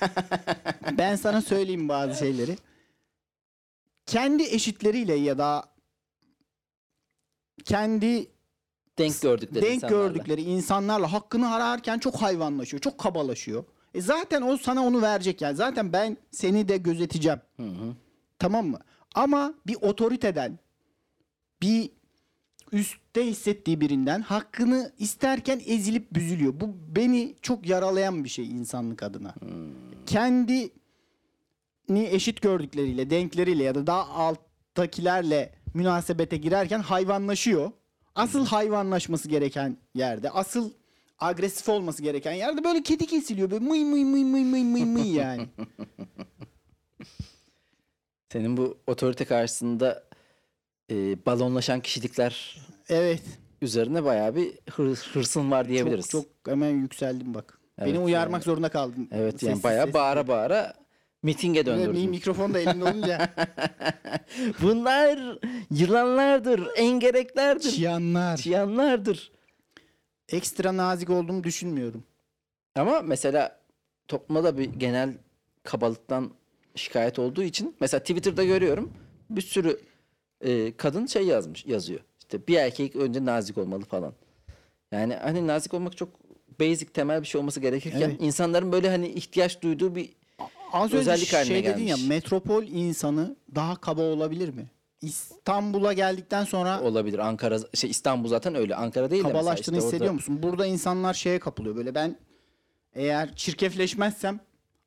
ben 0.99 1.17
sana 1.17 1.43
söyleyeyim 1.43 1.89
bazı 1.89 2.19
şeyleri. 2.19 2.57
Kendi 4.07 4.43
eşitleriyle 4.43 5.15
ya 5.15 5.39
da 5.39 5.65
kendi 7.65 8.31
Denk 8.99 9.23
gördükleri 9.23 9.65
denk 9.65 9.75
insanlarla. 9.75 10.07
gördükleri 10.07 10.43
insanlarla 10.43 11.13
hakkını 11.13 11.55
ararken 11.55 11.99
çok 11.99 12.23
hayvanlaşıyor, 12.23 12.81
çok 12.81 12.99
kabalaşıyor. 12.99 13.65
E 13.95 14.01
zaten 14.01 14.43
o 14.43 14.57
sana 14.57 14.85
onu 14.87 15.03
verecek 15.03 15.41
yani. 15.41 15.57
Zaten 15.57 15.93
ben 15.93 16.17
seni 16.31 16.69
de 16.69 16.77
gözeteceğim. 16.77 17.41
Hı 17.57 17.63
hı. 17.63 17.95
Tamam 18.39 18.67
mı? 18.67 18.79
Ama 19.15 19.55
bir 19.67 19.77
otoriteden 19.81 20.59
bir 21.63 21.91
üstte 22.73 23.27
hissettiği 23.27 23.81
birinden 23.81 24.21
hakkını 24.21 24.93
isterken 24.99 25.61
ezilip 25.67 26.15
büzülüyor. 26.15 26.61
Bu 26.61 26.77
beni 26.97 27.35
çok 27.43 27.69
yaralayan 27.69 28.25
bir 28.25 28.29
şey 28.29 28.51
insanlık 28.51 29.03
adına. 29.03 29.35
Kendini 30.07 30.71
eşit 31.89 32.43
gördükleriyle, 32.43 33.11
denkleriyle 33.11 33.65
ya 33.65 33.75
da 33.75 33.87
daha 33.87 34.07
alttakilerle 34.09 35.53
münasebete 35.75 36.37
girerken 36.37 36.81
hayvanlaşıyor. 36.81 37.71
Asıl 38.15 38.47
hayvanlaşması 38.47 39.29
gereken 39.29 39.77
yerde, 39.95 40.31
asıl 40.31 40.71
agresif 41.21 41.69
olması 41.69 42.03
gereken 42.03 42.33
yerde 42.33 42.65
böyle 42.65 42.83
kedi 42.83 43.07
kesiliyor. 43.07 43.51
Böyle 43.51 43.65
mıy 43.65 43.85
mıy 43.85 44.05
mıy 44.05 44.25
mıy 44.25 44.45
mıy 44.45 44.65
mıy 44.65 44.85
mıy 44.85 45.13
yani. 45.17 45.47
Senin 48.33 48.57
bu 48.57 48.79
otorite 48.87 49.25
karşısında 49.25 50.05
e, 50.91 51.27
balonlaşan 51.27 51.81
kişilikler 51.81 52.59
Evet. 52.89 53.23
üzerine 53.63 54.05
bayağı 54.05 54.35
bir 54.37 54.53
hır, 54.71 54.97
hırsın 54.97 55.51
var 55.51 55.69
diyebiliriz. 55.69 56.09
Çok, 56.09 56.23
çok 56.25 56.33
hemen 56.53 56.69
yükseldim 56.71 57.35
bak. 57.35 57.59
Evet, 57.79 57.89
Beni 57.93 57.99
uyarmak 57.99 58.33
yani- 58.33 58.45
zorunda 58.45 58.69
kaldım. 58.69 59.09
Evet 59.13 59.43
yani 59.43 59.51
Sessiz 59.53 59.65
bayağı 59.65 59.83
sessiz. 59.85 59.95
bağıra 59.95 60.29
bağıra 60.29 60.75
mitinge 61.23 61.61
Ve 61.61 61.67
döndürdün. 61.67 62.11
mikrofon 62.11 62.55
da 62.55 62.59
elimde 62.61 62.85
olunca 62.85 63.29
Bunlar 64.63 65.39
yılanlardır, 65.71 66.69
engereklerdir, 66.77 67.71
çıyanlar. 67.71 68.37
çıyanlardır. 68.37 69.33
Ekstra 70.33 70.77
nazik 70.77 71.11
olduğumu 71.11 71.45
düşünmüyorum. 71.45 72.05
Ama 72.75 73.03
mesela 73.03 73.61
toplumda 74.09 74.45
da 74.45 74.59
bir 74.59 74.65
genel 74.65 75.15
kabalıktan 75.63 76.31
şikayet 76.75 77.19
olduğu 77.19 77.43
için 77.43 77.77
mesela 77.81 78.01
Twitter'da 78.01 78.45
görüyorum 78.45 78.93
bir 79.31 79.41
sürü 79.43 79.81
e, 80.41 80.77
kadın 80.77 81.07
şey 81.07 81.27
yazmış 81.27 81.67
yazıyor. 81.67 82.01
İşte 82.19 82.47
bir 82.47 82.57
erkek 82.57 82.97
önce 82.97 83.25
nazik 83.25 83.59
olmalı 83.59 83.85
falan. 83.85 84.13
Yani 84.93 85.15
hani 85.15 85.47
nazik 85.47 85.75
olmak 85.75 85.97
çok 85.97 86.09
basic 86.61 86.87
temel 86.87 87.23
bir 87.23 87.27
şey 87.27 87.39
olması 87.39 87.61
gerekirken 87.61 88.01
Evet. 88.01 88.17
insanların 88.21 88.73
böyle 88.73 88.91
hani 88.91 89.09
ihtiyaç 89.09 89.63
duyduğu 89.63 89.95
bir 89.95 90.11
Az 90.73 90.93
Özellik 90.95 91.23
önce 91.29 91.37
haline 91.37 91.55
şey 91.55 91.65
dedin 91.65 91.83
ya 91.83 91.97
gelmiş. 91.97 92.09
metropol 92.09 92.63
insanı 92.63 93.37
daha 93.55 93.77
kaba 93.77 94.03
olabilir 94.03 94.49
mi? 94.49 94.67
İstanbul'a 95.03 95.93
geldikten 95.93 96.45
sonra 96.45 96.81
olabilir. 96.81 97.19
Ankara 97.19 97.59
şey 97.75 97.91
İstanbul 97.91 98.29
zaten 98.29 98.55
öyle. 98.55 98.75
Ankara 98.75 99.11
değil 99.11 99.25
de 99.25 99.27
mesela 99.27 99.41
kabalaştığını 99.41 99.77
işte 99.77 99.87
hissediyor 99.87 100.03
orada- 100.11 100.13
musun? 100.13 100.43
Burada 100.43 100.67
insanlar 100.67 101.15
şeye 101.15 101.39
kapılıyor 101.39 101.77
böyle 101.77 101.95
ben 101.95 102.17
eğer 102.95 103.35
çirkefleşmezsem 103.35 104.41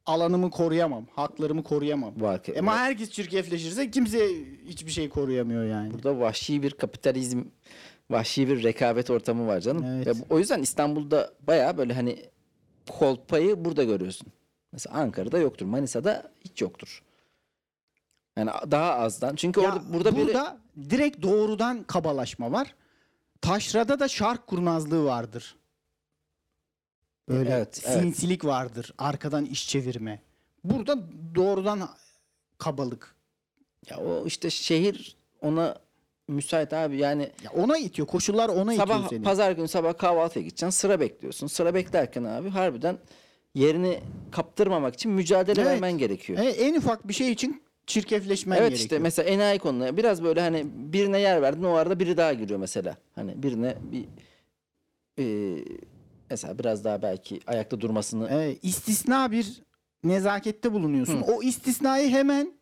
alanımı 0.05 0.51
koruyamam, 0.51 1.05
haklarımı 1.15 1.63
koruyamam. 1.63 2.21
Var 2.21 2.43
ki- 2.43 2.59
Ama 2.59 2.77
herkes 2.77 3.09
çirkefleşirse 3.11 3.91
kimse 3.91 4.27
hiçbir 4.67 4.91
şey 4.91 5.09
koruyamıyor 5.09 5.65
yani. 5.65 5.93
Burada 5.93 6.19
vahşi 6.19 6.63
bir 6.63 6.71
kapitalizm, 6.71 7.43
vahşi 8.09 8.47
bir 8.47 8.63
rekabet 8.63 9.09
ortamı 9.09 9.47
var 9.47 9.59
canım. 9.59 9.83
Evet. 9.85 10.07
Ve 10.07 10.13
bu- 10.19 10.25
o 10.29 10.39
yüzden 10.39 10.61
İstanbul'da 10.61 11.33
bayağı 11.47 11.77
böyle 11.77 11.93
hani 11.93 12.19
kolpayı 12.89 13.65
burada 13.65 13.83
görüyorsun. 13.83 14.27
Mesela 14.71 14.95
Ankara'da 14.95 15.37
yoktur. 15.37 15.65
Manisa'da 15.65 16.31
hiç 16.45 16.61
yoktur. 16.61 17.03
Yani 18.37 18.51
daha 18.71 18.93
azdan. 18.93 19.35
Çünkü 19.35 19.61
Ya 19.61 19.67
orada 19.69 19.93
burada 19.93 20.15
biri 20.15 20.25
burada 20.25 20.57
direkt 20.89 21.21
doğrudan 21.21 21.83
kabalaşma 21.83 22.51
var. 22.51 22.75
Taşrada 23.41 23.99
da 23.99 24.07
şark 24.07 24.47
kurnazlığı 24.47 25.05
vardır. 25.05 25.55
Böyle 27.29 27.49
Evet, 27.53 27.81
evet. 27.85 27.99
sinsilik 28.03 28.45
vardır. 28.45 28.93
Arkadan 28.97 29.45
iş 29.45 29.69
çevirme. 29.69 30.21
Burada 30.63 30.97
doğrudan 31.35 31.89
kabalık. 32.57 33.15
ya 33.89 33.97
o 33.97 34.25
işte 34.25 34.49
şehir 34.49 35.15
ona 35.41 35.75
müsait 36.27 36.73
abi. 36.73 36.97
Yani 36.97 37.31
Ya 37.43 37.51
ona 37.51 37.77
itiyor. 37.77 38.07
Koşullar 38.07 38.49
ona 38.49 38.75
sabah 38.75 38.95
itiyor 38.95 39.09
seni. 39.09 39.23
pazar 39.23 39.51
günü 39.51 39.67
sabah 39.67 39.97
kahvaltıya 39.97 40.43
gideceksin. 40.43 40.69
Sıra 40.69 40.99
bekliyorsun. 40.99 41.47
Sıra 41.47 41.73
beklerken 41.73 42.23
abi 42.23 42.49
harbiden 42.49 42.97
yerini 43.55 43.99
kaptırmamak 44.31 44.93
için 44.93 45.11
mücadele 45.11 45.61
Evet. 45.61 45.71
vermen 45.71 45.97
gerekiyor. 45.97 46.39
E, 46.39 46.49
en 46.49 46.75
ufak 46.75 47.07
bir 47.07 47.13
şey 47.13 47.31
için 47.31 47.63
çirkefleşmen 47.87 48.55
Evet 48.57 48.69
gerekiyor. 48.69 48.83
işte 48.83 48.99
mesela 48.99 49.29
enayi 49.29 49.59
konuları 49.59 49.97
biraz 49.97 50.23
böyle 50.23 50.41
hani 50.41 50.65
birine 50.75 51.19
yer 51.19 51.41
verdin 51.41 51.63
o 51.63 51.73
arada 51.73 51.99
biri 51.99 52.17
daha 52.17 52.33
giriyor 52.33 52.59
mesela. 52.59 52.97
Hani 53.15 53.43
birine 53.43 53.75
bir 53.91 54.05
e, 55.19 55.55
mesela 56.29 56.59
biraz 56.59 56.83
daha 56.83 57.01
belki 57.01 57.39
ayakta 57.47 57.81
durmasını 57.81 58.27
E, 58.29 58.57
istisna 58.61 59.31
bir 59.31 59.61
nezakette 60.03 60.73
bulunuyorsun. 60.73 61.21
O 61.21 61.43
istisnayı 61.43 62.09
hemen 62.09 62.53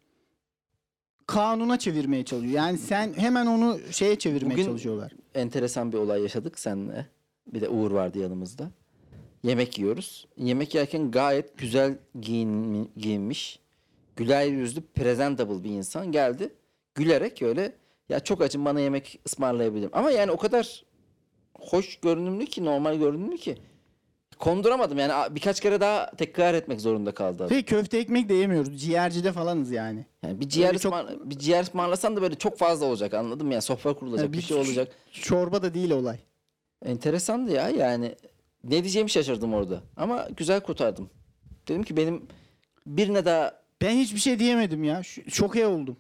kanuna 1.28 1.80
çevirmeye 1.80 2.26
çalışıyor. 2.26 2.54
Yani 2.54 2.78
sen 2.78 3.14
hemen 3.14 3.46
onu 3.46 3.80
şeye 3.92 4.16
çevirmeye 4.20 4.52
Bugün- 4.54 4.66
çalışıyorlar. 4.66 5.14
enteresan 5.36 5.92
bir 5.92 5.98
olay 5.98 6.22
yaşadık 6.22 6.60
seninle. 6.60 7.06
Bir 7.48 7.62
de 7.62 7.70
Uğur 7.70 7.92
vardı 7.92 8.20
yanımızda. 8.20 8.72
Yemek 9.44 9.80
yiyoruz. 9.80 10.28
Yemek 10.38 10.76
yerken 10.76 11.12
gayet 11.12 11.58
güzel 11.58 11.98
giyinmi- 12.22 12.88
giyinmiş. 12.98 13.60
Güler 14.22 14.46
yüzlü, 14.46 14.82
presentable 14.82 15.64
bir 15.64 15.70
insan 15.70 16.12
geldi. 16.12 16.54
Gülerek 16.96 17.42
öyle 17.42 17.76
ya 18.10 18.20
çok 18.20 18.42
acım 18.42 18.66
bana 18.66 18.80
yemek 18.80 19.20
ısmarlayabilirim. 19.26 19.90
Ama 19.94 20.12
yani 20.12 20.32
o 20.32 20.38
kadar 20.38 20.84
hoş 21.60 22.00
görünümlü 22.00 22.46
ki, 22.46 22.66
normal 22.66 22.96
görünümlü 22.96 23.38
ki. 23.38 23.58
Konduramadım 24.40 24.98
yani 24.98 25.36
birkaç 25.36 25.60
kere 25.60 25.82
daha 25.82 26.12
tekrar 26.12 26.54
etmek 26.54 26.82
zorunda 26.82 27.12
kaldı. 27.12 27.46
Peki 27.50 27.66
köfte 27.66 27.98
ekmek 27.98 28.30
de 28.30 28.34
yemiyoruz. 28.34 28.82
Ciğercide 28.82 29.32
falanız 29.32 29.72
yani. 29.72 30.06
Yani 30.24 30.40
bir 30.40 30.50
ciğer 30.50 30.68
Öyle 30.68 30.80
çok- 30.80 30.94
ısmar- 30.94 31.30
bir 31.30 31.40
ciğer 31.40 31.64
ısmarlasan 31.64 32.16
da 32.16 32.22
böyle 32.22 32.36
çok 32.36 32.58
fazla 32.58 32.86
olacak 32.86 33.14
anladın 33.14 33.48
mı? 33.48 33.54
Yani 33.54 33.62
sofra 33.62 33.94
kurulacak, 33.94 34.32
bir 34.34 34.38
bir 34.38 34.44
şey 34.44 34.58
olacak. 34.58 34.96
Çorba 35.12 35.62
da 35.62 35.74
değil 35.74 35.92
olay. 35.92 36.18
Enteresandı 36.86 37.52
ya 37.52 37.70
yani. 37.70 38.16
Ne 38.64 38.72
diyeceğimi 38.72 39.10
şaşırdım 39.10 39.54
orada. 39.54 39.82
Ama 39.98 40.28
güzel 40.38 40.60
kurtardım. 40.62 41.10
Dedim 41.68 41.84
ki 41.84 41.98
benim 41.98 42.24
birine 42.88 43.26
daha 43.26 43.61
Ben 43.82 43.96
hiçbir 43.96 44.20
şey 44.20 44.40
diyemedim 44.40 44.84
ya. 44.84 45.04
Ş- 45.04 45.24
Şoke 45.30 45.66
oldum. 45.68 45.98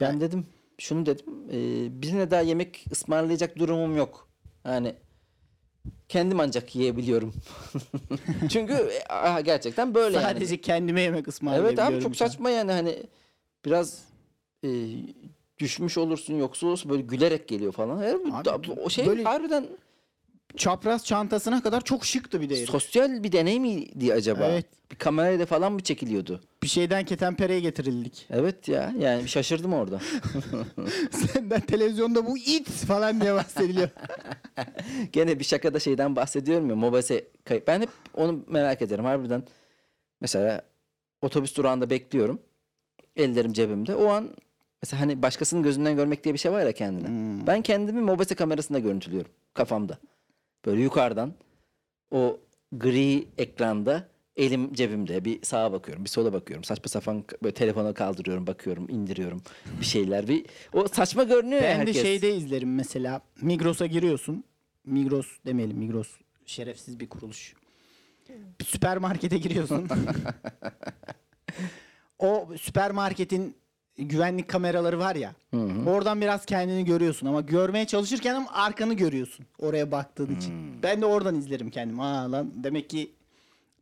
ben 0.00 0.20
dedim 0.20 0.46
şunu 0.78 1.06
dedim. 1.06 1.24
e, 1.52 1.56
birine 2.02 2.30
daha 2.30 2.40
yemek 2.40 2.84
ısmarlayacak 2.92 3.58
durumum 3.58 3.96
yok. 3.96 4.28
Yani 4.64 4.94
kendim 6.08 6.40
ancak 6.40 6.76
yiyebiliyorum. 6.76 7.34
Çünkü 8.50 8.72
e, 8.72 9.04
aha, 9.12 9.40
gerçekten 9.40 9.94
böyle 9.94 10.16
yani. 10.16 10.24
Sadece 10.34 10.60
kendime 10.60 11.00
yemek 11.00 11.18
Evet 11.18 11.28
ısmarlayabiliyorum. 11.28 11.94
abi 11.94 12.02
çok 12.02 12.16
saçma 12.16 12.50
yani 12.50 12.72
hani 12.72 13.02
biraz 13.64 14.04
e, 14.64 14.68
düşmüş 15.58 15.98
olursun 15.98 16.34
yoksa 16.34 16.66
olursun 16.66 16.90
böyle 16.90 17.02
gülerek 17.02 17.48
geliyor 17.48 17.72
falan. 17.72 18.02
Her, 18.02 18.14
Abi, 18.54 18.72
o 18.72 18.90
şey 18.90 19.06
böyle- 19.06 19.22
harbiden 19.24 19.66
Çapraz 20.56 21.04
çantasına 21.04 21.62
kadar 21.62 21.80
çok 21.80 22.06
şıktı 22.06 22.40
bir 22.40 22.50
de. 22.50 22.56
herif. 22.56 22.70
sosyal 22.70 23.22
bir 23.22 23.32
deney 23.32 23.60
miydi 23.60 24.14
acaba? 24.14 24.44
Evet. 24.44 24.66
Bir 24.90 24.96
kamerayla 24.96 25.46
falan 25.46 25.72
mı 25.72 25.80
çekiliyordu? 25.80 26.40
Bir 26.62 26.68
şeyden 26.68 27.04
ketenpereye 27.04 27.60
getirildik. 27.60 28.26
Evet 28.30 28.68
ya 28.68 28.92
yani 28.98 29.22
bir 29.22 29.28
şaşırdım 29.28 29.72
orada. 29.72 30.00
Senden 31.10 31.60
televizyonda 31.60 32.26
bu 32.26 32.38
it 32.38 32.68
falan 32.68 33.20
diye 33.20 33.34
bahsediliyor. 33.34 33.88
Gene 35.12 35.38
bir 35.38 35.44
şakada 35.44 35.80
şeyden 35.80 36.16
bahsediyorum 36.16 36.70
ya 36.70 36.76
Mobese 36.76 37.24
kayıp. 37.44 37.66
Ben 37.66 37.80
hep 37.80 37.90
onu 38.14 38.44
merak 38.46 38.82
ederim 38.82 39.04
harbiden. 39.04 39.42
Mesela 40.20 40.62
otobüs 41.22 41.56
durağında 41.56 41.90
bekliyorum. 41.90 42.40
Ellerim 43.16 43.52
cebimde. 43.52 43.94
O 43.94 44.08
an 44.08 44.30
mesela 44.82 45.00
hani 45.00 45.22
başkasının 45.22 45.62
gözünden 45.62 45.96
görmek 45.96 46.24
diye 46.24 46.34
bir 46.34 46.38
şey 46.38 46.52
var 46.52 46.66
ya 46.66 46.72
kendine. 46.72 47.08
Hmm. 47.08 47.46
Ben 47.46 47.62
kendimi 47.62 48.00
Mobese 48.00 48.34
kamerasında 48.34 48.78
görüntülüyorum 48.78 49.30
kafamda. 49.54 49.98
Böyle 50.68 50.82
yukarıdan 50.82 51.34
o 52.10 52.40
gri 52.72 53.28
ekranda 53.38 54.08
elim 54.36 54.72
cebimde 54.74 55.24
bir 55.24 55.42
sağa 55.42 55.72
bakıyorum 55.72 56.04
bir 56.04 56.10
sola 56.10 56.32
bakıyorum 56.32 56.64
saçma 56.64 56.88
sapan 56.88 57.24
böyle 57.42 57.54
telefona 57.54 57.94
kaldırıyorum 57.94 58.46
bakıyorum 58.46 58.88
indiriyorum 58.88 59.42
bir 59.80 59.86
şeyler 59.86 60.28
bir 60.28 60.46
o 60.72 60.88
saçma 60.88 61.22
görünüyor 61.22 61.62
ya 61.62 61.68
Ben 61.68 61.74
de 61.76 61.80
herkes. 61.80 62.02
şeyde 62.02 62.36
izlerim 62.36 62.74
mesela. 62.74 63.20
Migros'a 63.42 63.86
giriyorsun. 63.86 64.44
Migros 64.84 65.26
demeyelim. 65.46 65.78
Migros 65.78 66.08
şerefsiz 66.46 67.00
bir 67.00 67.08
kuruluş. 67.08 67.54
Bir 68.60 68.64
süpermarkete 68.64 69.38
giriyorsun. 69.38 69.88
o 72.18 72.48
süpermarketin 72.60 73.56
güvenlik 73.98 74.48
kameraları 74.48 74.98
var 74.98 75.14
ya. 75.14 75.32
Oradan 75.86 76.20
biraz 76.20 76.46
kendini 76.46 76.84
görüyorsun 76.84 77.26
ama 77.26 77.40
görmeye 77.40 77.86
çalışırken 77.86 78.34
ama 78.34 78.46
arkanı 78.52 78.94
görüyorsun 78.94 79.46
oraya 79.58 79.92
baktığın 79.92 80.36
için. 80.36 80.82
Ben 80.82 81.00
de 81.00 81.06
oradan 81.06 81.34
izlerim 81.34 81.70
kendimi. 81.70 82.02
Aa 82.02 82.32
lan 82.32 82.52
demek 82.54 82.90
ki 82.90 83.10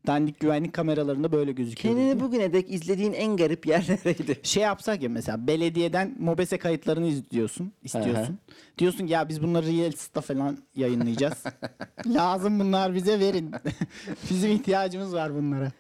dandik 0.07 0.41
güvenlik 0.41 0.73
kameralarında 0.73 1.33
böyle 1.33 1.53
gözüküyor. 1.53 1.95
Kendini 1.95 2.21
bugüne 2.21 2.53
dek 2.53 2.71
izlediğin 2.71 3.13
en 3.13 3.37
garip 3.37 3.67
yer 3.67 3.87
nereydi? 3.89 4.41
şey 4.43 4.63
yapsak 4.63 5.03
ya 5.03 5.09
mesela 5.09 5.47
belediyeden 5.47 6.17
mobese 6.19 6.59
kayıtlarını 6.59 7.07
izliyorsun, 7.07 7.73
istiyorsun. 7.83 8.39
Diyorsun 8.79 9.07
ki 9.07 9.13
ya 9.13 9.29
biz 9.29 9.43
bunları 9.43 9.67
Reels'ta 9.67 10.21
falan 10.21 10.59
yayınlayacağız. 10.77 11.45
Lazım 12.07 12.61
bunlar 12.61 12.95
bize 12.95 13.21
verin. 13.21 13.51
Bizim 14.31 14.51
ihtiyacımız 14.51 15.15
var 15.15 15.35
bunlara. 15.35 15.73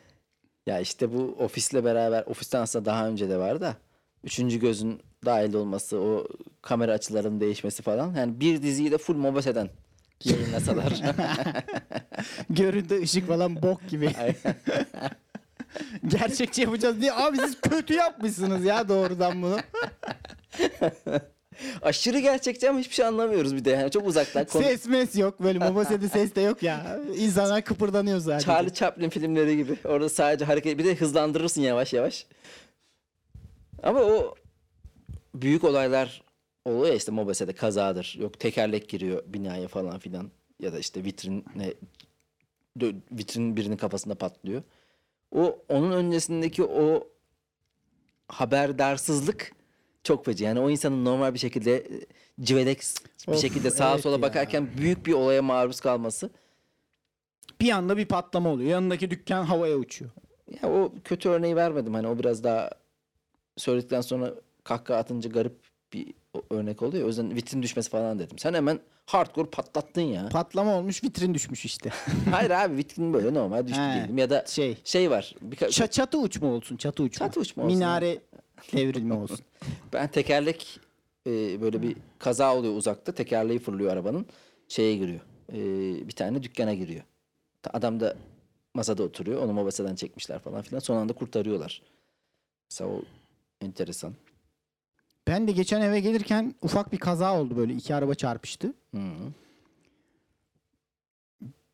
Ya 0.66 0.80
işte 0.80 1.12
bu 1.12 1.36
ofisle 1.38 1.84
beraber 1.84 2.24
ofisten 2.26 2.60
aslında 2.60 2.84
daha 2.84 3.08
önce 3.08 3.28
de 3.28 3.38
var 3.38 3.60
da 3.60 3.76
üçüncü 4.26 4.60
gözün 4.60 5.00
dahil 5.24 5.54
olması 5.54 5.98
o 6.00 6.26
kamera 6.62 6.92
açılarının 6.92 7.40
değişmesi 7.40 7.82
falan 7.82 8.14
yani 8.14 8.40
bir 8.40 8.62
diziyi 8.62 8.90
de 8.90 8.98
full 8.98 9.16
Mobese'den 9.16 9.68
yayınlasalar. 10.24 10.92
Görüntü, 12.50 13.02
ışık 13.02 13.28
falan 13.28 13.62
bok 13.62 13.88
gibi. 13.88 14.10
Gerçekçi 16.06 16.62
yapacağız 16.62 17.00
diye. 17.00 17.12
Abi 17.12 17.36
siz 17.36 17.60
kötü 17.60 17.94
yapmışsınız 17.94 18.64
ya 18.64 18.88
doğrudan 18.88 19.42
bunu. 19.42 19.56
Aşırı 21.82 22.18
gerçekçi 22.18 22.70
ama 22.70 22.78
hiçbir 22.78 22.94
şey 22.94 23.06
anlamıyoruz 23.06 23.56
bir 23.56 23.64
de 23.64 23.70
yani 23.70 23.90
çok 23.90 24.06
uzaktan. 24.06 24.44
Konu- 24.44 24.62
Ses 24.62 24.86
mes 24.86 25.16
yok. 25.16 25.42
Böyle 25.42 25.58
Mobese'de 25.58 26.08
ses 26.08 26.34
de 26.34 26.40
yok 26.40 26.62
ya. 26.62 27.00
İnsanlar 27.16 27.62
kıpırdanıyor 27.62 28.20
sadece. 28.20 28.46
Charlie 28.46 28.74
Chaplin 28.74 29.10
filmleri 29.10 29.56
gibi. 29.56 29.76
Orada 29.84 30.08
sadece 30.08 30.44
hareket 30.44 30.78
bir 30.78 30.84
de 30.84 30.94
hızlandırırsın 30.94 31.60
yavaş 31.62 31.92
yavaş. 31.92 32.26
Ama 33.82 34.00
o 34.00 34.34
büyük 35.34 35.64
olaylar 35.64 36.22
oluyor 36.64 36.86
ya 36.86 36.94
işte 36.94 37.12
Mobese'de 37.12 37.52
kazadır. 37.52 38.16
Yok 38.20 38.40
tekerlek 38.40 38.88
giriyor 38.88 39.22
binaya 39.26 39.68
falan 39.68 39.98
filan. 39.98 40.30
Ya 40.60 40.72
da 40.72 40.78
işte 40.78 41.04
vitrine 41.04 41.74
dö- 42.78 43.00
vitrin 43.12 43.56
birinin 43.56 43.76
kafasında 43.76 44.14
patlıyor. 44.14 44.62
O 45.32 45.58
onun 45.68 45.92
öncesindeki 45.92 46.64
o 46.64 47.08
haberdarsızlık 48.28 49.52
çok 50.04 50.24
feci. 50.24 50.44
Yani 50.44 50.60
o 50.60 50.70
insanın 50.70 51.04
normal 51.04 51.34
bir 51.34 51.38
şekilde 51.38 51.86
civelek 52.40 52.82
bir 53.28 53.32
Of, 53.32 53.40
şekilde 53.40 53.70
sağa 53.70 53.90
evet 53.92 54.00
sola 54.02 54.16
ya. 54.16 54.22
bakarken 54.22 54.68
büyük 54.78 55.06
bir 55.06 55.12
olaya 55.12 55.42
maruz 55.42 55.80
kalması. 55.80 56.30
Bir 57.60 57.70
anda 57.70 57.96
bir 57.96 58.06
patlama 58.06 58.50
oluyor. 58.50 58.70
Yanındaki 58.70 59.10
dükkan 59.10 59.44
havaya 59.44 59.76
uçuyor. 59.76 60.10
Ya 60.62 60.70
o 60.70 60.92
kötü 61.04 61.28
örneği 61.28 61.56
vermedim. 61.56 61.94
Hani 61.94 62.06
o 62.08 62.18
biraz 62.18 62.44
daha 62.44 62.70
söyledikten 63.56 64.00
sonra 64.00 64.34
kahkaha 64.64 64.98
atınca 64.98 65.30
garip 65.30 65.56
bir 65.92 66.14
örnek 66.50 66.82
oluyor. 66.82 67.04
O 67.04 67.06
yüzden 67.06 67.34
vitrin 67.34 67.62
düşmesi 67.62 67.90
falan 67.90 68.18
dedim. 68.18 68.38
Sen 68.38 68.54
hemen 68.54 68.80
hardcore 69.06 69.50
patlattın 69.50 70.00
ya. 70.00 70.28
Patlama 70.28 70.74
olmuş 70.78 71.04
vitrin 71.04 71.34
düşmüş 71.34 71.64
işte. 71.64 71.90
Hayır 72.30 72.50
abi 72.50 72.76
vitrin 72.76 73.12
böyle 73.12 73.34
normal 73.34 73.66
düştü 73.66 73.80
He, 73.80 73.94
diyelim. 73.94 74.18
Ya 74.18 74.30
da 74.30 74.44
Şey 74.46 74.76
şey 74.84 75.10
var. 75.10 75.34
Birka- 75.42 75.66
Ça- 75.66 75.90
çatı 75.90 76.18
uçma 76.18 76.48
olsun, 76.48 76.76
çatı 76.76 77.02
uçma. 77.02 77.26
Çatı 77.26 77.40
uçma 77.40 77.64
olsun, 77.64 77.76
Minare 77.76 78.18
devrilme 78.72 79.14
olsun. 79.14 79.38
ben 79.92 80.08
tekerlek 80.08 80.80
e, 81.26 81.60
böyle 81.60 81.82
bir 81.82 81.96
kaza 82.18 82.56
oluyor 82.56 82.74
uzakta. 82.76 83.12
Tekerleği 83.12 83.58
fırlıyor 83.58 83.92
arabanın. 83.92 84.26
Şeye 84.68 84.96
giriyor. 84.96 85.20
E, 85.52 85.58
bir 86.08 86.12
tane 86.12 86.42
dükkana 86.42 86.74
giriyor. 86.74 87.02
Ta- 87.62 87.70
Adam 87.74 88.00
da 88.00 88.16
masada 88.74 89.02
oturuyor. 89.02 89.42
Onu 89.42 89.52
mobeseden 89.52 89.94
çekmişler 89.94 90.38
falan 90.38 90.62
filan. 90.62 90.80
Son 90.80 90.96
anda 90.96 91.12
kurtarıyorlar. 91.12 91.82
Mesela 92.70 92.90
o 92.90 93.02
enteresan. 93.60 94.14
Ben 95.26 95.48
de 95.48 95.52
geçen 95.52 95.80
eve 95.80 96.00
gelirken 96.00 96.54
ufak 96.62 96.92
bir 96.92 96.98
kaza 96.98 97.40
oldu 97.40 97.56
böyle. 97.56 97.72
iki 97.72 97.94
araba 97.94 98.14
çarpıştı. 98.14 98.72
Hı. 98.94 99.00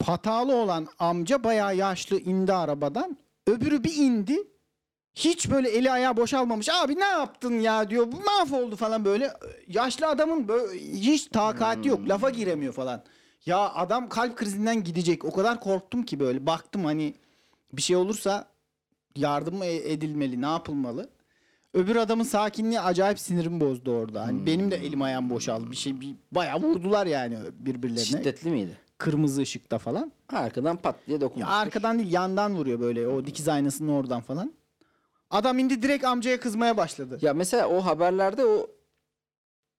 Hatalı 0.02 0.56
olan 0.56 0.86
amca 0.98 1.44
bayağı 1.44 1.76
yaşlı 1.76 2.18
indi 2.20 2.52
arabadan. 2.52 3.16
Öbürü 3.46 3.84
bir 3.84 3.96
indi. 3.96 4.36
Hiç 5.14 5.50
böyle 5.50 5.68
eli 5.68 5.90
ayağı 5.90 6.16
boşalmamış. 6.16 6.68
Abi 6.68 6.96
ne 6.96 7.04
yaptın 7.04 7.60
ya 7.60 7.90
diyor. 7.90 8.12
Bu 8.12 8.16
mahvoldu 8.20 8.76
falan 8.76 9.04
böyle. 9.04 9.32
Yaşlı 9.68 10.06
adamın 10.06 10.48
böyle 10.48 10.78
hiç 10.78 11.26
takati 11.26 11.88
yok. 11.88 12.08
Lafa 12.08 12.30
giremiyor 12.30 12.72
falan. 12.72 13.02
Ya 13.46 13.58
adam 13.74 14.08
kalp 14.08 14.36
krizinden 14.36 14.84
gidecek. 14.84 15.24
O 15.24 15.32
kadar 15.32 15.60
korktum 15.60 16.02
ki 16.02 16.20
böyle. 16.20 16.46
Baktım 16.46 16.84
hani 16.84 17.14
bir 17.72 17.82
şey 17.82 17.96
olursa 17.96 18.46
yardım 19.16 19.62
e- 19.62 19.92
edilmeli, 19.92 20.42
ne 20.42 20.46
yapılmalı? 20.46 21.10
Öbür 21.74 21.96
adamın 21.96 22.24
sakinliği 22.24 22.80
acayip 22.80 23.18
sinirimi 23.18 23.60
bozdu 23.60 23.92
orada. 23.92 24.26
Hani 24.26 24.46
benim 24.46 24.70
de 24.70 24.76
elim 24.76 25.02
ayağım 25.02 25.30
boşaldı. 25.30 25.70
Bir 25.70 25.76
şey 25.76 26.00
bir 26.00 26.14
bayağı 26.32 26.60
vurdular 26.62 27.06
yani 27.06 27.38
birbirlerine. 27.58 28.04
Şiddetli 28.04 28.50
miydi? 28.50 28.78
Kırmızı 28.98 29.40
ışıkta 29.42 29.78
falan. 29.78 30.12
Arkadan 30.28 30.76
pat 30.76 30.96
diye 31.06 31.20
dokunmuş. 31.20 31.48
Ya 31.48 31.54
arkadan 31.54 31.98
değil 31.98 32.12
yandan 32.12 32.54
vuruyor 32.54 32.80
böyle 32.80 33.08
o 33.08 33.26
dikiz 33.26 33.48
aynasının 33.48 33.92
oradan 33.92 34.20
falan. 34.20 34.52
Adam 35.30 35.58
indi 35.58 35.82
direkt 35.82 36.04
amcaya 36.04 36.40
kızmaya 36.40 36.76
başladı. 36.76 37.18
Ya 37.22 37.34
mesela 37.34 37.68
o 37.68 37.80
haberlerde 37.80 38.46
o 38.46 38.66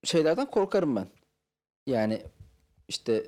şeylerden 0.04 0.46
korkarım 0.46 0.96
ben. 0.96 1.08
Yani 1.88 2.22
işte 2.88 3.26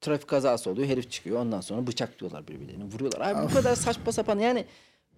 trafik 0.00 0.28
kazası 0.28 0.70
oluyor 0.70 0.88
herif 0.88 1.10
çıkıyor 1.10 1.40
ondan 1.40 1.60
sonra 1.60 1.86
bıçaklıyorlar 1.86 2.48
birbirlerini 2.48 2.84
vuruyorlar. 2.84 3.20
Abi 3.20 3.48
bu 3.50 3.54
kadar 3.54 3.74
saçma 3.74 4.12
sapan 4.12 4.38
yani 4.38 4.64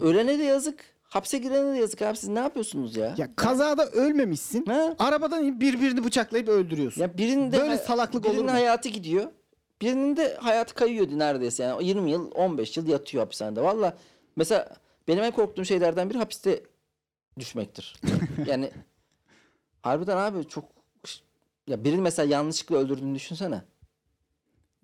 ölene 0.01 0.39
de 0.39 0.43
yazık 0.43 0.94
hapse 1.15 1.39
girene 1.39 1.75
de 1.75 1.79
yazık 1.79 2.03
abi 2.03 2.17
siz 2.17 2.29
ne 2.29 2.39
yapıyorsunuz 2.39 2.97
ya? 2.97 3.15
Ya 3.19 3.37
kazada 3.37 3.87
ölmemişsin. 3.91 4.67
Ha? 4.67 4.95
Arabadan 4.99 5.45
inip 5.45 5.61
birbirini 5.61 6.05
bıçaklayıp 6.05 6.49
öldürüyorsun. 6.49 7.01
Ya 7.03 7.19
birinin 7.19 7.53
de 7.53 7.59
Böyle 7.61 7.77
salaklık 7.79 8.25
birinin 8.25 8.37
olur 8.37 8.45
mu? 8.45 8.53
hayatı 8.53 8.89
gidiyor. 8.89 9.31
Birinin 9.83 10.17
de 10.17 10.35
hayatı 10.41 10.75
kayıyordu 10.75 11.19
neredeyse 11.19 11.63
yani 11.63 11.75
O 11.75 11.81
20 11.81 12.11
yıl 12.11 12.31
15 12.35 12.77
yıl 12.77 12.87
yatıyor 12.89 13.25
hapishanede. 13.25 13.63
Valla 13.63 13.97
mesela 14.37 14.77
benim 15.09 15.25
en 15.25 15.33
korktuğum 15.33 15.65
şeylerden 15.65 16.11
biri 16.11 16.19
hapiste 16.19 16.63
düşmektir. 17.39 17.97
yani 18.47 18.71
harbiden 19.83 20.17
abi 20.17 20.49
çok 20.49 20.65
ya 21.67 21.85
birini 21.85 22.01
mesela 22.01 22.31
yanlışlıkla 22.31 22.77
öldürdüğünü 22.77 23.15
düşünsene. 23.15 23.63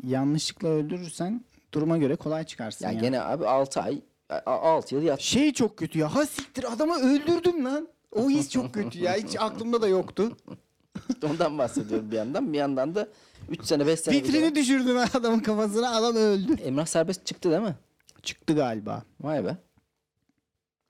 Yanlışlıkla 0.05 0.69
öldürürsen 0.69 1.45
duruma 1.75 1.99
göre 1.99 2.17
kolay 2.17 2.45
çıkarsın 2.45 2.85
Ya 2.87 2.93
ya. 2.93 3.01
gene 3.01 3.21
abi 3.21 3.47
6 3.47 3.81
ay 3.81 4.01
6 4.47 4.95
yıl 4.95 5.03
yat. 5.03 5.21
Şey 5.21 5.53
çok 5.53 5.77
kötü 5.77 5.99
ya. 5.99 6.15
Ha 6.15 6.27
siktir 6.27 6.73
adamı 6.73 6.95
öldürdüm 6.99 7.65
lan. 7.65 7.89
O 8.13 8.31
his 8.31 8.51
çok 8.51 8.75
kötü 8.75 8.99
ya. 8.99 9.15
Hiç 9.15 9.37
aklımda 9.39 9.83
da 9.83 9.89
yoktu. 9.89 10.37
Ondan 11.31 11.59
bahsediyorum 11.59 12.11
bir 12.11 12.17
yandan. 12.17 12.53
Bir 12.53 12.59
yandan 12.59 12.95
da 12.95 13.09
3 13.49 13.65
sene 13.65 13.87
5 13.87 14.01
sene. 14.01 14.17
Vitrini 14.17 14.55
düşürdün 14.55 14.97
adamın 14.97 15.41
kafasına 15.41 15.97
adam 15.97 16.17
öldü. 16.17 16.55
Emrah 16.63 16.87
serbest 16.87 17.27
çıktı 17.27 17.51
değil 17.51 17.63
mi? 17.63 17.77
Çıktı 18.23 18.55
galiba. 18.55 19.03
Vay 19.21 19.45
be. 19.45 19.57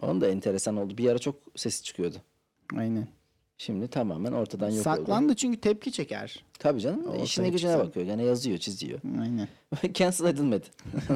Onun 0.03 0.21
da 0.21 0.29
enteresan 0.29 0.77
oldu. 0.77 0.99
Bir 0.99 1.11
ara 1.11 1.19
çok 1.19 1.35
sesi 1.57 1.83
çıkıyordu. 1.83 2.17
Aynen. 2.77 3.09
Şimdi 3.59 3.89
tamamen 3.89 4.33
ortadan 4.33 4.67
yok 4.71 4.87
oldu. 4.87 4.97
Saklandı 4.97 5.37
çünkü 5.37 5.61
tepki 5.61 5.93
çeker. 5.93 6.45
Tabii 6.59 6.81
canım. 6.81 7.05
Ortaya 7.05 7.23
işine 7.25 7.49
gücüne 7.49 7.71
çıksın. 7.73 7.89
bakıyor. 7.89 8.07
Yani 8.07 8.25
yazıyor, 8.25 8.59
çiziyor. 8.59 9.01
Aynen. 9.21 9.49
Cancel 9.95 10.25
edilmedi. 10.25 10.67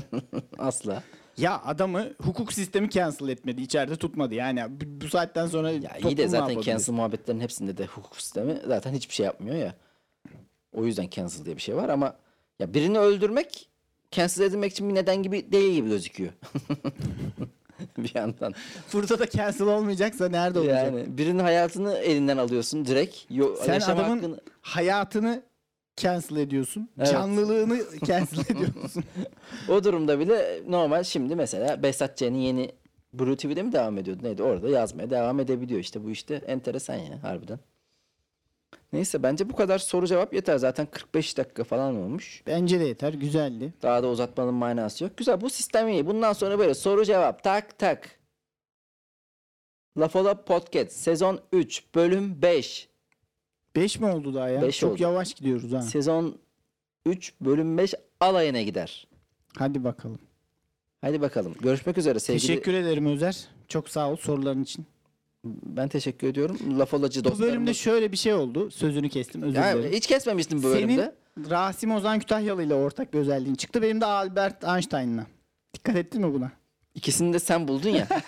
Asla. 0.58 1.02
Ya 1.36 1.62
adamı 1.64 2.06
hukuk 2.22 2.52
sistemi 2.52 2.90
cancel 2.90 3.28
etmedi. 3.28 3.62
içeride 3.62 3.96
tutmadı. 3.96 4.34
Yani 4.34 4.62
bu, 4.70 5.08
saatten 5.08 5.46
sonra 5.46 5.70
Ya 5.70 5.96
iyi 6.04 6.16
de 6.16 6.28
zaten 6.28 6.60
cancel 6.60 6.92
muhabbetlerin 6.92 7.40
hepsinde 7.40 7.76
de 7.76 7.86
hukuk 7.86 8.16
sistemi 8.16 8.60
zaten 8.66 8.92
hiçbir 8.92 9.14
şey 9.14 9.26
yapmıyor 9.26 9.56
ya. 9.56 9.74
O 10.72 10.84
yüzden 10.84 11.08
cancel 11.10 11.44
diye 11.44 11.56
bir 11.56 11.62
şey 11.62 11.76
var 11.76 11.88
ama 11.88 12.16
ya 12.58 12.74
birini 12.74 12.98
öldürmek 12.98 13.68
cancel 14.10 14.42
edilmek 14.42 14.72
için 14.72 14.88
bir 14.88 14.94
neden 14.94 15.22
gibi 15.22 15.52
değil 15.52 15.74
gibi 15.74 15.88
gözüküyor. 15.88 16.32
bir 17.98 18.12
yandan. 18.14 18.54
Burada 18.92 19.18
da 19.18 19.30
cancel 19.30 19.66
olmayacaksa 19.66 20.28
nerede 20.28 20.58
olacak? 20.58 20.84
Yani 20.92 21.18
birinin 21.18 21.38
hayatını 21.38 21.94
elinden 21.94 22.36
alıyorsun 22.36 22.86
direkt. 22.86 23.16
Yo, 23.30 23.56
Sen 23.56 23.80
adamın 23.80 24.18
hakkını- 24.18 24.40
hayatını 24.60 25.42
cancel 25.96 26.36
ediyorsun. 26.36 26.88
Evet. 26.98 27.12
Canlılığını 27.12 27.78
cancel 28.04 28.56
ediyorsun. 28.56 29.04
O 29.68 29.84
durumda 29.84 30.18
bile 30.18 30.62
normal 30.68 31.02
şimdi 31.02 31.36
mesela 31.36 31.82
Behzat 31.82 32.18
Ç'nin 32.18 32.38
yeni 32.38 32.72
Blue 33.12 33.36
TV'de 33.36 33.62
mi 33.62 33.72
devam 33.72 33.98
ediyordu 33.98 34.22
neydi 34.22 34.42
orada 34.42 34.68
yazmaya 34.68 35.10
devam 35.10 35.40
edebiliyor 35.40 35.80
işte 35.80 36.04
bu 36.04 36.10
işte 36.10 36.34
enteresan 36.34 36.94
ya 36.94 37.22
harbiden. 37.22 37.58
Neyse 38.92 39.22
bence 39.22 39.50
bu 39.50 39.56
kadar 39.56 39.78
soru 39.78 40.06
cevap 40.06 40.34
yeter 40.34 40.58
zaten 40.58 40.86
45 40.86 41.38
dakika 41.38 41.64
falan 41.64 41.96
olmuş. 41.96 42.42
Bence 42.46 42.80
de 42.80 42.84
yeter. 42.84 43.12
Güzeldi. 43.12 43.72
Daha 43.82 44.02
da 44.02 44.08
uzatmanın 44.08 44.54
manası 44.54 45.04
yok. 45.04 45.16
Güzel 45.16 45.40
bu 45.40 45.50
sistem 45.50 45.88
iyi. 45.88 46.06
Bundan 46.06 46.32
sonra 46.32 46.58
böyle 46.58 46.74
soru 46.74 47.04
cevap 47.04 47.42
tak 47.44 47.78
tak. 47.78 48.18
Lafola 49.98 50.44
Podcast 50.44 50.92
sezon 50.92 51.40
3 51.52 51.84
bölüm 51.94 52.42
5. 52.42 52.88
5 53.76 54.00
mi 54.00 54.06
oldu 54.06 54.34
daha 54.34 54.48
ya? 54.48 54.62
Beş 54.62 54.78
Çok 54.78 54.92
oldu. 54.92 55.02
yavaş 55.02 55.34
gidiyoruz 55.34 55.72
ha. 55.72 55.82
Sezon 55.82 56.38
3 57.06 57.32
bölüm 57.40 57.78
5 57.78 57.94
alayına 58.20 58.62
gider. 58.62 59.06
Hadi 59.58 59.84
bakalım. 59.84 60.18
Hadi 61.00 61.20
bakalım. 61.20 61.54
Görüşmek 61.60 61.98
üzere 61.98 62.20
sevgili. 62.20 62.46
Teşekkür 62.46 62.74
ederim 62.74 63.06
Özer. 63.06 63.48
Çok 63.68 63.88
sağ 63.88 64.10
ol 64.10 64.16
soruların 64.16 64.62
için. 64.62 64.86
Ben 65.44 65.88
teşekkür 65.88 66.26
ediyorum. 66.28 66.78
Lafolacı 66.78 67.20
Bu 67.20 67.24
dostlarım. 67.24 67.52
bölümde 67.52 67.74
şöyle 67.74 68.12
bir 68.12 68.16
şey 68.16 68.34
oldu. 68.34 68.70
Sözünü 68.70 69.08
kestim. 69.08 69.42
Özür 69.42 69.56
Yani 69.56 69.78
dilerim. 69.78 69.96
hiç 69.96 70.06
kesmemiştim 70.06 70.58
bu 70.62 70.62
bölümde. 70.62 71.14
Senin 71.36 71.50
Rasim 71.50 71.90
Ozan 71.94 72.18
Kütahyalı 72.18 72.62
ile 72.62 72.74
ortak 72.74 73.14
bir 73.14 73.18
özelliğin 73.18 73.54
çıktı. 73.54 73.82
Benim 73.82 74.00
de 74.00 74.06
Albert 74.06 74.64
Einstein'la. 74.64 75.26
Dikkat 75.74 75.96
ettin 75.96 76.20
mi 76.26 76.34
buna? 76.34 76.52
İkisini 76.94 77.32
de 77.32 77.38
sen 77.38 77.68
buldun 77.68 77.90
ya. 77.90 78.08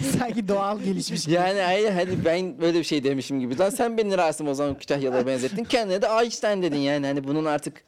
Sanki 0.18 0.48
doğal 0.48 0.80
gelişmiş 0.80 1.24
gibi. 1.24 1.34
yani 1.34 1.60
hayır 1.60 1.90
hani 1.90 2.24
ben 2.24 2.60
böyle 2.60 2.78
bir 2.78 2.84
şey 2.84 3.04
demişim 3.04 3.40
gibi. 3.40 3.58
Lan 3.58 3.70
sen 3.70 3.98
beni 3.98 4.18
Rasim 4.18 4.48
Ozan 4.48 4.78
Kütahyalı'ya 4.78 5.26
benzettin. 5.26 5.64
Kendine 5.64 6.02
de 6.02 6.06
Einstein 6.22 6.62
dedin 6.62 6.76
yani. 6.78 7.06
Hani 7.06 7.24
bunun 7.24 7.44
artık 7.44 7.84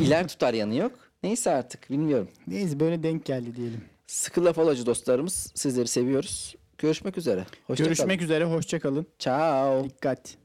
iler 0.00 0.28
tutar 0.28 0.54
yanı 0.54 0.74
yok. 0.74 0.92
Neyse 1.22 1.50
artık 1.50 1.90
bilmiyorum. 1.90 2.28
Neyse 2.46 2.80
böyle 2.80 3.02
denk 3.02 3.24
geldi 3.24 3.56
diyelim. 3.56 3.84
Sıkı 4.06 4.44
lafolacı 4.44 4.86
dostlarımız 4.86 5.52
sizleri 5.54 5.88
seviyoruz. 5.88 6.54
Görüşmek 6.78 7.18
üzere. 7.18 7.44
Hoşça 7.66 7.84
Görüşmek 7.84 8.22
üzere. 8.22 8.44
Hoşça 8.44 8.80
kalın. 8.80 9.06
Ciao. 9.18 9.84
Dikkat. 9.84 10.39